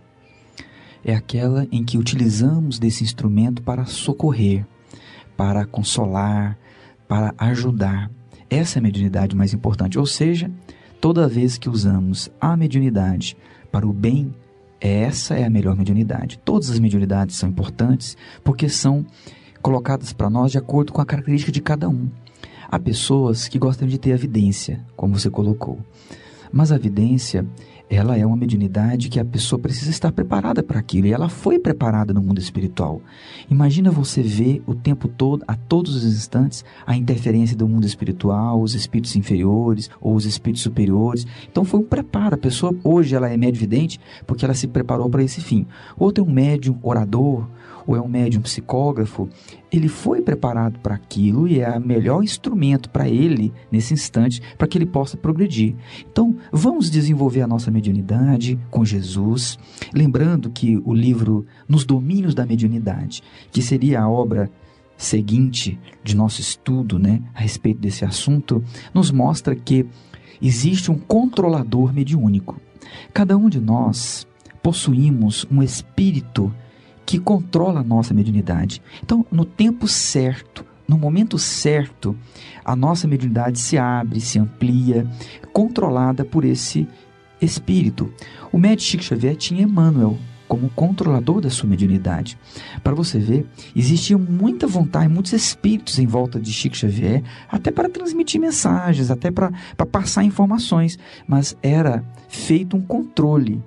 É 1.03 1.15
aquela 1.15 1.67
em 1.73 1.83
que 1.83 1.97
utilizamos 1.97 2.79
desse 2.79 3.03
instrumento 3.03 3.63
para 3.63 3.87
socorrer, 3.87 4.67
para 5.39 5.65
consolar, 5.65 6.59
para 7.09 7.33
ajudar. 7.39 8.11
Essa 8.51 8.79
é 8.79 8.81
a 8.81 8.83
mediunidade 8.83 9.35
mais 9.35 9.55
importante. 9.55 9.99
Ou 9.99 10.05
seja, 10.05 10.51
toda 11.01 11.27
vez 11.27 11.57
que 11.57 11.71
usamos 11.71 12.31
a 12.39 12.55
mediunidade 12.59 13.35
para 13.71 13.89
o 13.89 13.93
bem, 13.95 14.35
essa 14.79 15.35
é 15.35 15.45
a 15.45 15.51
melhor 15.51 15.75
mediunidade. 15.75 16.39
Todas 16.45 16.69
as 16.69 16.79
mediunidades 16.79 17.37
são 17.37 17.49
importantes 17.49 18.19
porque 18.45 18.69
são 18.69 19.07
colocadas 19.63 20.13
para 20.13 20.29
nós 20.29 20.53
de 20.53 20.59
acordo 20.59 20.93
com 20.93 21.01
a 21.01 21.07
característica 21.07 21.51
de 21.51 21.63
cada 21.63 21.89
um. 21.89 22.11
Há 22.73 22.79
pessoas 22.79 23.49
que 23.49 23.59
gostam 23.59 23.87
de 23.87 23.99
ter 23.99 24.13
evidência, 24.13 24.81
como 24.97 25.19
você 25.19 25.29
colocou. 25.29 25.79
Mas 26.51 26.73
a 26.73 26.77
evidência, 26.77 27.47
ela 27.91 28.17
é 28.17 28.25
uma 28.25 28.35
mediunidade 28.35 29.11
que 29.11 29.21
a 29.21 29.25
pessoa 29.27 29.59
precisa 29.59 29.91
estar 29.91 30.11
preparada 30.11 30.63
para 30.63 30.79
aquilo. 30.79 31.07
E 31.07 31.13
ela 31.13 31.29
foi 31.29 31.59
preparada 31.59 32.15
no 32.15 32.23
mundo 32.23 32.39
espiritual. 32.39 33.03
Imagina 33.51 33.91
você 33.91 34.23
ver 34.23 34.63
o 34.67 34.75
tempo 34.75 35.07
todo, 35.07 35.45
a 35.47 35.55
todos 35.55 35.95
os 35.95 36.05
instantes, 36.05 36.65
a 36.87 36.97
interferência 36.97 37.55
do 37.55 37.69
mundo 37.69 37.85
espiritual, 37.85 38.63
os 38.63 38.75
espíritos 38.75 39.17
inferiores 39.17 39.91
ou 40.01 40.15
os 40.15 40.25
espíritos 40.25 40.63
superiores. 40.63 41.27
Então 41.51 41.67
foi 41.67 41.81
um 41.81 41.85
preparo. 41.85 42.37
A 42.37 42.39
pessoa 42.39 42.75
hoje 42.83 43.15
ela 43.15 43.29
é 43.29 43.37
médio 43.37 43.61
vidente 43.61 44.01
porque 44.27 44.47
ela 44.47 44.55
se 44.55 44.67
preparou 44.67 45.11
para 45.11 45.23
esse 45.23 45.43
fim. 45.43 45.67
Outro 45.99 46.25
é 46.25 46.27
um 46.27 46.33
médium 46.33 46.79
orador, 46.83 47.47
ou 47.87 47.97
é 47.97 48.01
um 48.01 48.09
médium 48.09 48.43
psicógrafo, 48.43 49.29
ele 49.71 49.89
foi 49.89 50.21
preparado 50.21 50.79
para 50.81 50.95
aquilo 50.95 51.49
e 51.49 51.61
é 51.61 51.71
o 51.71 51.81
melhor 51.81 52.23
instrumento 52.23 52.91
para 52.91 53.09
ele 53.09 53.53
nesse 53.71 53.95
instante 53.95 54.41
para 54.57 54.67
que 54.67 54.79
ele 54.79 54.87
possa 54.87 55.17
progredir. 55.17 55.75
Então, 56.11 56.37
vamos 56.53 56.91
desenvolver 56.91 57.43
a 57.43 57.47
nossa 57.47 57.71
mediunidade 57.71 58.59
com 58.71 58.85
Jesus, 58.85 59.59
lembrando 59.95 60.51
que 60.51 60.81
o 60.85 60.95
livro 60.95 61.47
Nos 61.69 61.85
Domínios 61.85 62.35
da 62.35 62.47
Mediunidade, 62.47 63.23
que 63.51 63.63
seria 63.63 64.03
a 64.03 64.09
obra 64.09 64.51
seguinte 64.97 65.79
de 66.05 66.15
nosso 66.15 66.41
estudo, 66.41 66.99
né, 66.99 67.23
a 67.35 67.41
respeito 67.41 67.81
desse 67.81 68.05
assunto, 68.05 68.63
nos 68.95 69.11
mostra 69.11 69.55
que 69.55 69.87
existe 70.41 70.91
um 70.91 70.99
controlador 70.99 71.93
mediúnico. 71.93 72.61
Cada 73.13 73.37
um 73.37 73.49
de 73.49 73.61
nós 73.61 74.27
possuímos 74.63 75.47
um 75.51 75.63
espírito 75.63 76.53
que 77.05 77.19
controla 77.19 77.81
a 77.81 77.85
nossa 77.85 78.15
mediunidade. 78.15 78.83
Então, 79.03 79.25
no 79.31 79.45
tempo 79.45 79.87
certo, 79.89 80.65
no 80.87 80.99
momento 80.99 81.39
certo, 81.39 82.17
a 82.65 82.77
nossa 82.77 83.09
mediunidade 83.09 83.59
se 83.59 83.79
abre, 83.79 84.21
se 84.21 84.39
amplia, 84.39 85.07
controlada 85.53 86.25
por 86.25 86.45
esse 86.45 86.87
espírito. 87.41 88.13
O 88.53 88.59
médico 88.59 88.83
Chico 88.83 89.03
Xavier 89.03 89.37
tinha 89.37 89.63
Emmanuel 89.63 90.19
como 90.53 90.69
controlador 90.69 91.41
da 91.41 91.49
sua 91.49 91.67
mediunidade. 91.67 92.37
Para 92.85 92.95
você 92.95 93.19
ver, 93.19 93.47
existia 93.75 94.19
muita 94.19 94.67
vontade, 94.67 95.09
muitos 95.09 95.33
espíritos 95.33 95.99
em 95.99 96.07
volta 96.07 96.39
de 96.39 96.53
Chico 96.53 96.77
Xavier, 96.77 97.23
até 97.49 97.71
para 97.71 97.89
transmitir 97.89 98.39
mensagens, 98.39 99.11
até 99.11 99.31
para, 99.31 99.51
passar 99.91 100.25
informações, 100.25 100.99
mas 101.27 101.57
era 101.63 102.05
feito 102.29 102.77
um 102.77 102.83
controle, 102.83 103.63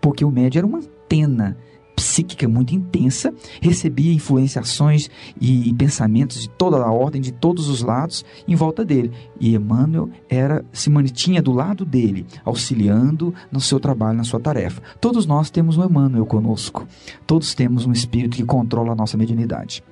porque 0.00 0.24
o 0.24 0.32
médium 0.32 0.58
era 0.58 0.66
uma 0.66 0.78
antena 0.78 1.56
psíquica 2.00 2.48
muito 2.48 2.74
intensa, 2.74 3.32
recebia 3.60 4.14
influenciações 4.14 5.10
e, 5.38 5.72
pensamentos 5.74 6.40
de 6.40 6.48
toda 6.48 6.78
a 6.78 6.90
ordem, 6.90 7.20
de 7.20 7.30
todos 7.30 7.68
os 7.68 7.82
lados, 7.82 8.24
em 8.48 8.54
volta 8.54 8.82
dele. 8.82 9.12
E 9.38 9.54
Emmanuel 9.54 10.08
era, 10.26 10.64
se 10.72 10.88
mantinha 10.88 11.42
do 11.42 11.52
lado 11.52 11.84
dele, 11.84 12.24
auxiliando 12.42 13.34
no 13.52 13.60
seu 13.60 13.78
trabalho, 13.78 14.16
na 14.16 14.24
sua 14.24 14.40
tarefa. 14.40 14.80
Todos 14.98 15.26
nós 15.26 15.50
temos 15.50 15.76
um 15.76 15.84
Emmanuel 15.84 16.24
conosco. 16.24 16.88
Todos 17.26 17.54
temos 17.54 17.84
um 17.84 17.92
espírito 17.92 18.36
que 18.36 18.44
controla 18.44 18.92
a 18.92 18.96
nossa 18.96 19.18
mediunidade. 19.18 19.82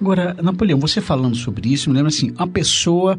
Agora, 0.00 0.34
Napoleão, 0.42 0.78
você 0.78 1.00
falando 1.00 1.36
sobre 1.36 1.72
isso, 1.72 1.90
me 1.90 1.96
lembra 1.96 2.08
assim, 2.08 2.30
uma 2.30 2.48
pessoa 2.48 3.18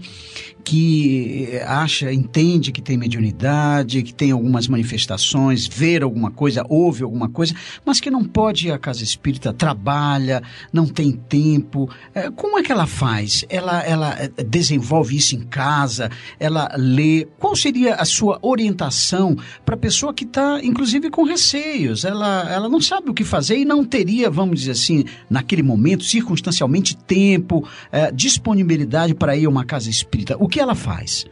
que 0.66 1.62
acha, 1.64 2.12
entende 2.12 2.72
que 2.72 2.82
tem 2.82 2.98
mediunidade, 2.98 4.02
que 4.02 4.12
tem 4.12 4.32
algumas 4.32 4.68
manifestações, 4.68 5.68
ver 5.68 6.02
alguma 6.02 6.32
coisa, 6.32 6.66
ouve 6.68 7.04
alguma 7.04 7.30
coisa, 7.30 7.54
mas 7.86 8.02
que 8.02 8.10
não 8.10 8.24
pode 8.24 8.68
ir 8.68 8.72
à 8.72 8.80
casa 8.80 9.04
espírita, 9.04 9.54
trabalha, 9.54 10.42
não 10.74 10.88
tem 10.88 11.12
tempo. 11.12 11.88
É, 12.16 12.32
como 12.32 12.58
é 12.58 12.64
que 12.64 12.72
ela 12.72 12.88
faz? 12.88 13.46
Ela, 13.48 13.84
ela 13.84 14.16
é, 14.20 14.44
desenvolve 14.44 15.16
isso 15.16 15.36
em 15.36 15.42
casa? 15.42 16.10
Ela 16.40 16.72
lê? 16.76 17.28
Qual 17.38 17.56
seria 17.56 17.94
a 17.94 18.06
sua 18.06 18.40
orientação 18.42 19.38
para 19.64 19.76
a 19.76 19.78
pessoa 19.78 20.16
que 20.16 20.24
está, 20.24 20.60
inclusive, 20.64 21.12
com 21.12 21.24
receios? 21.24 22.04
Ela, 22.04 22.52
ela 22.52 22.68
não 22.68 22.82
sabe 22.82 23.12
o 23.12 23.14
que 23.14 23.24
fazer 23.24 23.60
e 23.60 23.66
não 23.66 23.86
teria, 23.86 24.32
vamos 24.32 24.62
dizer 24.62 24.72
assim, 24.72 25.06
naquele 25.30 25.62
momento, 25.62 26.04
circunstancialmente, 26.04 26.98
tempo, 26.98 27.68
é, 27.92 28.12
disponibilidade 28.12 29.14
para 29.14 29.38
ir 29.38 29.46
a 29.46 29.50
uma 29.50 29.64
casa 29.64 29.92
espírita. 29.92 30.36
O 30.40 30.48
que 30.56 30.60
ela 30.62 30.74
faz? 30.74 31.26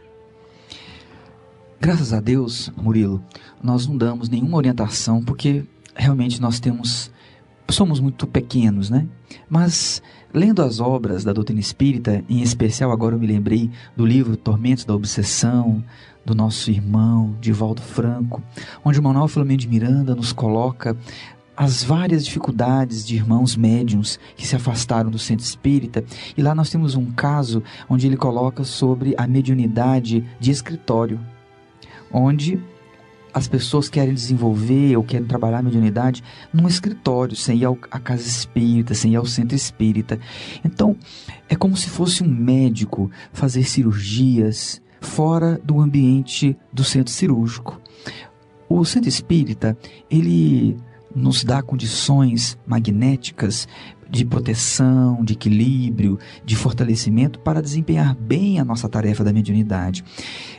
Graças 1.80 2.12
a 2.12 2.20
Deus, 2.20 2.70
Murilo, 2.76 3.24
nós 3.62 3.86
não 3.86 3.96
damos 3.96 4.28
nenhuma 4.28 4.58
orientação 4.58 5.24
porque 5.24 5.64
realmente 5.96 6.42
nós 6.42 6.60
temos 6.60 7.10
somos 7.70 8.00
muito 8.00 8.26
pequenos, 8.26 8.90
né? 8.90 9.08
Mas 9.48 10.02
lendo 10.30 10.60
as 10.60 10.78
obras 10.78 11.24
da 11.24 11.32
doutrina 11.32 11.58
espírita, 11.58 12.22
em 12.28 12.42
especial 12.42 12.92
agora 12.92 13.14
eu 13.14 13.18
me 13.18 13.26
lembrei 13.26 13.70
do 13.96 14.04
livro 14.04 14.36
Tormentos 14.36 14.84
da 14.84 14.94
Obsessão, 14.94 15.82
do 16.22 16.34
nosso 16.34 16.70
irmão 16.70 17.34
Divaldo 17.40 17.80
Franco, 17.80 18.42
onde 18.84 19.00
o 19.00 19.02
Manuel 19.02 19.26
Filomeno 19.26 19.58
de 19.58 19.68
Miranda 19.68 20.14
nos 20.14 20.34
coloca 20.34 20.94
as 21.56 21.84
várias 21.84 22.24
dificuldades 22.24 23.06
de 23.06 23.14
irmãos 23.14 23.56
médiums 23.56 24.18
que 24.36 24.46
se 24.46 24.56
afastaram 24.56 25.10
do 25.10 25.18
centro 25.18 25.44
espírita. 25.44 26.04
E 26.36 26.42
lá 26.42 26.54
nós 26.54 26.70
temos 26.70 26.94
um 26.94 27.10
caso 27.12 27.62
onde 27.88 28.06
ele 28.06 28.16
coloca 28.16 28.64
sobre 28.64 29.14
a 29.16 29.26
mediunidade 29.26 30.24
de 30.40 30.50
escritório, 30.50 31.20
onde 32.12 32.60
as 33.32 33.48
pessoas 33.48 33.88
querem 33.88 34.14
desenvolver 34.14 34.96
ou 34.96 35.02
querem 35.02 35.26
trabalhar 35.26 35.58
a 35.58 35.62
mediunidade 35.62 36.22
num 36.52 36.68
escritório, 36.68 37.34
sem 37.34 37.58
ir 37.58 37.66
à 37.90 37.98
casa 37.98 38.22
espírita, 38.22 38.94
sem 38.94 39.14
ir 39.14 39.16
ao 39.16 39.26
centro 39.26 39.56
espírita. 39.56 40.20
Então, 40.64 40.96
é 41.48 41.56
como 41.56 41.76
se 41.76 41.90
fosse 41.90 42.22
um 42.22 42.28
médico 42.28 43.10
fazer 43.32 43.64
cirurgias 43.64 44.80
fora 45.00 45.60
do 45.64 45.80
ambiente 45.80 46.56
do 46.72 46.84
centro 46.84 47.12
cirúrgico. 47.12 47.80
O 48.68 48.84
centro 48.84 49.08
espírita, 49.08 49.76
ele 50.08 50.76
nos 51.14 51.44
dá 51.44 51.62
condições 51.62 52.58
magnéticas 52.66 53.68
de 54.10 54.24
proteção, 54.24 55.24
de 55.24 55.32
equilíbrio, 55.32 56.18
de 56.44 56.56
fortalecimento 56.56 57.38
para 57.38 57.62
desempenhar 57.62 58.14
bem 58.14 58.60
a 58.60 58.64
nossa 58.64 58.88
tarefa 58.88 59.24
da 59.24 59.32
mediunidade. 59.32 60.04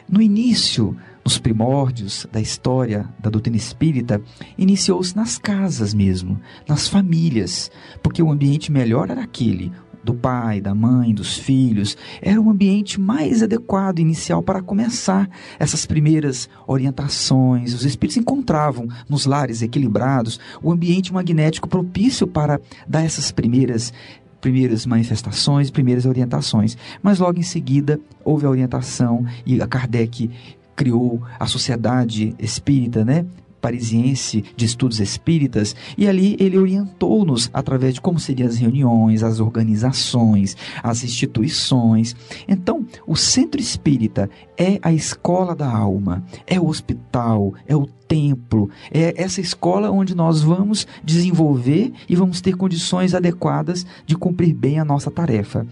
No 0.10 0.22
início, 0.22 0.96
nos 1.24 1.38
primórdios 1.38 2.28
da 2.32 2.40
história 2.40 3.10
da 3.18 3.30
doutrina 3.30 3.58
espírita, 3.58 4.22
iniciou-se 4.58 5.16
nas 5.16 5.38
casas 5.38 5.94
mesmo, 5.94 6.40
nas 6.68 6.88
famílias, 6.88 7.72
porque 8.04 8.22
o 8.22 8.32
ambiente 8.32 8.72
melhor 8.72 9.10
era 9.10 9.24
aquele 9.24 9.72
do 10.06 10.14
pai, 10.14 10.62
da 10.62 10.76
mãe, 10.76 11.14
dos 11.14 11.36
filhos, 11.38 11.98
era 12.22 12.40
um 12.40 12.50
ambiente 12.50 13.02
mais 13.02 13.42
adequado 13.42 14.00
inicial 14.00 14.44
para 14.44 14.62
começar 14.62 15.28
essas 15.60 15.86
primeiras 15.86 16.48
orientações. 16.68 17.74
Os 17.74 17.84
espíritos 17.84 18.18
encontravam 18.18 18.88
nos 19.10 19.26
lares 19.26 19.64
equilibrados 19.64 20.40
o 20.62 20.72
ambiente 20.72 21.12
magnético 21.12 21.68
propício 21.68 22.28
para 22.28 22.62
dar 22.88 23.04
essas 23.04 23.32
primeiras 23.32 23.92
primeiras 24.40 24.86
manifestações, 24.86 25.72
primeiras 25.72 26.06
orientações. 26.06 26.78
Mas 27.02 27.18
logo 27.18 27.40
em 27.40 27.44
seguida 27.44 28.00
houve 28.24 28.46
a 28.46 28.50
orientação 28.50 29.26
e 29.44 29.60
a 29.60 29.66
Kardec 29.66 30.30
criou 30.76 31.24
a 31.40 31.48
sociedade 31.48 32.36
espírita, 32.38 33.04
né? 33.04 33.26
Parisiense 33.66 34.44
de 34.56 34.64
estudos 34.64 35.00
espíritas, 35.00 35.76
e 35.98 36.08
ali 36.08 36.38
ele 36.40 36.56
orientou-nos 36.56 37.50
através 37.52 37.96
de 37.96 38.02
como 38.02 38.20
seriam 38.20 38.48
as 38.48 38.58
reuniões, 38.58 39.24
as 39.24 39.40
organizações, 39.40 40.56
as 40.84 41.04
instituições. 41.04 42.16
Então, 42.48 42.86
o 43.08 43.16
centro 43.16 43.60
espírita 43.60 44.30
é 44.56 44.78
a 44.84 44.94
escola 44.94 45.56
da 45.56 45.68
alma, 45.68 46.24
é 46.46 46.60
o 46.60 46.68
hospital, 46.68 47.56
é 47.66 47.76
o 47.76 47.88
templo, 48.08 48.70
é 48.92 49.20
essa 49.20 49.42
escola 49.42 49.90
onde 49.90 50.14
nós 50.14 50.44
vamos 50.44 50.86
desenvolver 51.04 51.92
e 52.08 52.16
vamos 52.16 52.42
ter 52.42 52.56
condições 52.56 53.16
adequadas 53.16 53.84
de 54.06 54.16
cumprir 54.16 54.54
bem 54.54 54.80
a 54.80 54.86
nossa 54.86 55.10
tarefa. 55.10 55.66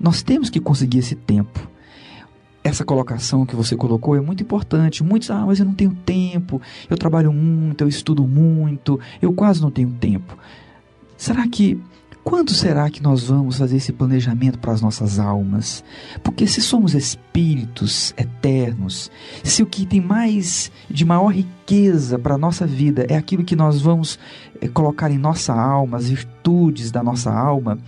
Nós 0.00 0.22
temos 0.22 0.48
que 0.48 0.60
conseguir 0.60 1.00
esse 1.00 1.14
tempo 1.14 1.73
essa 2.64 2.82
colocação 2.82 3.44
que 3.44 3.54
você 3.54 3.76
colocou 3.76 4.16
é 4.16 4.20
muito 4.20 4.42
importante. 4.42 5.04
Muitos, 5.04 5.30
ah, 5.30 5.44
mas 5.46 5.60
eu 5.60 5.66
não 5.66 5.74
tenho 5.74 5.94
tempo, 6.06 6.60
eu 6.88 6.96
trabalho 6.96 7.30
muito, 7.30 7.84
eu 7.84 7.88
estudo 7.88 8.26
muito, 8.26 8.98
eu 9.20 9.32
quase 9.34 9.60
não 9.60 9.70
tenho 9.70 9.90
tempo. 9.90 10.36
Será 11.16 11.46
que 11.46 11.78
quando 12.24 12.54
será 12.54 12.88
que 12.88 13.02
nós 13.02 13.24
vamos 13.24 13.58
fazer 13.58 13.76
esse 13.76 13.92
planejamento 13.92 14.58
para 14.58 14.72
as 14.72 14.80
nossas 14.80 15.18
almas? 15.18 15.84
Porque 16.22 16.46
se 16.46 16.62
somos 16.62 16.94
espíritos 16.94 18.14
eternos, 18.16 19.10
se 19.42 19.62
o 19.62 19.66
que 19.66 19.84
tem 19.84 20.00
mais 20.00 20.72
de 20.88 21.04
maior 21.04 21.28
riqueza 21.28 22.18
para 22.18 22.36
a 22.36 22.38
nossa 22.38 22.66
vida 22.66 23.04
é 23.10 23.16
aquilo 23.16 23.44
que 23.44 23.54
nós 23.54 23.82
vamos 23.82 24.18
é, 24.58 24.66
colocar 24.66 25.10
em 25.10 25.18
nossa 25.18 25.52
alma, 25.52 25.98
as 25.98 26.08
virtudes 26.08 26.90
da 26.90 27.02
nossa 27.02 27.30
alma, 27.30 27.78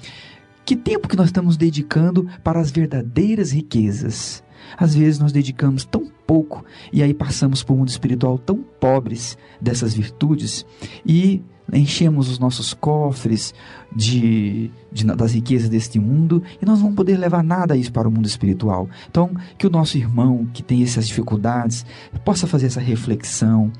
que 0.66 0.76
tempo 0.76 1.08
que 1.08 1.16
nós 1.16 1.28
estamos 1.28 1.56
dedicando 1.56 2.28
para 2.44 2.60
as 2.60 2.70
verdadeiras 2.70 3.52
riquezas? 3.52 4.44
Às 4.76 4.94
vezes 4.94 5.18
nós 5.18 5.32
dedicamos 5.32 5.84
tão 5.84 6.10
pouco 6.26 6.64
e 6.92 7.02
aí 7.02 7.14
passamos 7.14 7.62
por 7.62 7.74
um 7.74 7.78
mundo 7.78 7.88
espiritual 7.88 8.38
tão 8.38 8.56
pobres 8.56 9.36
dessas 9.60 9.94
virtudes 9.94 10.64
e 11.04 11.42
enchemos 11.72 12.28
os 12.28 12.38
nossos 12.38 12.72
cofres 12.74 13.54
de, 13.94 14.70
de, 14.92 15.04
das 15.04 15.32
riquezas 15.32 15.68
deste 15.68 15.98
mundo 15.98 16.42
e 16.60 16.66
nós 16.66 16.78
não 16.78 16.84
vamos 16.84 16.96
poder 16.96 17.16
levar 17.16 17.42
nada 17.42 17.76
disso 17.76 17.92
para 17.92 18.08
o 18.08 18.10
mundo 18.10 18.26
espiritual. 18.26 18.88
Então, 19.10 19.30
que 19.58 19.66
o 19.66 19.70
nosso 19.70 19.96
irmão 19.96 20.46
que 20.52 20.62
tem 20.62 20.82
essas 20.82 21.06
dificuldades 21.06 21.84
possa 22.24 22.46
fazer 22.46 22.66
essa 22.66 22.80
reflexão, 22.80 23.72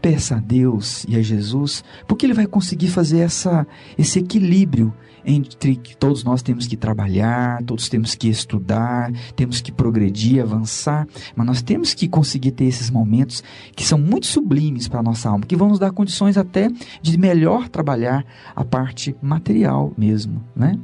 peça 0.00 0.36
a 0.36 0.40
Deus 0.40 1.04
e 1.08 1.16
a 1.16 1.22
Jesus, 1.22 1.84
porque 2.06 2.26
ele 2.26 2.34
vai 2.34 2.46
conseguir 2.46 2.88
fazer 2.88 3.20
essa, 3.20 3.66
esse 3.96 4.18
equilíbrio 4.18 4.92
entre 5.24 5.76
que 5.76 5.96
todos 5.96 6.24
nós 6.24 6.42
temos 6.42 6.66
que 6.66 6.76
trabalhar, 6.76 7.62
todos 7.64 7.88
temos 7.88 8.14
que 8.14 8.28
estudar, 8.28 9.12
temos 9.36 9.60
que 9.60 9.70
progredir, 9.72 10.42
avançar, 10.42 11.06
mas 11.34 11.46
nós 11.46 11.62
temos 11.62 11.94
que 11.94 12.08
conseguir 12.08 12.52
ter 12.52 12.64
esses 12.64 12.90
momentos 12.90 13.42
que 13.74 13.84
são 13.84 13.98
muito 13.98 14.26
sublimes 14.26 14.88
para 14.88 15.00
a 15.00 15.02
nossa 15.02 15.28
alma, 15.28 15.44
que 15.46 15.56
vão 15.56 15.68
nos 15.68 15.78
dar 15.78 15.92
condições 15.92 16.36
até 16.36 16.70
de 17.02 17.18
melhor 17.30 17.68
trabalhar 17.68 18.24
a 18.54 18.64
parte 18.64 19.14
material 19.22 19.92
mesmo, 19.96 20.42
né? 20.54 20.78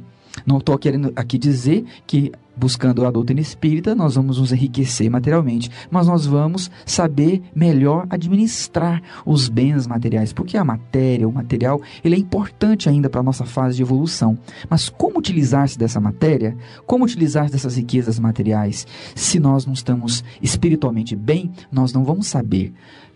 Não 0.45 0.59
estou 0.59 0.77
querendo 0.77 1.11
aqui 1.15 1.37
dizer 1.37 1.83
que 2.05 2.31
buscando 2.55 3.05
a 3.05 3.11
doutrina 3.11 3.41
espírita, 3.41 3.93
nós 3.93 4.15
vamos 4.15 4.39
nos 4.39 4.51
enriquecer 4.51 5.09
materialmente, 5.09 5.69
mas 5.91 6.07
nós 6.07 6.25
vamos 6.25 6.71
saber 6.85 7.41
melhor 7.55 8.07
administrar 8.09 9.01
os 9.25 9.47
bens 9.47 9.85
materiais, 9.85 10.33
porque 10.33 10.57
a 10.57 10.63
matéria, 10.63 11.27
o 11.27 11.31
material, 11.31 11.81
ele 12.03 12.15
é 12.15 12.19
importante 12.19 12.89
ainda 12.89 13.09
para 13.09 13.19
a 13.19 13.23
nossa 13.23 13.45
fase 13.45 13.77
de 13.77 13.83
evolução. 13.83 14.37
Mas 14.69 14.89
como 14.89 15.19
utilizar-se 15.19 15.77
dessa 15.77 15.99
matéria? 15.99 16.55
Como 16.85 17.05
utilizar 17.05 17.49
dessas 17.49 17.75
riquezas 17.75 18.19
materiais? 18.19 18.87
Se 19.15 19.39
nós 19.39 19.65
não 19.65 19.73
estamos 19.73 20.23
espiritualmente 20.41 21.15
bem, 21.15 21.51
nós 21.71 21.93
não 21.93 22.03
vamos 22.03 22.27
saber. 22.27 22.73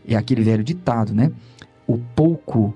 É 0.08 0.16
aquele 0.16 0.44
velho 0.44 0.64
ditado, 0.64 1.14
né? 1.14 1.32
O 1.88 1.98
pouco 1.98 2.76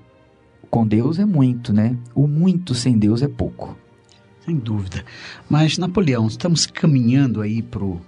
com 0.76 0.86
Deus 0.86 1.18
é 1.18 1.24
muito, 1.24 1.72
né? 1.72 1.96
O 2.14 2.26
muito 2.26 2.74
sem 2.74 2.98
Deus 2.98 3.22
é 3.22 3.28
pouco. 3.28 3.74
Sem 4.44 4.56
dúvida. 4.56 5.02
Mas, 5.48 5.78
Napoleão, 5.78 6.26
estamos 6.26 6.66
caminhando 6.66 7.40
aí 7.40 7.62
para 7.62 7.82
o 7.82 7.98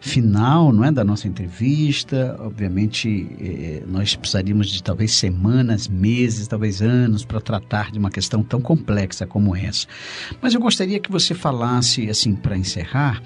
final 0.00 0.72
não 0.72 0.82
é, 0.86 0.90
da 0.90 1.04
nossa 1.04 1.28
entrevista. 1.28 2.34
Obviamente, 2.40 3.28
eh, 3.38 3.82
nós 3.86 4.16
precisaríamos 4.16 4.70
de 4.70 4.82
talvez 4.82 5.12
semanas, 5.12 5.86
meses, 5.86 6.48
talvez 6.48 6.80
anos 6.80 7.26
para 7.26 7.42
tratar 7.42 7.92
de 7.92 7.98
uma 7.98 8.10
questão 8.10 8.42
tão 8.42 8.58
complexa 8.58 9.26
como 9.26 9.54
essa. 9.54 9.86
Mas 10.40 10.54
eu 10.54 10.60
gostaria 10.62 10.98
que 10.98 11.12
você 11.12 11.34
falasse, 11.34 12.08
assim, 12.08 12.34
para 12.34 12.56
encerrar, 12.56 13.22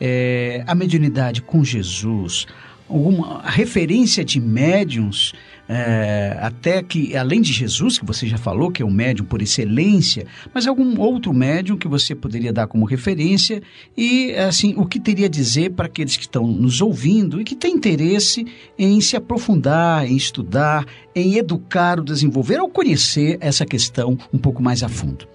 eh, 0.00 0.64
a 0.66 0.74
mediunidade 0.74 1.42
com 1.42 1.62
Jesus, 1.62 2.46
alguma 2.88 3.42
referência 3.42 4.24
de 4.24 4.40
médiums 4.40 5.34
é, 5.72 6.36
até 6.40 6.82
que, 6.82 7.16
além 7.16 7.40
de 7.40 7.52
Jesus, 7.52 7.96
que 7.96 8.04
você 8.04 8.26
já 8.26 8.36
falou, 8.36 8.72
que 8.72 8.82
é 8.82 8.84
um 8.84 8.90
médium 8.90 9.24
por 9.24 9.40
excelência, 9.40 10.26
mas 10.52 10.66
algum 10.66 10.98
outro 11.00 11.32
médium 11.32 11.76
que 11.76 11.86
você 11.86 12.12
poderia 12.12 12.52
dar 12.52 12.66
como 12.66 12.84
referência 12.84 13.62
e, 13.96 14.34
assim, 14.34 14.74
o 14.76 14.84
que 14.84 14.98
teria 14.98 15.26
a 15.26 15.30
dizer 15.30 15.70
para 15.70 15.86
aqueles 15.86 16.16
que 16.16 16.24
estão 16.24 16.44
nos 16.44 16.80
ouvindo 16.80 17.40
e 17.40 17.44
que 17.44 17.54
têm 17.54 17.76
interesse 17.76 18.44
em 18.76 19.00
se 19.00 19.14
aprofundar, 19.14 20.04
em 20.04 20.16
estudar, 20.16 20.84
em 21.14 21.36
educar, 21.36 22.00
ou 22.00 22.04
desenvolver 22.04 22.58
ou 22.58 22.68
conhecer 22.68 23.38
essa 23.40 23.64
questão 23.64 24.18
um 24.32 24.38
pouco 24.38 24.60
mais 24.60 24.82
a 24.82 24.88
fundo. 24.88 25.28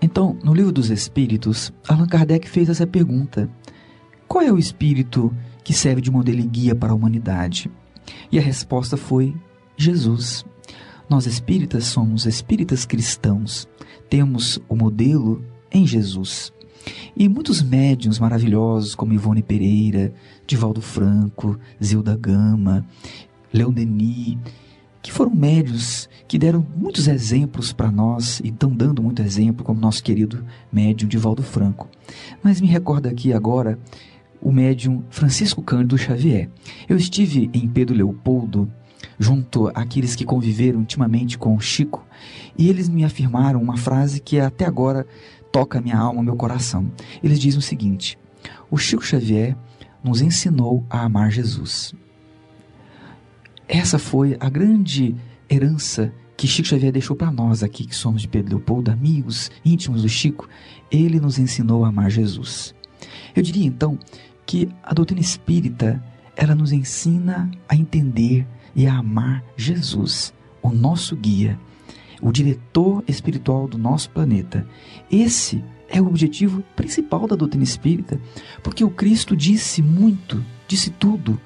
Então, 0.00 0.34
no 0.42 0.54
livro 0.54 0.72
dos 0.72 0.88
Espíritos, 0.88 1.70
Allan 1.86 2.06
Kardec 2.06 2.48
fez 2.48 2.70
essa 2.70 2.86
pergunta: 2.86 3.50
qual 4.26 4.42
é 4.42 4.50
o 4.50 4.58
espírito 4.58 5.30
que 5.62 5.74
serve 5.74 6.00
de 6.00 6.10
modelo 6.10 6.40
e 6.40 6.46
guia 6.46 6.74
para 6.74 6.92
a 6.92 6.94
humanidade? 6.94 7.70
E 8.32 8.38
a 8.38 8.42
resposta 8.42 8.96
foi 8.96 9.36
Jesus. 9.76 10.42
Nós 11.08 11.26
espíritas 11.26 11.84
somos 11.84 12.24
espíritas 12.24 12.86
cristãos. 12.86 13.68
Temos 14.08 14.58
o 14.70 14.74
modelo 14.74 15.44
em 15.70 15.86
Jesus. 15.86 16.50
E 17.14 17.28
muitos 17.28 17.60
médiuns 17.60 18.18
maravilhosos, 18.18 18.94
como 18.94 19.12
Ivone 19.12 19.42
Pereira, 19.42 20.14
Divaldo 20.46 20.80
Franco, 20.80 21.60
Zilda 21.82 22.16
Gama, 22.16 22.86
Leon 23.52 23.70
Denis, 23.70 24.38
que 25.02 25.12
foram 25.12 25.34
médios 25.34 26.08
que 26.26 26.38
deram 26.38 26.66
muitos 26.74 27.08
exemplos 27.08 27.70
para 27.72 27.90
nós 27.90 28.40
e 28.40 28.48
estão 28.48 28.70
dando 28.70 29.02
muito 29.02 29.20
exemplo, 29.20 29.62
como 29.62 29.78
nosso 29.78 30.02
querido 30.02 30.42
médium 30.72 31.06
Divaldo 31.06 31.42
Franco. 31.42 31.86
Mas 32.42 32.62
me 32.62 32.66
recorda 32.66 33.10
aqui 33.10 33.32
agora 33.32 33.78
o 34.42 34.50
médium 34.50 35.04
Francisco 35.08 35.62
Cândido 35.62 35.96
Xavier. 35.96 36.50
Eu 36.88 36.96
estive 36.96 37.48
em 37.54 37.68
Pedro 37.68 37.96
Leopoldo, 37.96 38.70
junto 39.18 39.68
àqueles 39.68 40.16
que 40.16 40.24
conviveram 40.24 40.80
intimamente 40.80 41.38
com 41.38 41.54
o 41.54 41.60
Chico, 41.60 42.04
e 42.58 42.68
eles 42.68 42.88
me 42.88 43.04
afirmaram 43.04 43.62
uma 43.62 43.76
frase 43.76 44.20
que 44.20 44.40
até 44.40 44.66
agora 44.66 45.06
toca 45.52 45.80
minha 45.80 45.96
alma, 45.96 46.22
meu 46.22 46.34
coração. 46.34 46.90
Eles 47.22 47.38
dizem 47.38 47.60
o 47.60 47.62
seguinte: 47.62 48.18
O 48.70 48.76
Chico 48.76 49.04
Xavier 49.04 49.56
nos 50.02 50.20
ensinou 50.20 50.84
a 50.90 51.04
amar 51.04 51.30
Jesus. 51.30 51.94
Essa 53.68 53.98
foi 53.98 54.36
a 54.40 54.50
grande 54.50 55.14
herança 55.48 56.12
que 56.36 56.48
Chico 56.48 56.68
Xavier 56.68 56.90
deixou 56.90 57.14
para 57.14 57.30
nós 57.30 57.62
aqui, 57.62 57.86
que 57.86 57.94
somos 57.94 58.22
de 58.22 58.28
Pedro 58.28 58.56
Leopoldo, 58.56 58.90
amigos 58.90 59.50
íntimos 59.64 60.02
do 60.02 60.08
Chico. 60.08 60.48
Ele 60.90 61.20
nos 61.20 61.38
ensinou 61.38 61.84
a 61.84 61.88
amar 61.88 62.10
Jesus. 62.10 62.74
Eu 63.34 63.42
diria 63.42 63.66
então 63.66 63.98
que 64.46 64.68
a 64.82 64.92
doutrina 64.92 65.20
espírita 65.20 66.02
ela 66.36 66.54
nos 66.54 66.72
ensina 66.72 67.50
a 67.68 67.76
entender 67.76 68.46
e 68.74 68.86
a 68.86 68.96
amar 68.96 69.44
Jesus, 69.56 70.32
o 70.62 70.70
nosso 70.70 71.14
guia, 71.14 71.58
o 72.20 72.32
diretor 72.32 73.04
espiritual 73.06 73.68
do 73.68 73.76
nosso 73.76 74.10
planeta. 74.10 74.66
Esse 75.10 75.62
é 75.88 76.00
o 76.00 76.06
objetivo 76.06 76.62
principal 76.74 77.26
da 77.26 77.36
doutrina 77.36 77.64
espírita, 77.64 78.20
porque 78.62 78.82
o 78.82 78.90
Cristo 78.90 79.36
disse 79.36 79.82
muito, 79.82 80.42
disse 80.66 80.90
tudo. 80.90 81.38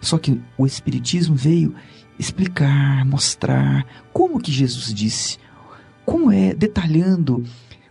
Só 0.00 0.18
que 0.18 0.40
o 0.58 0.66
espiritismo 0.66 1.34
veio 1.34 1.74
explicar, 2.18 3.04
mostrar 3.04 3.86
como 4.12 4.40
que 4.40 4.52
Jesus 4.52 4.92
disse, 4.92 5.38
como 6.04 6.30
é 6.30 6.54
detalhando 6.54 7.42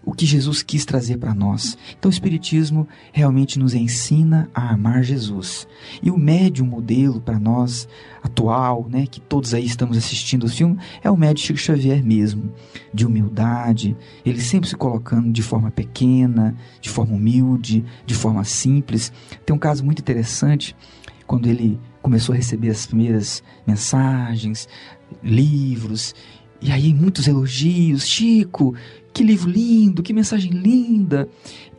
o 0.05 0.13
que 0.13 0.25
Jesus 0.25 0.61
quis 0.61 0.85
trazer 0.85 1.17
para 1.17 1.33
nós. 1.33 1.77
Então 1.97 2.09
o 2.09 2.13
Espiritismo 2.13 2.87
realmente 3.11 3.57
nos 3.57 3.73
ensina 3.73 4.49
a 4.53 4.73
amar 4.73 5.03
Jesus. 5.03 5.67
E 6.01 6.11
o 6.11 6.17
médium 6.17 6.67
modelo 6.67 7.19
para 7.19 7.39
nós 7.39 7.87
atual, 8.21 8.87
né, 8.89 9.07
que 9.07 9.19
todos 9.19 9.53
aí 9.53 9.65
estamos 9.65 9.97
assistindo 9.97 10.43
o 10.43 10.49
filme, 10.49 10.77
é 11.03 11.09
o 11.09 11.17
médium 11.17 11.45
Chico 11.45 11.59
Xavier 11.59 12.03
mesmo, 12.03 12.51
de 12.93 13.05
humildade, 13.05 13.95
ele 14.25 14.41
sempre 14.41 14.69
se 14.69 14.75
colocando 14.75 15.31
de 15.31 15.41
forma 15.41 15.71
pequena, 15.71 16.55
de 16.79 16.89
forma 16.89 17.15
humilde, 17.15 17.83
de 18.05 18.13
forma 18.13 18.43
simples. 18.43 19.11
Tem 19.45 19.55
um 19.55 19.59
caso 19.59 19.83
muito 19.83 19.99
interessante 19.99 20.75
quando 21.25 21.47
ele 21.47 21.79
começou 22.01 22.33
a 22.33 22.35
receber 22.35 22.69
as 22.69 22.85
primeiras 22.85 23.43
mensagens, 23.65 24.67
livros, 25.23 26.13
e 26.61 26.71
aí 26.71 26.93
muitos 26.93 27.27
elogios, 27.27 28.07
Chico, 28.07 28.75
que 29.13 29.23
livro 29.23 29.49
lindo, 29.49 30.03
que 30.03 30.13
mensagem 30.13 30.51
linda. 30.51 31.27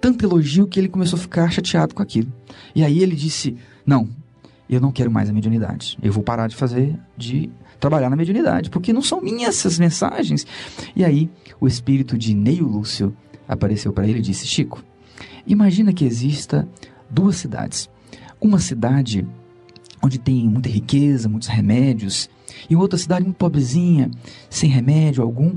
Tanto 0.01 0.25
elogio 0.25 0.67
que 0.67 0.79
ele 0.79 0.89
começou 0.89 1.19
a 1.19 1.21
ficar 1.21 1.51
chateado 1.51 1.95
com 1.95 2.03
aquilo. 2.03 2.33
E 2.75 2.83
aí 2.83 3.03
ele 3.03 3.15
disse: 3.15 3.57
Não, 3.85 4.09
eu 4.69 4.81
não 4.81 4.93
quero 4.93 5.11
mais 5.11 5.29
a 5.29 5.33
mediunidade. 5.33 5.99
Eu 6.03 6.13
vou 6.13 6.23
parar 6.23 6.49
de 6.49 6.57
fazer, 6.57 6.99
de 7.17 7.51
trabalhar 7.79 8.11
na 8.11 8.17
mediunidade, 8.17 8.71
porque 8.71 8.93
não 8.93 9.03
são 9.03 9.21
minhas 9.21 9.59
essas 9.59 9.79
mensagens. 9.79 10.47
E 10.95 11.05
aí 11.05 11.31
o 11.61 11.67
espírito 11.67 12.17
de 12.17 12.35
Neio 12.35 12.67
Lúcio 12.67 13.15
apareceu 13.49 13.93
para 13.93 14.07
ele 14.07 14.19
e 14.19 14.23
disse: 14.23 14.47
Chico, 14.47 14.83
imagina 15.47 15.93
que 15.93 16.05
exista 16.05 16.69
duas 17.11 17.37
cidades. 17.37 17.89
Uma 18.41 18.59
cidade 18.59 19.27
onde 20.03 20.19
tem 20.19 20.47
muita 20.49 20.69
riqueza, 20.69 21.29
muitos 21.29 21.49
remédios, 21.49 22.29
e 22.69 22.77
outra 22.77 22.99
cidade 22.99 23.25
muito 23.25 23.37
pobrezinha, 23.37 24.11
sem 24.49 24.69
remédio 24.69 25.23
algum. 25.23 25.55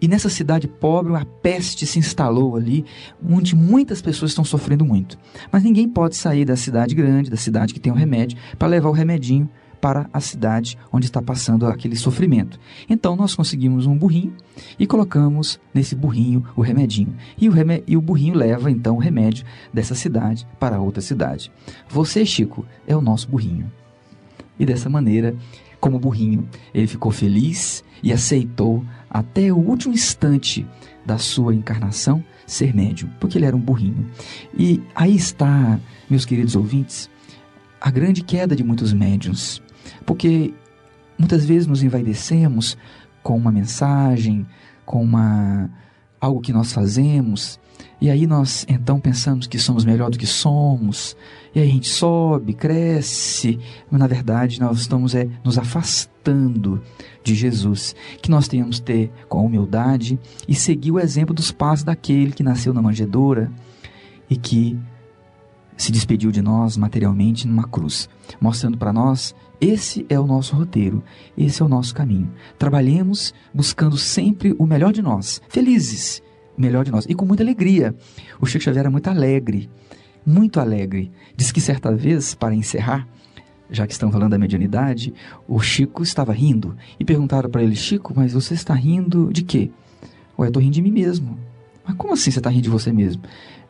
E 0.00 0.08
nessa 0.08 0.28
cidade 0.28 0.68
pobre, 0.68 1.14
a 1.14 1.24
peste 1.24 1.86
se 1.86 1.98
instalou 1.98 2.56
ali, 2.56 2.84
onde 3.22 3.54
muitas 3.54 4.00
pessoas 4.00 4.30
estão 4.30 4.44
sofrendo 4.44 4.84
muito. 4.84 5.18
Mas 5.50 5.62
ninguém 5.62 5.88
pode 5.88 6.16
sair 6.16 6.44
da 6.44 6.56
cidade 6.56 6.94
grande, 6.94 7.30
da 7.30 7.36
cidade 7.36 7.74
que 7.74 7.80
tem 7.80 7.92
o 7.92 7.96
remédio, 7.96 8.38
para 8.58 8.68
levar 8.68 8.88
o 8.88 8.92
remedinho 8.92 9.48
para 9.80 10.08
a 10.12 10.20
cidade 10.20 10.76
onde 10.92 11.06
está 11.06 11.22
passando 11.22 11.66
aquele 11.66 11.96
sofrimento. 11.96 12.58
Então 12.88 13.16
nós 13.16 13.34
conseguimos 13.34 13.86
um 13.86 13.96
burrinho 13.96 14.34
e 14.78 14.86
colocamos 14.86 15.60
nesse 15.72 15.94
burrinho 15.94 16.44
o 16.56 16.60
remedinho. 16.60 17.14
E 17.40 17.48
o, 17.48 17.52
rem 17.52 17.82
e 17.86 17.96
o 17.96 18.02
burrinho 18.02 18.34
leva 18.34 18.70
então 18.70 18.96
o 18.96 19.00
remédio 19.00 19.44
dessa 19.72 19.94
cidade 19.94 20.46
para 20.58 20.80
outra 20.80 21.00
cidade. 21.00 21.50
Você, 21.88 22.24
Chico, 22.24 22.66
é 22.86 22.96
o 22.96 23.00
nosso 23.00 23.28
burrinho. 23.28 23.70
E 24.58 24.66
dessa 24.66 24.88
maneira 24.88 25.36
como 25.80 25.98
burrinho. 25.98 26.48
Ele 26.74 26.86
ficou 26.86 27.10
feliz 27.10 27.84
e 28.02 28.12
aceitou 28.12 28.84
até 29.10 29.52
o 29.52 29.56
último 29.56 29.94
instante 29.94 30.66
da 31.04 31.18
sua 31.18 31.54
encarnação 31.54 32.22
ser 32.46 32.74
médium, 32.74 33.10
porque 33.20 33.38
ele 33.38 33.44
era 33.44 33.56
um 33.56 33.60
burrinho. 33.60 34.10
E 34.56 34.82
aí 34.94 35.14
está, 35.14 35.78
meus 36.08 36.24
queridos 36.24 36.56
ouvintes, 36.56 37.10
a 37.80 37.90
grande 37.90 38.22
queda 38.22 38.56
de 38.56 38.64
muitos 38.64 38.92
médiums, 38.92 39.62
porque 40.04 40.52
muitas 41.18 41.44
vezes 41.44 41.66
nos 41.66 41.82
envaidecemos 41.82 42.76
com 43.22 43.36
uma 43.36 43.52
mensagem, 43.52 44.46
com 44.84 45.02
uma 45.02 45.70
algo 46.20 46.40
que 46.40 46.52
nós 46.52 46.72
fazemos, 46.72 47.60
e 48.00 48.10
aí 48.10 48.26
nós 48.26 48.64
então 48.68 49.00
pensamos 49.00 49.46
que 49.46 49.58
somos 49.58 49.84
melhor 49.84 50.10
do 50.10 50.18
que 50.18 50.26
somos, 50.26 51.16
e 51.54 51.58
aí 51.58 51.68
a 51.68 51.72
gente 51.72 51.88
sobe, 51.88 52.54
cresce, 52.54 53.58
mas 53.90 53.98
na 53.98 54.06
verdade 54.06 54.60
nós 54.60 54.78
estamos 54.80 55.14
é, 55.14 55.28
nos 55.42 55.58
afastando 55.58 56.80
de 57.24 57.34
Jesus. 57.34 57.96
Que 58.22 58.30
nós 58.30 58.46
tenhamos 58.46 58.78
ter 58.78 59.10
com 59.28 59.44
humildade 59.44 60.18
e 60.46 60.54
seguir 60.54 60.92
o 60.92 61.00
exemplo 61.00 61.34
dos 61.34 61.50
passos 61.50 61.84
daquele 61.84 62.32
que 62.32 62.42
nasceu 62.42 62.72
na 62.72 62.82
manjedoura 62.82 63.50
e 64.30 64.36
que 64.36 64.78
se 65.76 65.90
despediu 65.90 66.30
de 66.30 66.42
nós 66.42 66.76
materialmente 66.76 67.46
numa 67.46 67.66
cruz, 67.66 68.08
mostrando 68.40 68.76
para 68.76 68.92
nós 68.92 69.34
esse 69.60 70.06
é 70.08 70.18
o 70.18 70.26
nosso 70.26 70.54
roteiro, 70.54 71.02
esse 71.36 71.62
é 71.62 71.64
o 71.64 71.68
nosso 71.68 71.94
caminho. 71.94 72.30
Trabalhemos 72.58 73.34
buscando 73.52 73.96
sempre 73.96 74.54
o 74.58 74.66
melhor 74.66 74.92
de 74.92 75.02
nós, 75.02 75.42
felizes, 75.48 76.22
melhor 76.58 76.84
de 76.84 76.90
nós 76.90 77.06
e 77.08 77.14
com 77.14 77.24
muita 77.24 77.42
alegria. 77.42 77.94
O 78.40 78.46
Chico 78.46 78.64
Xavier 78.64 78.80
era 78.80 78.90
muito 78.90 79.08
alegre 79.08 79.70
muito 80.28 80.60
alegre. 80.60 81.10
Diz 81.34 81.50
que 81.50 81.60
certa 81.60 81.94
vez, 81.94 82.34
para 82.34 82.54
encerrar, 82.54 83.08
já 83.70 83.86
que 83.86 83.92
estão 83.92 84.12
falando 84.12 84.30
da 84.30 84.38
mediunidade, 84.38 85.12
o 85.46 85.58
Chico 85.60 86.02
estava 86.02 86.32
rindo 86.32 86.76
e 87.00 87.04
perguntaram 87.04 87.48
para 87.48 87.62
ele: 87.62 87.74
Chico, 87.74 88.12
mas 88.14 88.32
você 88.32 88.54
está 88.54 88.74
rindo 88.74 89.32
de 89.32 89.42
quê? 89.42 89.70
Ué, 90.38 90.46
eu 90.46 90.48
estou 90.48 90.62
rindo 90.62 90.74
de 90.74 90.82
mim 90.82 90.90
mesmo. 90.90 91.38
Mas 91.84 91.96
como 91.96 92.12
assim 92.12 92.30
você 92.30 92.38
está 92.38 92.50
rindo 92.50 92.62
de 92.62 92.68
você 92.68 92.92
mesmo? 92.92 93.22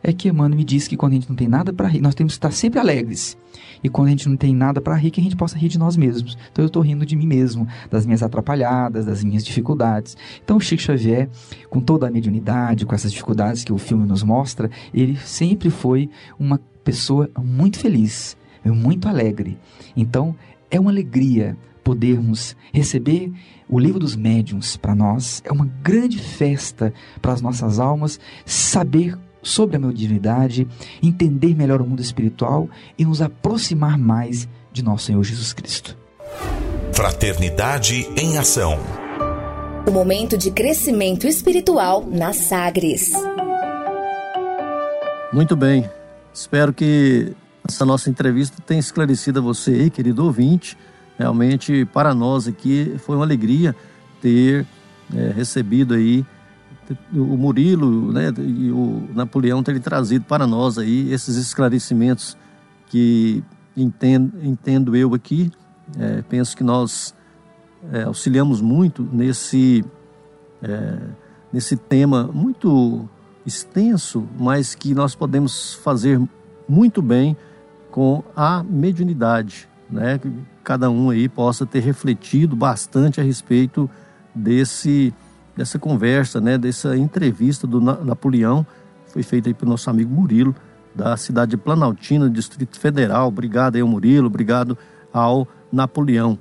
É 0.03 0.13
que 0.13 0.29
Emmanuel 0.29 0.57
me 0.57 0.65
disse 0.65 0.89
que 0.89 0.97
quando 0.97 1.13
a 1.13 1.15
gente 1.17 1.29
não 1.29 1.37
tem 1.37 1.49
nada 1.49 1.73
para 1.73 1.89
rir, 1.89 2.01
nós 2.01 2.15
temos 2.15 2.35
que 2.35 2.39
estar 2.39 2.53
sempre 2.53 2.79
alegres. 2.79 3.37
E 3.83 3.89
quando 3.89 4.09
a 4.09 4.11
gente 4.11 4.29
não 4.29 4.37
tem 4.37 4.55
nada 4.55 4.81
para 4.81 4.95
rir, 4.95 5.11
que 5.11 5.21
a 5.21 5.23
gente 5.23 5.37
possa 5.37 5.59
rir 5.59 5.69
de 5.69 5.79
nós 5.79 5.97
mesmos. 5.97 6.37
Então 6.53 6.65
eu 6.65 6.69
estou 6.69 6.83
rindo 6.83 7.05
de 7.05 7.17
mim 7.17 7.27
mesmo, 7.27 7.67
das 7.91 8.07
minhas 8.07 8.23
atrapalhadas, 8.23 9.07
das 9.07 9.23
minhas 9.25 9.45
dificuldades. 9.45 10.17
Então 10.43 10.61
Chico 10.61 10.83
Xavier, 10.83 11.29
com 11.69 11.81
toda 11.81 12.07
a 12.07 12.11
mediunidade, 12.11 12.87
com 12.87 12.95
essas 12.95 13.13
dificuldades 13.13 13.65
que 13.65 13.73
o 13.73 13.79
filme 13.79 14.07
nos 14.07 14.23
mostra, 14.23 14.71
ele 14.93 15.17
sempre 15.17 15.71
foi 15.71 16.09
uma 16.39 16.61
pessoa 16.85 17.29
muito 17.39 17.79
feliz, 17.79 18.37
muito 18.65 19.09
alegre. 19.09 19.59
Então 19.97 20.35
é 20.71 20.79
uma 20.79 20.91
alegria 20.91 21.57
podermos 21.83 22.55
receber 22.73 23.33
o 23.69 23.79
livro 23.79 23.99
dos 23.99 24.15
médiuns 24.15 24.77
para 24.77 24.95
nós. 24.95 25.43
É 25.45 25.51
uma 25.51 25.67
grande 25.83 26.19
festa 26.19 26.93
para 27.23 27.33
as 27.33 27.41
nossas 27.41 27.79
almas 27.79 28.21
saber 28.45 29.17
sobre 29.43 29.77
a 29.77 29.79
mediunidade, 29.79 30.67
entender 31.03 31.55
melhor 31.55 31.81
o 31.81 31.87
mundo 31.87 32.01
espiritual 32.01 32.69
e 32.99 33.05
nos 33.05 33.23
aproximar 33.23 33.99
mais 33.99 34.49
de 34.73 34.83
nosso 34.83 35.07
Senhor 35.07 35.23
Jesus 35.23 35.53
Cristo. 35.53 35.97
Fraternidade 36.93 38.09
em 38.17 38.39
Ação. 38.39 38.79
O 39.87 39.91
momento 39.91 40.37
de 40.37 40.51
crescimento 40.51 41.27
espiritual 41.27 42.05
na 42.07 42.33
Sagres. 42.33 43.13
Muito 45.33 45.55
bem. 45.55 45.89
Espero 46.33 46.73
que 46.73 47.33
essa 47.67 47.85
nossa 47.85 48.09
entrevista 48.09 48.63
tenha 48.67 48.81
esclarecido 48.81 49.39
a 49.39 49.43
você 49.43 49.73
aí, 49.73 49.91
querido 49.91 50.25
ouvinte. 50.25 50.77
Realmente, 51.19 51.85
para 51.87 52.15
nós 52.15 52.47
aqui, 52.47 52.95
foi 52.99 53.17
uma 53.17 53.25
alegria 53.25 53.75
ter 54.21 54.67
é, 55.15 55.33
recebido 55.33 55.95
aí 55.95 56.25
o 57.13 57.37
Murilo 57.37 58.13
né, 58.13 58.33
e 58.39 58.71
o 58.71 59.09
Napoleão 59.15 59.63
terem 59.63 59.81
trazido 59.81 60.25
para 60.25 60.47
nós 60.47 60.79
aí 60.79 61.13
esses 61.13 61.37
esclarecimentos 61.37 62.37
que 62.87 63.43
entendo, 63.77 64.33
entendo 64.43 64.97
eu 64.97 65.15
aqui. 65.15 65.51
É, 65.99 66.23
penso 66.29 66.57
que 66.57 66.65
nós 66.65 67.15
é, 67.93 68.03
auxiliamos 68.03 68.61
muito 68.61 69.07
nesse, 69.13 69.85
é, 70.63 70.99
nesse 71.53 71.77
tema 71.77 72.29
muito 72.33 73.09
extenso, 73.47 74.27
mas 74.39 74.75
que 74.75 74.95
nós 74.95 75.15
podemos 75.15 75.75
fazer 75.75 76.21
muito 76.69 77.01
bem 77.01 77.37
com 77.91 78.23
a 78.37 78.63
mediunidade, 78.63 79.69
né? 79.91 80.19
Que 80.19 80.31
cada 80.63 80.91
um 80.91 81.09
aí 81.09 81.29
possa 81.29 81.65
ter 81.65 81.81
refletido 81.81 82.55
bastante 82.55 83.21
a 83.21 83.25
respeito 83.25 83.89
desse 84.35 85.15
dessa 85.59 85.77
conversa, 85.77 86.41
né, 86.41 86.57
dessa 86.57 86.97
entrevista 86.97 87.67
do 87.67 87.81
Napoleão, 87.81 88.65
foi 89.09 89.25
feita 89.25 89.49
aí 89.49 89.55
pelo 89.55 89.73
nosso 89.73 89.91
amigo 89.91 90.15
Murilo, 90.15 90.55
da 90.95 91.17
cidade 91.17 91.51
de 91.51 91.57
Planaltina, 91.57 92.31
Distrito 92.31 92.79
Federal. 92.79 93.27
Obrigado 93.27 93.75
aí 93.75 93.83
Murilo, 93.83 94.29
obrigado 94.29 94.79
ao 95.13 95.49
Napoleão. 95.73 96.39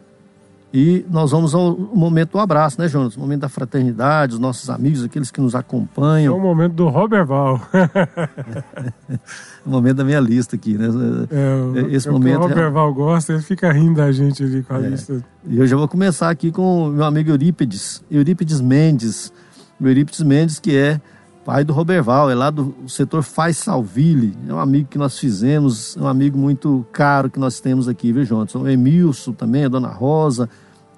E 0.73 1.05
nós 1.09 1.31
vamos 1.31 1.55
ao 1.55 1.77
momento 1.77 2.31
do 2.31 2.39
abraço, 2.39 2.79
né, 2.79 2.89
Jonas? 2.89 3.15
O 3.15 3.19
momento 3.21 3.41
da 3.41 3.49
fraternidade, 3.49 4.33
os 4.33 4.39
nossos 4.39 4.69
amigos, 4.69 5.03
aqueles 5.03 5.31
que 5.31 5.39
nos 5.39 5.55
acompanham. 5.55 6.35
É 6.35 6.37
o 6.37 6.41
momento 6.41 6.73
do 6.73 6.89
Roberval. 6.89 7.61
o 9.65 9.69
momento 9.69 9.97
da 9.97 10.03
minha 10.03 10.19
lista 10.19 10.57
aqui, 10.57 10.77
né? 10.77 10.87
É, 11.31 11.79
é 11.79 11.95
Esse 11.95 12.09
é 12.09 12.11
momento. 12.11 12.39
O 12.39 12.47
Roberval 12.47 12.93
gosta, 12.93 13.33
ele 13.33 13.41
fica 13.41 13.71
rindo 13.71 13.95
da 13.95 14.11
gente 14.11 14.43
ali 14.43 14.61
com 14.61 14.73
a 14.73 14.79
é. 14.79 14.89
lista. 14.89 15.23
E 15.45 15.57
eu 15.57 15.65
já 15.65 15.77
vou 15.77 15.87
começar 15.87 16.29
aqui 16.29 16.51
com 16.51 16.89
o 16.89 16.91
meu 16.91 17.05
amigo 17.05 17.29
Eurípides, 17.29 18.03
Eurípides 18.11 18.59
Mendes. 18.59 19.31
Eurípides 19.79 20.21
Mendes, 20.21 20.59
que 20.59 20.75
é 20.75 20.99
pai 21.47 21.63
do 21.63 21.71
Roberval, 21.71 22.29
é 22.29 22.35
lá 22.35 22.49
do 22.49 22.75
setor 22.89 23.23
Faz 23.23 23.55
Salville, 23.55 24.37
é 24.49 24.53
um 24.53 24.59
amigo 24.59 24.89
que 24.89 24.97
nós 24.97 25.17
fizemos, 25.17 25.95
é 25.95 26.01
um 26.01 26.07
amigo 26.07 26.37
muito 26.37 26.85
caro 26.91 27.29
que 27.29 27.39
nós 27.39 27.61
temos 27.61 27.87
aqui, 27.87 28.11
viu, 28.11 28.25
Johnson? 28.25 28.63
O 28.63 28.67
Emilson 28.67 29.31
também, 29.31 29.63
a 29.63 29.69
dona 29.69 29.87
Rosa, 29.87 30.49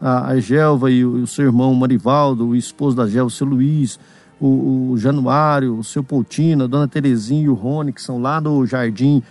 a, 0.02 0.30
a 0.30 0.40
Gelva 0.40 0.90
e 0.90 1.06
o, 1.06 1.22
o, 1.22 1.28
seu 1.28 1.46
irmão 1.46 1.72
Marivaldo, 1.76 2.48
o 2.48 2.56
esposo 2.56 2.98
da 2.98 3.06
Gelva, 3.08 3.28
o 3.28 3.30
seu 3.30 3.46
Luiz, 3.46 4.00
o, 4.42 4.90
o 4.90 4.98
Januário, 4.98 5.78
o 5.78 5.84
seu 5.84 6.04
Poutina, 6.04 6.64
a 6.64 6.68
dona 6.68 6.88
Terezinha 6.88 7.44
e 7.44 7.50
o 7.50 7.54
Rony, 7.54 7.94
que 7.94 8.02
são 8.02 8.20
lá 8.20 8.40
do 8.40 8.66
Jardim, 8.66 9.22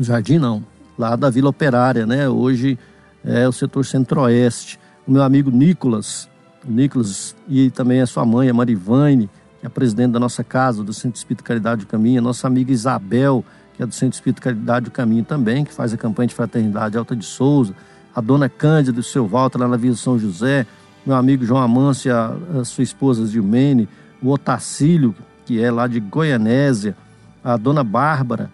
Jardim 0.00 0.38
não, 0.38 0.60
lá 0.98 1.14
da 1.14 1.30
Vila 1.30 1.50
Operária, 1.50 2.04
né? 2.04 2.28
Hoje 2.28 2.76
é 3.24 3.46
o 3.46 3.52
setor 3.52 3.86
Centro-Oeste. 3.86 4.76
O 5.06 5.12
meu 5.12 5.22
amigo 5.22 5.52
Nicolas, 5.52 6.28
o 6.66 6.72
Nicolas 6.72 7.36
e 7.48 7.70
também 7.70 8.00
a 8.00 8.06
sua 8.06 8.26
mãe, 8.26 8.50
a 8.50 8.52
Marivane, 8.52 9.30
que 9.66 9.68
é 9.68 9.68
a 9.68 9.70
presidente 9.70 10.12
da 10.12 10.20
nossa 10.20 10.44
casa, 10.44 10.82
do 10.82 10.92
Centro 10.92 11.18
Espírita 11.18 11.42
Caridade 11.42 11.84
do 11.84 11.86
Caminho, 11.88 12.20
a 12.20 12.22
nossa 12.22 12.46
amiga 12.46 12.72
Isabel, 12.72 13.44
que 13.74 13.82
é 13.82 13.86
do 13.86 13.92
Centro 13.92 14.14
Espírita 14.14 14.40
Caridade 14.40 14.84
do 14.86 14.90
Caminho 14.90 15.24
também, 15.24 15.64
que 15.64 15.72
faz 15.72 15.92
a 15.92 15.96
campanha 15.96 16.28
de 16.28 16.34
fraternidade 16.34 16.96
Alta 16.96 17.16
de 17.16 17.24
Souza, 17.24 17.74
a 18.14 18.20
dona 18.20 18.48
Cândida, 18.48 18.92
do 18.92 19.02
seu 19.02 19.26
Walter, 19.26 19.58
lá 19.58 19.68
na 19.68 19.76
Vila 19.76 19.96
São 19.96 20.18
José, 20.18 20.66
meu 21.04 21.16
amigo 21.16 21.44
João 21.44 21.60
Amâncio, 21.60 22.14
a, 22.14 22.36
a 22.60 22.64
sua 22.64 22.84
esposa 22.84 23.26
Gilmene, 23.26 23.88
o 24.22 24.30
Otacílio, 24.30 25.14
que 25.44 25.60
é 25.60 25.70
lá 25.70 25.86
de 25.86 26.00
Goianésia, 26.00 26.96
a 27.42 27.56
dona 27.56 27.84
Bárbara 27.84 28.50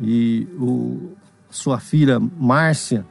e 0.00 0.46
o, 0.58 1.12
sua 1.50 1.78
filha 1.78 2.18
Márcia, 2.20 3.04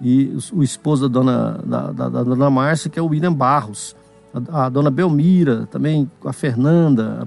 e 0.00 0.36
o, 0.52 0.58
o 0.58 0.62
esposo 0.62 1.08
da 1.08 1.20
dona, 1.20 1.60
da, 1.64 1.92
da, 1.92 2.08
da, 2.08 2.22
dona 2.22 2.50
Márcia, 2.50 2.90
que 2.90 2.98
é 2.98 3.02
o 3.02 3.06
William 3.06 3.32
Barros, 3.32 3.94
a, 4.50 4.66
a 4.66 4.68
dona 4.68 4.90
Belmira, 4.90 5.66
também 5.66 6.10
a 6.24 6.32
Fernanda, 6.32 7.20
a 7.22 7.26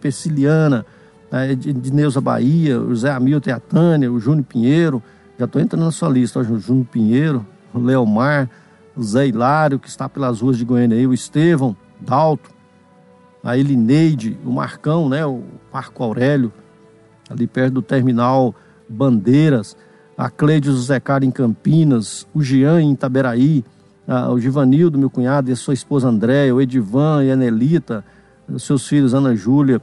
Persiliana, 0.00 0.86
a 1.30 1.46
Edneuza 1.46 2.20
Bahia, 2.20 2.80
o 2.80 2.94
Zé 2.94 3.10
Hamilton 3.10 3.50
e 3.50 3.52
a 3.52 3.60
Tânia, 3.60 4.12
o 4.12 4.20
Júnior 4.20 4.44
Pinheiro, 4.44 5.02
já 5.38 5.44
estou 5.44 5.60
entrando 5.60 5.84
na 5.84 5.90
sua 5.90 6.08
lista, 6.08 6.40
o 6.40 6.58
Júnior 6.58 6.86
Pinheiro, 6.86 7.46
o 7.74 7.78
Leomar, 7.78 8.48
o 8.96 9.02
Zé 9.02 9.26
Hilário, 9.26 9.78
que 9.78 9.88
está 9.88 10.08
pelas 10.08 10.40
ruas 10.40 10.56
de 10.56 10.64
Goiânia. 10.64 10.96
Aí, 10.96 11.06
o 11.06 11.12
Estevão, 11.12 11.76
Dalto, 12.00 12.50
a 13.42 13.56
Elineide, 13.56 14.38
o 14.44 14.50
Marcão, 14.50 15.08
né, 15.08 15.26
o 15.26 15.42
Marco 15.72 16.02
Aurélio, 16.02 16.52
ali 17.28 17.46
perto 17.46 17.74
do 17.74 17.82
terminal 17.82 18.54
Bandeiras, 18.88 19.76
a 20.16 20.30
Cleide 20.30 20.68
José 20.68 20.98
Cara 20.98 21.24
em 21.24 21.30
Campinas, 21.30 22.26
o 22.32 22.42
Jean 22.42 22.80
em 22.80 22.92
Itaberaí, 22.92 23.64
a, 24.06 24.30
o 24.30 24.38
Givanildo, 24.38 24.98
meu 24.98 25.10
cunhado, 25.10 25.50
e 25.50 25.52
a 25.52 25.56
sua 25.56 25.74
esposa 25.74 26.08
Andréia, 26.08 26.54
o 26.54 26.60
Edivan 26.60 27.24
e 27.24 27.30
a 27.30 27.36
Nelita, 27.36 28.04
os 28.48 28.62
seus 28.62 28.86
filhos 28.86 29.14
Ana 29.14 29.34
Júlia 29.34 29.80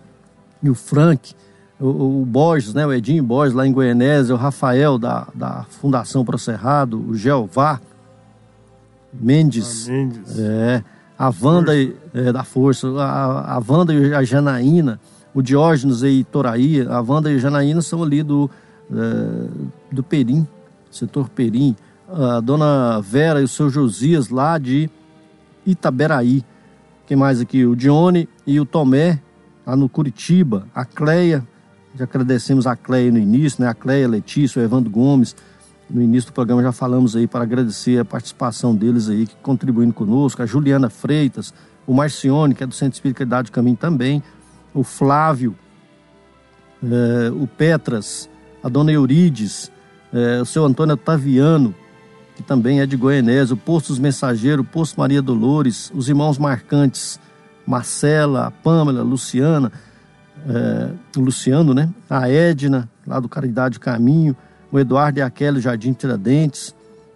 e 0.61 0.69
o 0.69 0.75
Frank, 0.75 1.33
o, 1.79 2.21
o, 2.21 2.25
Borges, 2.25 2.73
né, 2.73 2.85
o 2.85 2.93
Edinho 2.93 3.23
Borges 3.23 3.53
lá 3.53 3.67
em 3.67 3.71
Goianésia, 3.71 4.33
o 4.33 4.37
Rafael 4.37 4.97
da, 4.97 5.27
da 5.33 5.65
Fundação 5.69 6.23
Pro 6.23 6.37
Cerrado, 6.37 7.03
o 7.09 7.15
Jeová 7.15 7.81
Mendes, 9.13 9.87
ah, 9.87 9.91
Mendes. 9.91 10.39
É, 10.39 10.83
a 11.17 11.31
Wanda 11.41 11.73
é, 12.13 12.31
da 12.31 12.43
Força, 12.43 12.87
a, 12.99 13.57
a 13.57 13.61
Wanda 13.67 13.93
e 13.93 14.13
a 14.13 14.23
Janaína, 14.23 14.99
o 15.33 15.41
Diógenes 15.41 16.01
e 16.03 16.23
Toraí, 16.23 16.81
a 16.81 17.01
Wanda 17.01 17.31
e 17.31 17.35
a 17.35 17.39
Janaína 17.39 17.81
são 17.81 18.01
ali 18.01 18.23
do, 18.23 18.49
é, 18.91 19.47
do 19.91 20.01
Perim, 20.01 20.47
setor 20.89 21.29
Perim, 21.29 21.75
a 22.07 22.39
dona 22.39 22.99
Vera 23.01 23.41
e 23.41 23.43
o 23.43 23.47
seu 23.47 23.69
Josias 23.69 24.29
lá 24.29 24.57
de 24.57 24.89
Itaberaí. 25.65 26.43
Quem 27.05 27.17
mais 27.17 27.41
aqui? 27.41 27.65
O 27.65 27.75
Dione 27.75 28.27
e 28.45 28.59
o 28.59 28.65
Tomé, 28.65 29.19
lá 29.65 29.75
no 29.75 29.89
Curitiba, 29.89 30.67
a 30.73 30.85
Cleia, 30.85 31.45
já 31.95 32.05
agradecemos 32.05 32.65
a 32.65 32.75
Cleia 32.75 33.11
no 33.11 33.19
início, 33.19 33.61
né? 33.61 33.69
A 33.69 33.73
Cleia, 33.73 34.07
Letícia, 34.07 34.61
o 34.61 34.65
Evandro 34.65 34.89
Gomes. 34.89 35.35
No 35.89 36.01
início 36.01 36.31
do 36.31 36.33
programa 36.33 36.63
já 36.63 36.71
falamos 36.71 37.15
aí 37.15 37.27
para 37.27 37.43
agradecer 37.43 37.99
a 37.99 38.05
participação 38.05 38.75
deles 38.75 39.09
aí, 39.09 39.27
que 39.27 39.35
contribuindo 39.43 39.93
conosco. 39.93 40.41
A 40.41 40.45
Juliana 40.45 40.89
Freitas, 40.89 41.53
o 41.85 41.93
Marcione, 41.93 42.55
que 42.55 42.63
é 42.63 42.67
do 42.67 42.73
Centro 42.73 42.95
Espírita 42.95 43.19
Caridade 43.19 43.51
do 43.51 43.51
Caminho 43.51 43.77
também. 43.77 44.23
O 44.73 44.83
Flávio, 44.83 45.55
é, 46.83 47.29
o 47.31 47.45
Petras, 47.45 48.27
a 48.63 48.69
dona 48.69 48.91
Eurides, 48.91 49.71
é, 50.11 50.41
o 50.41 50.45
seu 50.45 50.65
Antônio 50.65 50.95
Otaviano, 50.95 51.75
que 52.43 52.47
também 52.47 52.81
é 52.81 52.85
de 52.85 52.97
Goianésia, 52.97 53.53
o 53.53 53.57
Posto 53.57 53.87
dos 53.87 53.99
Mensageiros, 53.99 54.65
o 54.65 54.69
Posto 54.69 54.99
Maria 54.99 55.21
Dolores, 55.21 55.89
os 55.95 56.09
irmãos 56.09 56.37
marcantes, 56.37 57.19
Marcela, 57.65 58.47
a 58.47 58.51
Pâmela, 58.51 58.99
a 58.99 59.03
Luciana, 59.03 59.71
é, 60.47 60.89
o 61.17 61.21
Luciano, 61.21 61.73
né? 61.73 61.89
A 62.09 62.29
Edna, 62.29 62.89
lá 63.07 63.19
do 63.19 63.29
Caridade 63.29 63.79
Caminho, 63.79 64.35
o 64.69 64.77
Eduardo 64.77 65.19
e 65.19 65.21
a 65.21 65.29
Kelly, 65.29 65.61
Jardim 65.61 65.93
Tiradentes, 65.93 66.75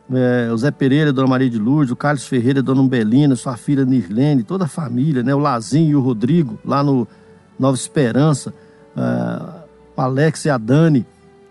é, 0.10 0.50
o 0.52 0.58
Zé 0.58 0.72
Pereira, 0.72 1.12
Dona 1.12 1.28
Maria 1.28 1.50
de 1.50 1.60
Lourdes, 1.60 1.92
o 1.92 1.96
Carlos 1.96 2.26
Ferreira, 2.26 2.62
Dona 2.62 2.82
Umbelina, 2.82 3.36
sua 3.36 3.58
filha 3.58 3.84
Nirlene, 3.84 4.44
toda 4.44 4.64
a 4.64 4.68
família, 4.68 5.22
né? 5.22 5.36
O 5.36 5.40
Lazinho 5.40 5.92
e 5.92 5.96
o 5.96 6.00
Rodrigo, 6.00 6.58
lá 6.64 6.82
no 6.82 7.06
Nova 7.60 7.76
Esperança, 7.76 8.54
é, 8.96 9.66
o 9.96 10.02
Alex 10.02 10.46
e 10.46 10.50
a 10.50 10.58
Dani, 10.58 11.06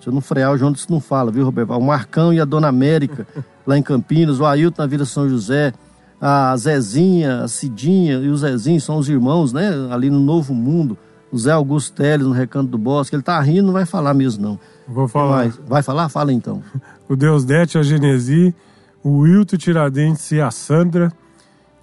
se 0.06 0.10
eu 0.10 0.14
não 0.14 0.20
frear, 0.20 0.52
o 0.52 0.56
João 0.56 0.70
disse 0.70 0.88
não 0.88 1.00
fala, 1.00 1.32
viu, 1.32 1.44
Roberto? 1.44 1.72
O 1.72 1.80
Marcão 1.80 2.32
e 2.32 2.38
a 2.38 2.44
Dona 2.44 2.68
América, 2.68 3.26
lá 3.66 3.76
em 3.76 3.82
Campinas, 3.82 4.38
o 4.38 4.46
Ailton 4.46 4.82
na 4.82 4.86
Vila 4.86 5.04
São 5.04 5.28
José, 5.28 5.72
a 6.20 6.56
Zezinha, 6.56 7.42
a 7.42 7.48
Cidinha 7.48 8.14
e 8.20 8.28
o 8.28 8.36
Zezinho 8.36 8.80
são 8.80 8.98
os 8.98 9.08
irmãos, 9.08 9.52
né? 9.52 9.68
Ali 9.90 10.08
no 10.08 10.20
Novo 10.20 10.54
Mundo 10.54 10.96
o 11.32 11.36
Zé 11.36 11.50
Augusto 11.50 11.92
Teles 11.92 12.24
no 12.24 12.32
Recanto 12.32 12.70
do 12.70 12.78
Bosque. 12.78 13.16
Ele 13.16 13.22
tá 13.24 13.40
rindo, 13.40 13.66
não 13.66 13.72
vai 13.72 13.84
falar 13.84 14.14
mesmo, 14.14 14.44
não. 14.44 14.60
Vou 14.86 15.08
falar. 15.08 15.48
Vai 15.66 15.82
falar? 15.82 16.08
Fala 16.08 16.32
então. 16.32 16.62
o 17.08 17.16
Deus 17.16 17.44
Dete, 17.44 17.76
a 17.76 17.82
Genesi, 17.82 18.54
o 19.02 19.18
Wilton 19.22 19.56
Tiradentes 19.56 20.30
e 20.30 20.40
a 20.40 20.52
Sandra, 20.52 21.12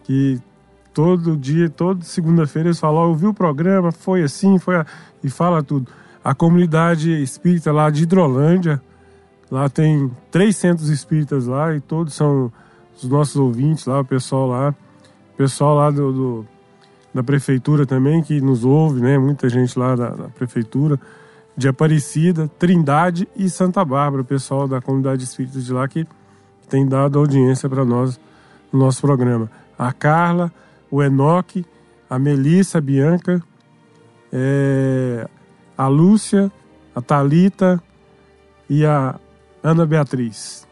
que 0.05 0.39
todo 0.93 1.36
dia, 1.36 1.69
toda 1.69 2.05
segunda-feira 2.05 2.69
eles 2.69 2.80
falam, 2.80 3.03
eu 3.03 3.15
vi 3.15 3.28
o 3.28 3.34
programa, 3.34 3.91
foi 3.91 4.24
assim, 4.24 4.57
foi 4.57 4.78
a... 4.78 4.86
e 5.21 5.30
fala 5.30 5.61
tudo. 5.61 5.91
A 6.24 6.34
comunidade 6.34 7.21
espírita 7.21 7.71
lá 7.71 7.89
de 7.89 8.03
Hidrolândia, 8.03 8.82
lá 9.51 9.67
tem 9.69 10.09
três 10.32 10.55
centros 10.55 10.89
espíritas 10.89 11.47
lá 11.47 11.76
e 11.76 11.82
todos 11.82 12.13
são 12.13 12.51
os 12.95 13.03
nossos 13.03 13.36
ouvintes 13.36 13.86
lá, 13.86 13.99
o 13.99 14.05
pessoal 14.05 14.47
lá, 14.47 14.76
o 15.34 15.38
pessoal 15.38 15.76
lá 15.76 15.91
do, 15.91 16.13
do 16.13 16.47
da 17.13 17.21
prefeitura 17.24 17.86
também, 17.86 18.24
que 18.24 18.41
nos 18.41 18.65
ouve, 18.65 18.99
né? 18.99 19.19
Muita 19.19 19.47
gente 19.47 19.78
lá 19.78 19.95
da, 19.95 20.09
da 20.09 20.24
prefeitura, 20.30 20.99
de 21.55 21.67
Aparecida, 21.67 22.49
Trindade 22.57 23.28
e 23.36 23.49
Santa 23.49 23.86
Bárbara, 23.86 24.24
o 24.24 24.26
pessoal 24.26 24.67
da 24.67 24.82
comunidade 24.82 25.24
espírita 25.24 25.59
de 25.59 25.71
lá 25.71 25.88
que 25.88 26.07
tem 26.67 26.88
dado 26.88 27.19
audiência 27.19 27.69
para 27.69 27.86
nós 27.86 28.19
no 28.71 28.80
nosso 28.80 29.01
programa. 29.01 29.51
A 29.78 29.93
Carla, 29.93 30.51
o 30.89 31.03
Enoque, 31.03 31.63
a 32.09 32.17
Melissa, 32.17 32.80
a 32.80 32.82
Bianca, 32.82 33.43
é, 34.32 35.28
a 35.78 35.88
Lúcia, 35.88 36.51
a 36.95 37.01
Talita 37.01 37.82
e 38.69 38.86
a 38.86 39.15
Ana 39.63 39.86
Beatriz. 39.86 40.67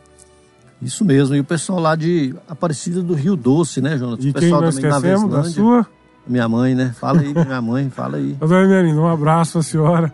Isso 0.82 1.06
mesmo, 1.06 1.36
e 1.36 1.39
o 1.39 1.43
pessoal 1.43 1.80
lá 1.80 1.95
de 1.95 2.36
Aparecida 2.49 3.02
do 3.04 3.14
Rio 3.14 3.36
Doce, 3.36 3.82
né, 3.82 3.97
Jonas? 3.97 4.26
E 4.26 4.30
o 4.30 4.34
quem 4.34 4.49
nós 4.49 4.76
esquecemos 4.76 5.32
da 5.32 5.43
sua? 5.43 5.86
Minha 6.28 6.49
mãe, 6.49 6.74
né? 6.74 6.93
Fala 6.99 7.22
aí, 7.22 7.34
minha 7.34 7.62
mãe, 7.62 7.89
fala 7.89 8.18
aí. 8.18 8.34
Dona 8.34 8.64
Emelina, 8.64 8.99
um 8.99 9.08
abraço 9.08 9.54
pra 9.54 9.64
senhora. 9.64 10.14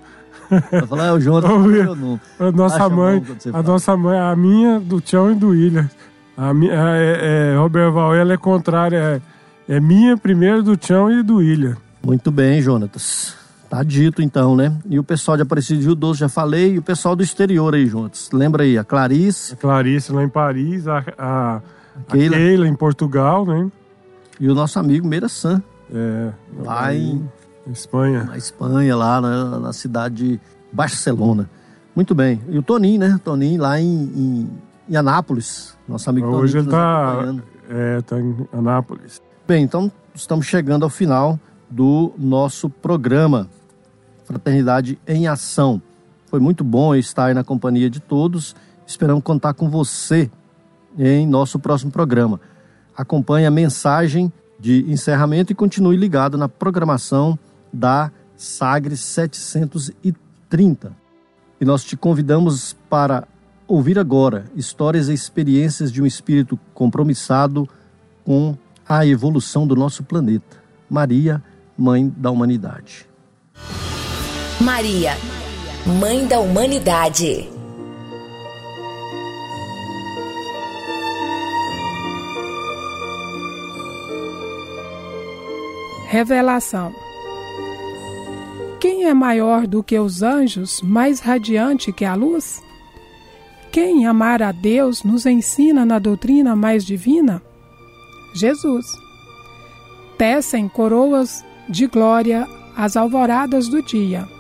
Vai 0.50 0.88
falar, 0.88 1.08
é 1.08 1.12
o 1.14 1.96
não. 1.96 2.20
A 2.40 2.52
nossa 2.52 2.90
mãe, 2.90 3.24
a 3.54 3.64
nossa 3.64 3.98
mãe, 3.98 4.20
a 4.20 4.36
minha, 4.36 4.80
do 4.80 5.02
Tião 5.02 5.32
e 5.32 5.36
do 5.36 5.50
William. 5.50 5.90
A 6.38 6.54
minha, 6.54 6.74
é, 6.74 7.54
é, 7.54 7.58
Robert 7.58 7.92
Val, 7.92 8.16
ela 8.16 8.34
é 8.34 8.38
contrária, 8.38 9.22
é, 9.68 9.76
é 9.76 9.80
minha 9.80 10.18
primeiro, 10.18 10.64
do 10.64 10.78
Tião 10.78 11.12
e 11.12 11.24
do 11.24 11.38
William. 11.38 11.76
Muito 12.06 12.32
bem, 12.32 12.62
Jonatas. 12.62 13.36
Tá 13.70 13.84
dito 13.84 14.22
então, 14.22 14.56
né? 14.56 14.78
E 14.90 14.98
o 14.98 15.04
pessoal 15.04 15.36
de 15.36 15.44
Aparecido 15.44 15.82
Rio 15.82 15.96
Doce, 15.96 16.22
já 16.22 16.30
falei, 16.30 16.76
e 16.76 16.78
o 16.78 16.82
pessoal 16.82 17.16
do 17.16 17.24
exterior 17.24 17.76
aí, 17.76 17.86
juntos. 17.86 18.30
Lembra 18.32 18.64
aí, 18.64 18.78
a 18.78 18.84
Clarice. 18.84 19.54
A 19.54 19.58
Clarice 19.58 20.12
lá 20.12 20.24
em 20.24 20.30
Paris, 20.30 20.88
a, 20.88 21.04
a, 21.18 21.56
a 21.58 21.62
Keila. 22.12 22.38
Keila 22.38 22.68
em 22.68 22.76
Portugal, 22.76 23.46
né? 23.46 23.70
E 24.40 24.50
o 24.50 24.56
nosso 24.56 24.80
amigo 24.80 25.06
Meira 25.06 25.28
San. 25.28 25.62
É, 25.94 26.32
lá 26.64 26.94
em 26.94 27.30
Espanha. 27.70 28.24
Na 28.24 28.38
Espanha, 28.38 28.96
lá 28.96 29.20
na, 29.20 29.60
na, 29.60 29.74
cidade 29.74 30.16
de 30.16 30.40
Barcelona. 30.72 31.50
Muito 31.94 32.16
bem. 32.16 32.42
E 32.48 32.58
o 32.58 32.64
Toninho, 32.64 33.00
né? 33.00 33.20
Toninho 33.22 33.62
lá 33.62 33.80
em, 33.80 33.86
em, 33.86 34.50
em 34.90 34.96
Anápolis. 34.96 35.76
Nosso 35.88 36.10
amigo 36.10 36.28
Hoje 36.28 36.54
Toninho. 36.54 36.74
Hoje 36.74 37.30
ele 37.30 37.42
tá, 37.42 37.44
é, 37.70 38.02
tá 38.02 38.20
em 38.20 38.48
Anápolis. 38.54 39.22
Bem, 39.46 39.64
então 39.64 39.92
estamos 40.16 40.46
chegando 40.46 40.84
ao 40.84 40.90
final 40.90 41.38
do 41.70 42.14
nosso 42.18 42.70
programa 42.70 43.50
Fraternidade 44.28 45.00
em 45.08 45.26
Ação. 45.26 45.82
Foi 46.26 46.40
muito 46.40 46.62
bom 46.62 46.94
estar 46.94 47.34
na 47.34 47.46
companhia 47.46 47.90
de 47.90 48.02
todos. 48.02 48.54
Esperamos 48.86 49.24
contar 49.24 49.54
com 49.54 49.70
você 49.70 50.30
em 51.00 51.26
nosso 51.26 51.58
próximo 51.58 51.92
programa. 51.92 52.40
Acompanhe 52.96 53.46
a 53.46 53.52
mensagem 53.52 54.32
de 54.60 54.84
encerramento 54.92 55.54
e 55.54 55.56
continue 55.56 55.96
ligado 55.96 56.38
na 56.38 56.50
programação 56.50 57.40
da 57.72 58.12
Sagres 58.36 59.00
730. 59.00 60.92
E 61.62 61.66
nós 61.66 61.86
te 61.86 61.96
convidamos 61.96 62.76
para 62.90 63.26
ouvir 63.66 63.98
agora 63.98 64.46
histórias 64.56 65.08
e 65.08 65.14
experiências 65.14 65.90
de 65.90 66.02
um 66.02 66.06
espírito 66.06 66.60
compromissado 66.74 67.68
com 68.26 68.58
a 68.88 69.06
evolução 69.06 69.66
do 69.66 69.76
nosso 69.76 70.04
planeta. 70.04 70.58
Maria, 70.90 71.42
Mãe 71.78 72.12
da 72.18 72.30
Humanidade. 72.30 73.08
Maria, 74.60 75.12
Mãe 75.86 76.26
da 76.26 76.40
Humanidade. 76.40 77.48
Revelação. 86.08 86.92
Quem 88.80 89.06
é 89.06 89.14
maior 89.14 89.68
do 89.68 89.84
que 89.84 90.00
os 90.00 90.24
anjos, 90.24 90.82
mais 90.82 91.20
radiante 91.20 91.94
que 91.94 92.04
a 92.04 92.16
luz? 92.16 92.60
Quem 93.72 94.08
amar 94.08 94.42
a 94.42 94.52
Deus 94.52 95.04
nos 95.04 95.28
ensina 95.28 95.86
na 95.86 96.00
doutrina 96.00 96.56
mais 96.56 96.84
divina? 96.84 97.44
Jesus. 98.34 98.88
Tecem 100.18 100.68
coroas 100.68 101.46
de 101.70 101.86
glória 101.86 102.48
às 102.76 102.98
alvoradas 102.98 103.68
do 103.68 103.84
dia. 103.84 104.37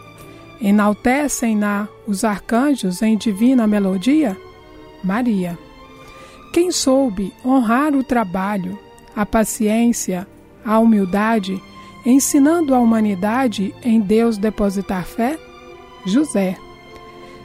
Enaltecem-na 0.61 1.87
os 2.07 2.23
arcanjos 2.23 3.01
em 3.01 3.15
divina 3.15 3.67
melodia? 3.67 4.35
Maria. 5.03 5.57
Quem 6.51 6.71
soube 6.71 7.31
honrar 7.45 7.95
o 7.95 8.03
trabalho, 8.03 8.77
a 9.15 9.25
paciência, 9.25 10.27
a 10.65 10.79
humildade, 10.79 11.61
ensinando 12.05 12.73
a 12.73 12.79
humanidade 12.79 13.73
em 13.83 13.99
Deus 13.99 14.37
depositar 14.37 15.05
fé? 15.05 15.37
José. 16.05 16.57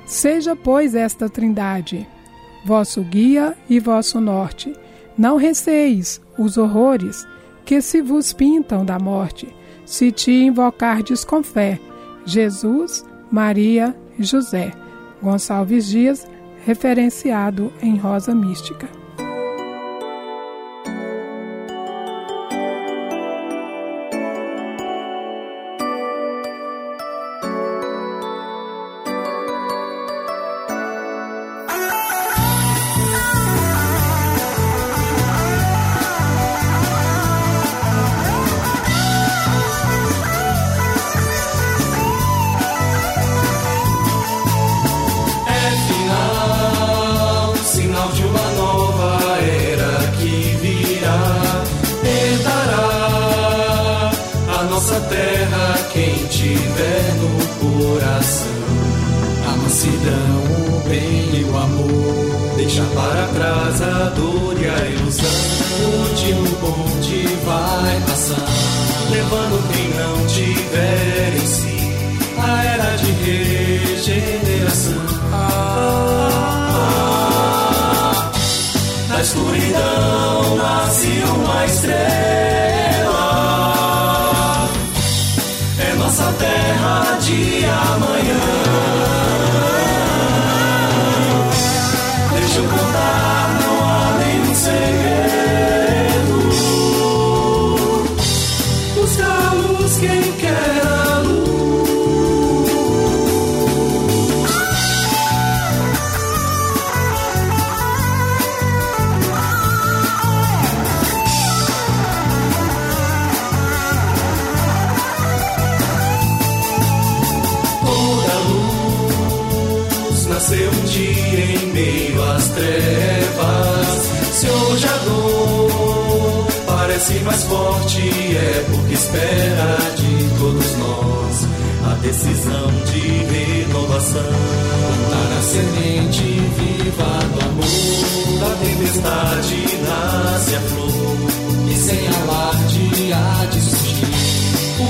Seja, 0.06 0.56
pois, 0.56 0.94
esta 0.94 1.28
trindade, 1.28 2.06
vosso 2.64 3.02
guia 3.02 3.56
e 3.68 3.78
vosso 3.78 4.20
norte. 4.20 4.74
Não 5.16 5.36
receis 5.36 6.20
os 6.38 6.56
horrores 6.56 7.26
que 7.64 7.80
se 7.82 8.00
vos 8.00 8.32
pintam 8.32 8.84
da 8.84 8.98
morte, 8.98 9.54
se 9.84 10.10
te 10.10 10.32
invocardes 10.32 11.24
com 11.24 11.42
fé. 11.42 11.78
Jesus, 12.24 13.04
Maria 13.30 13.94
e 14.18 14.24
José. 14.24 14.72
Gonçalves 15.22 15.86
Dias, 15.86 16.26
referenciado 16.64 17.72
em 17.80 17.96
Rosa 17.96 18.34
Mística. 18.34 19.01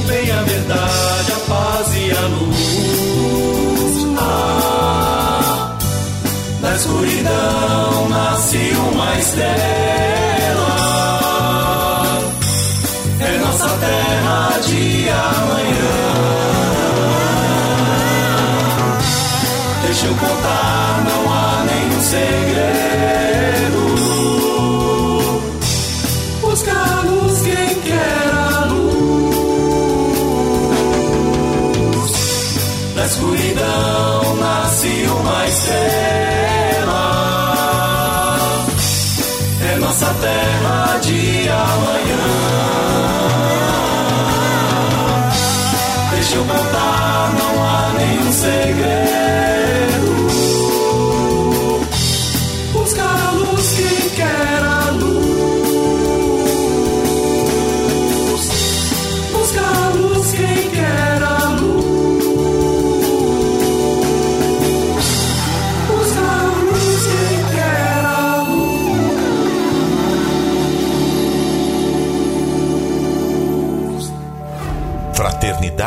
Bem, 0.07 0.31
a 0.31 0.43
verdade, 0.43 1.33
a 1.33 1.37
paz 1.49 1.95
e 1.95 2.11
a 2.11 2.21
luz. 2.27 4.07
Ah, 4.19 5.77
da 6.61 6.75
escuridão 6.77 8.09
nasce 8.09 8.73
uma 8.93 9.19
estrela 9.19 10.02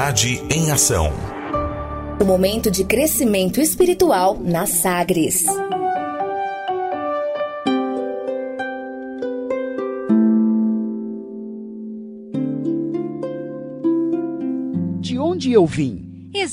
Fraternidade 0.05 0.43
em 0.51 0.71
Ação. 0.71 1.11
O 2.21 2.25
momento 2.25 2.69
de 2.69 2.83
crescimento 2.83 3.59
espiritual 3.59 4.37
na 4.39 4.67
Sagres. 4.67 5.45
De 14.99 15.17
onde 15.17 15.51
eu 15.51 15.65
vim? 15.65 16.04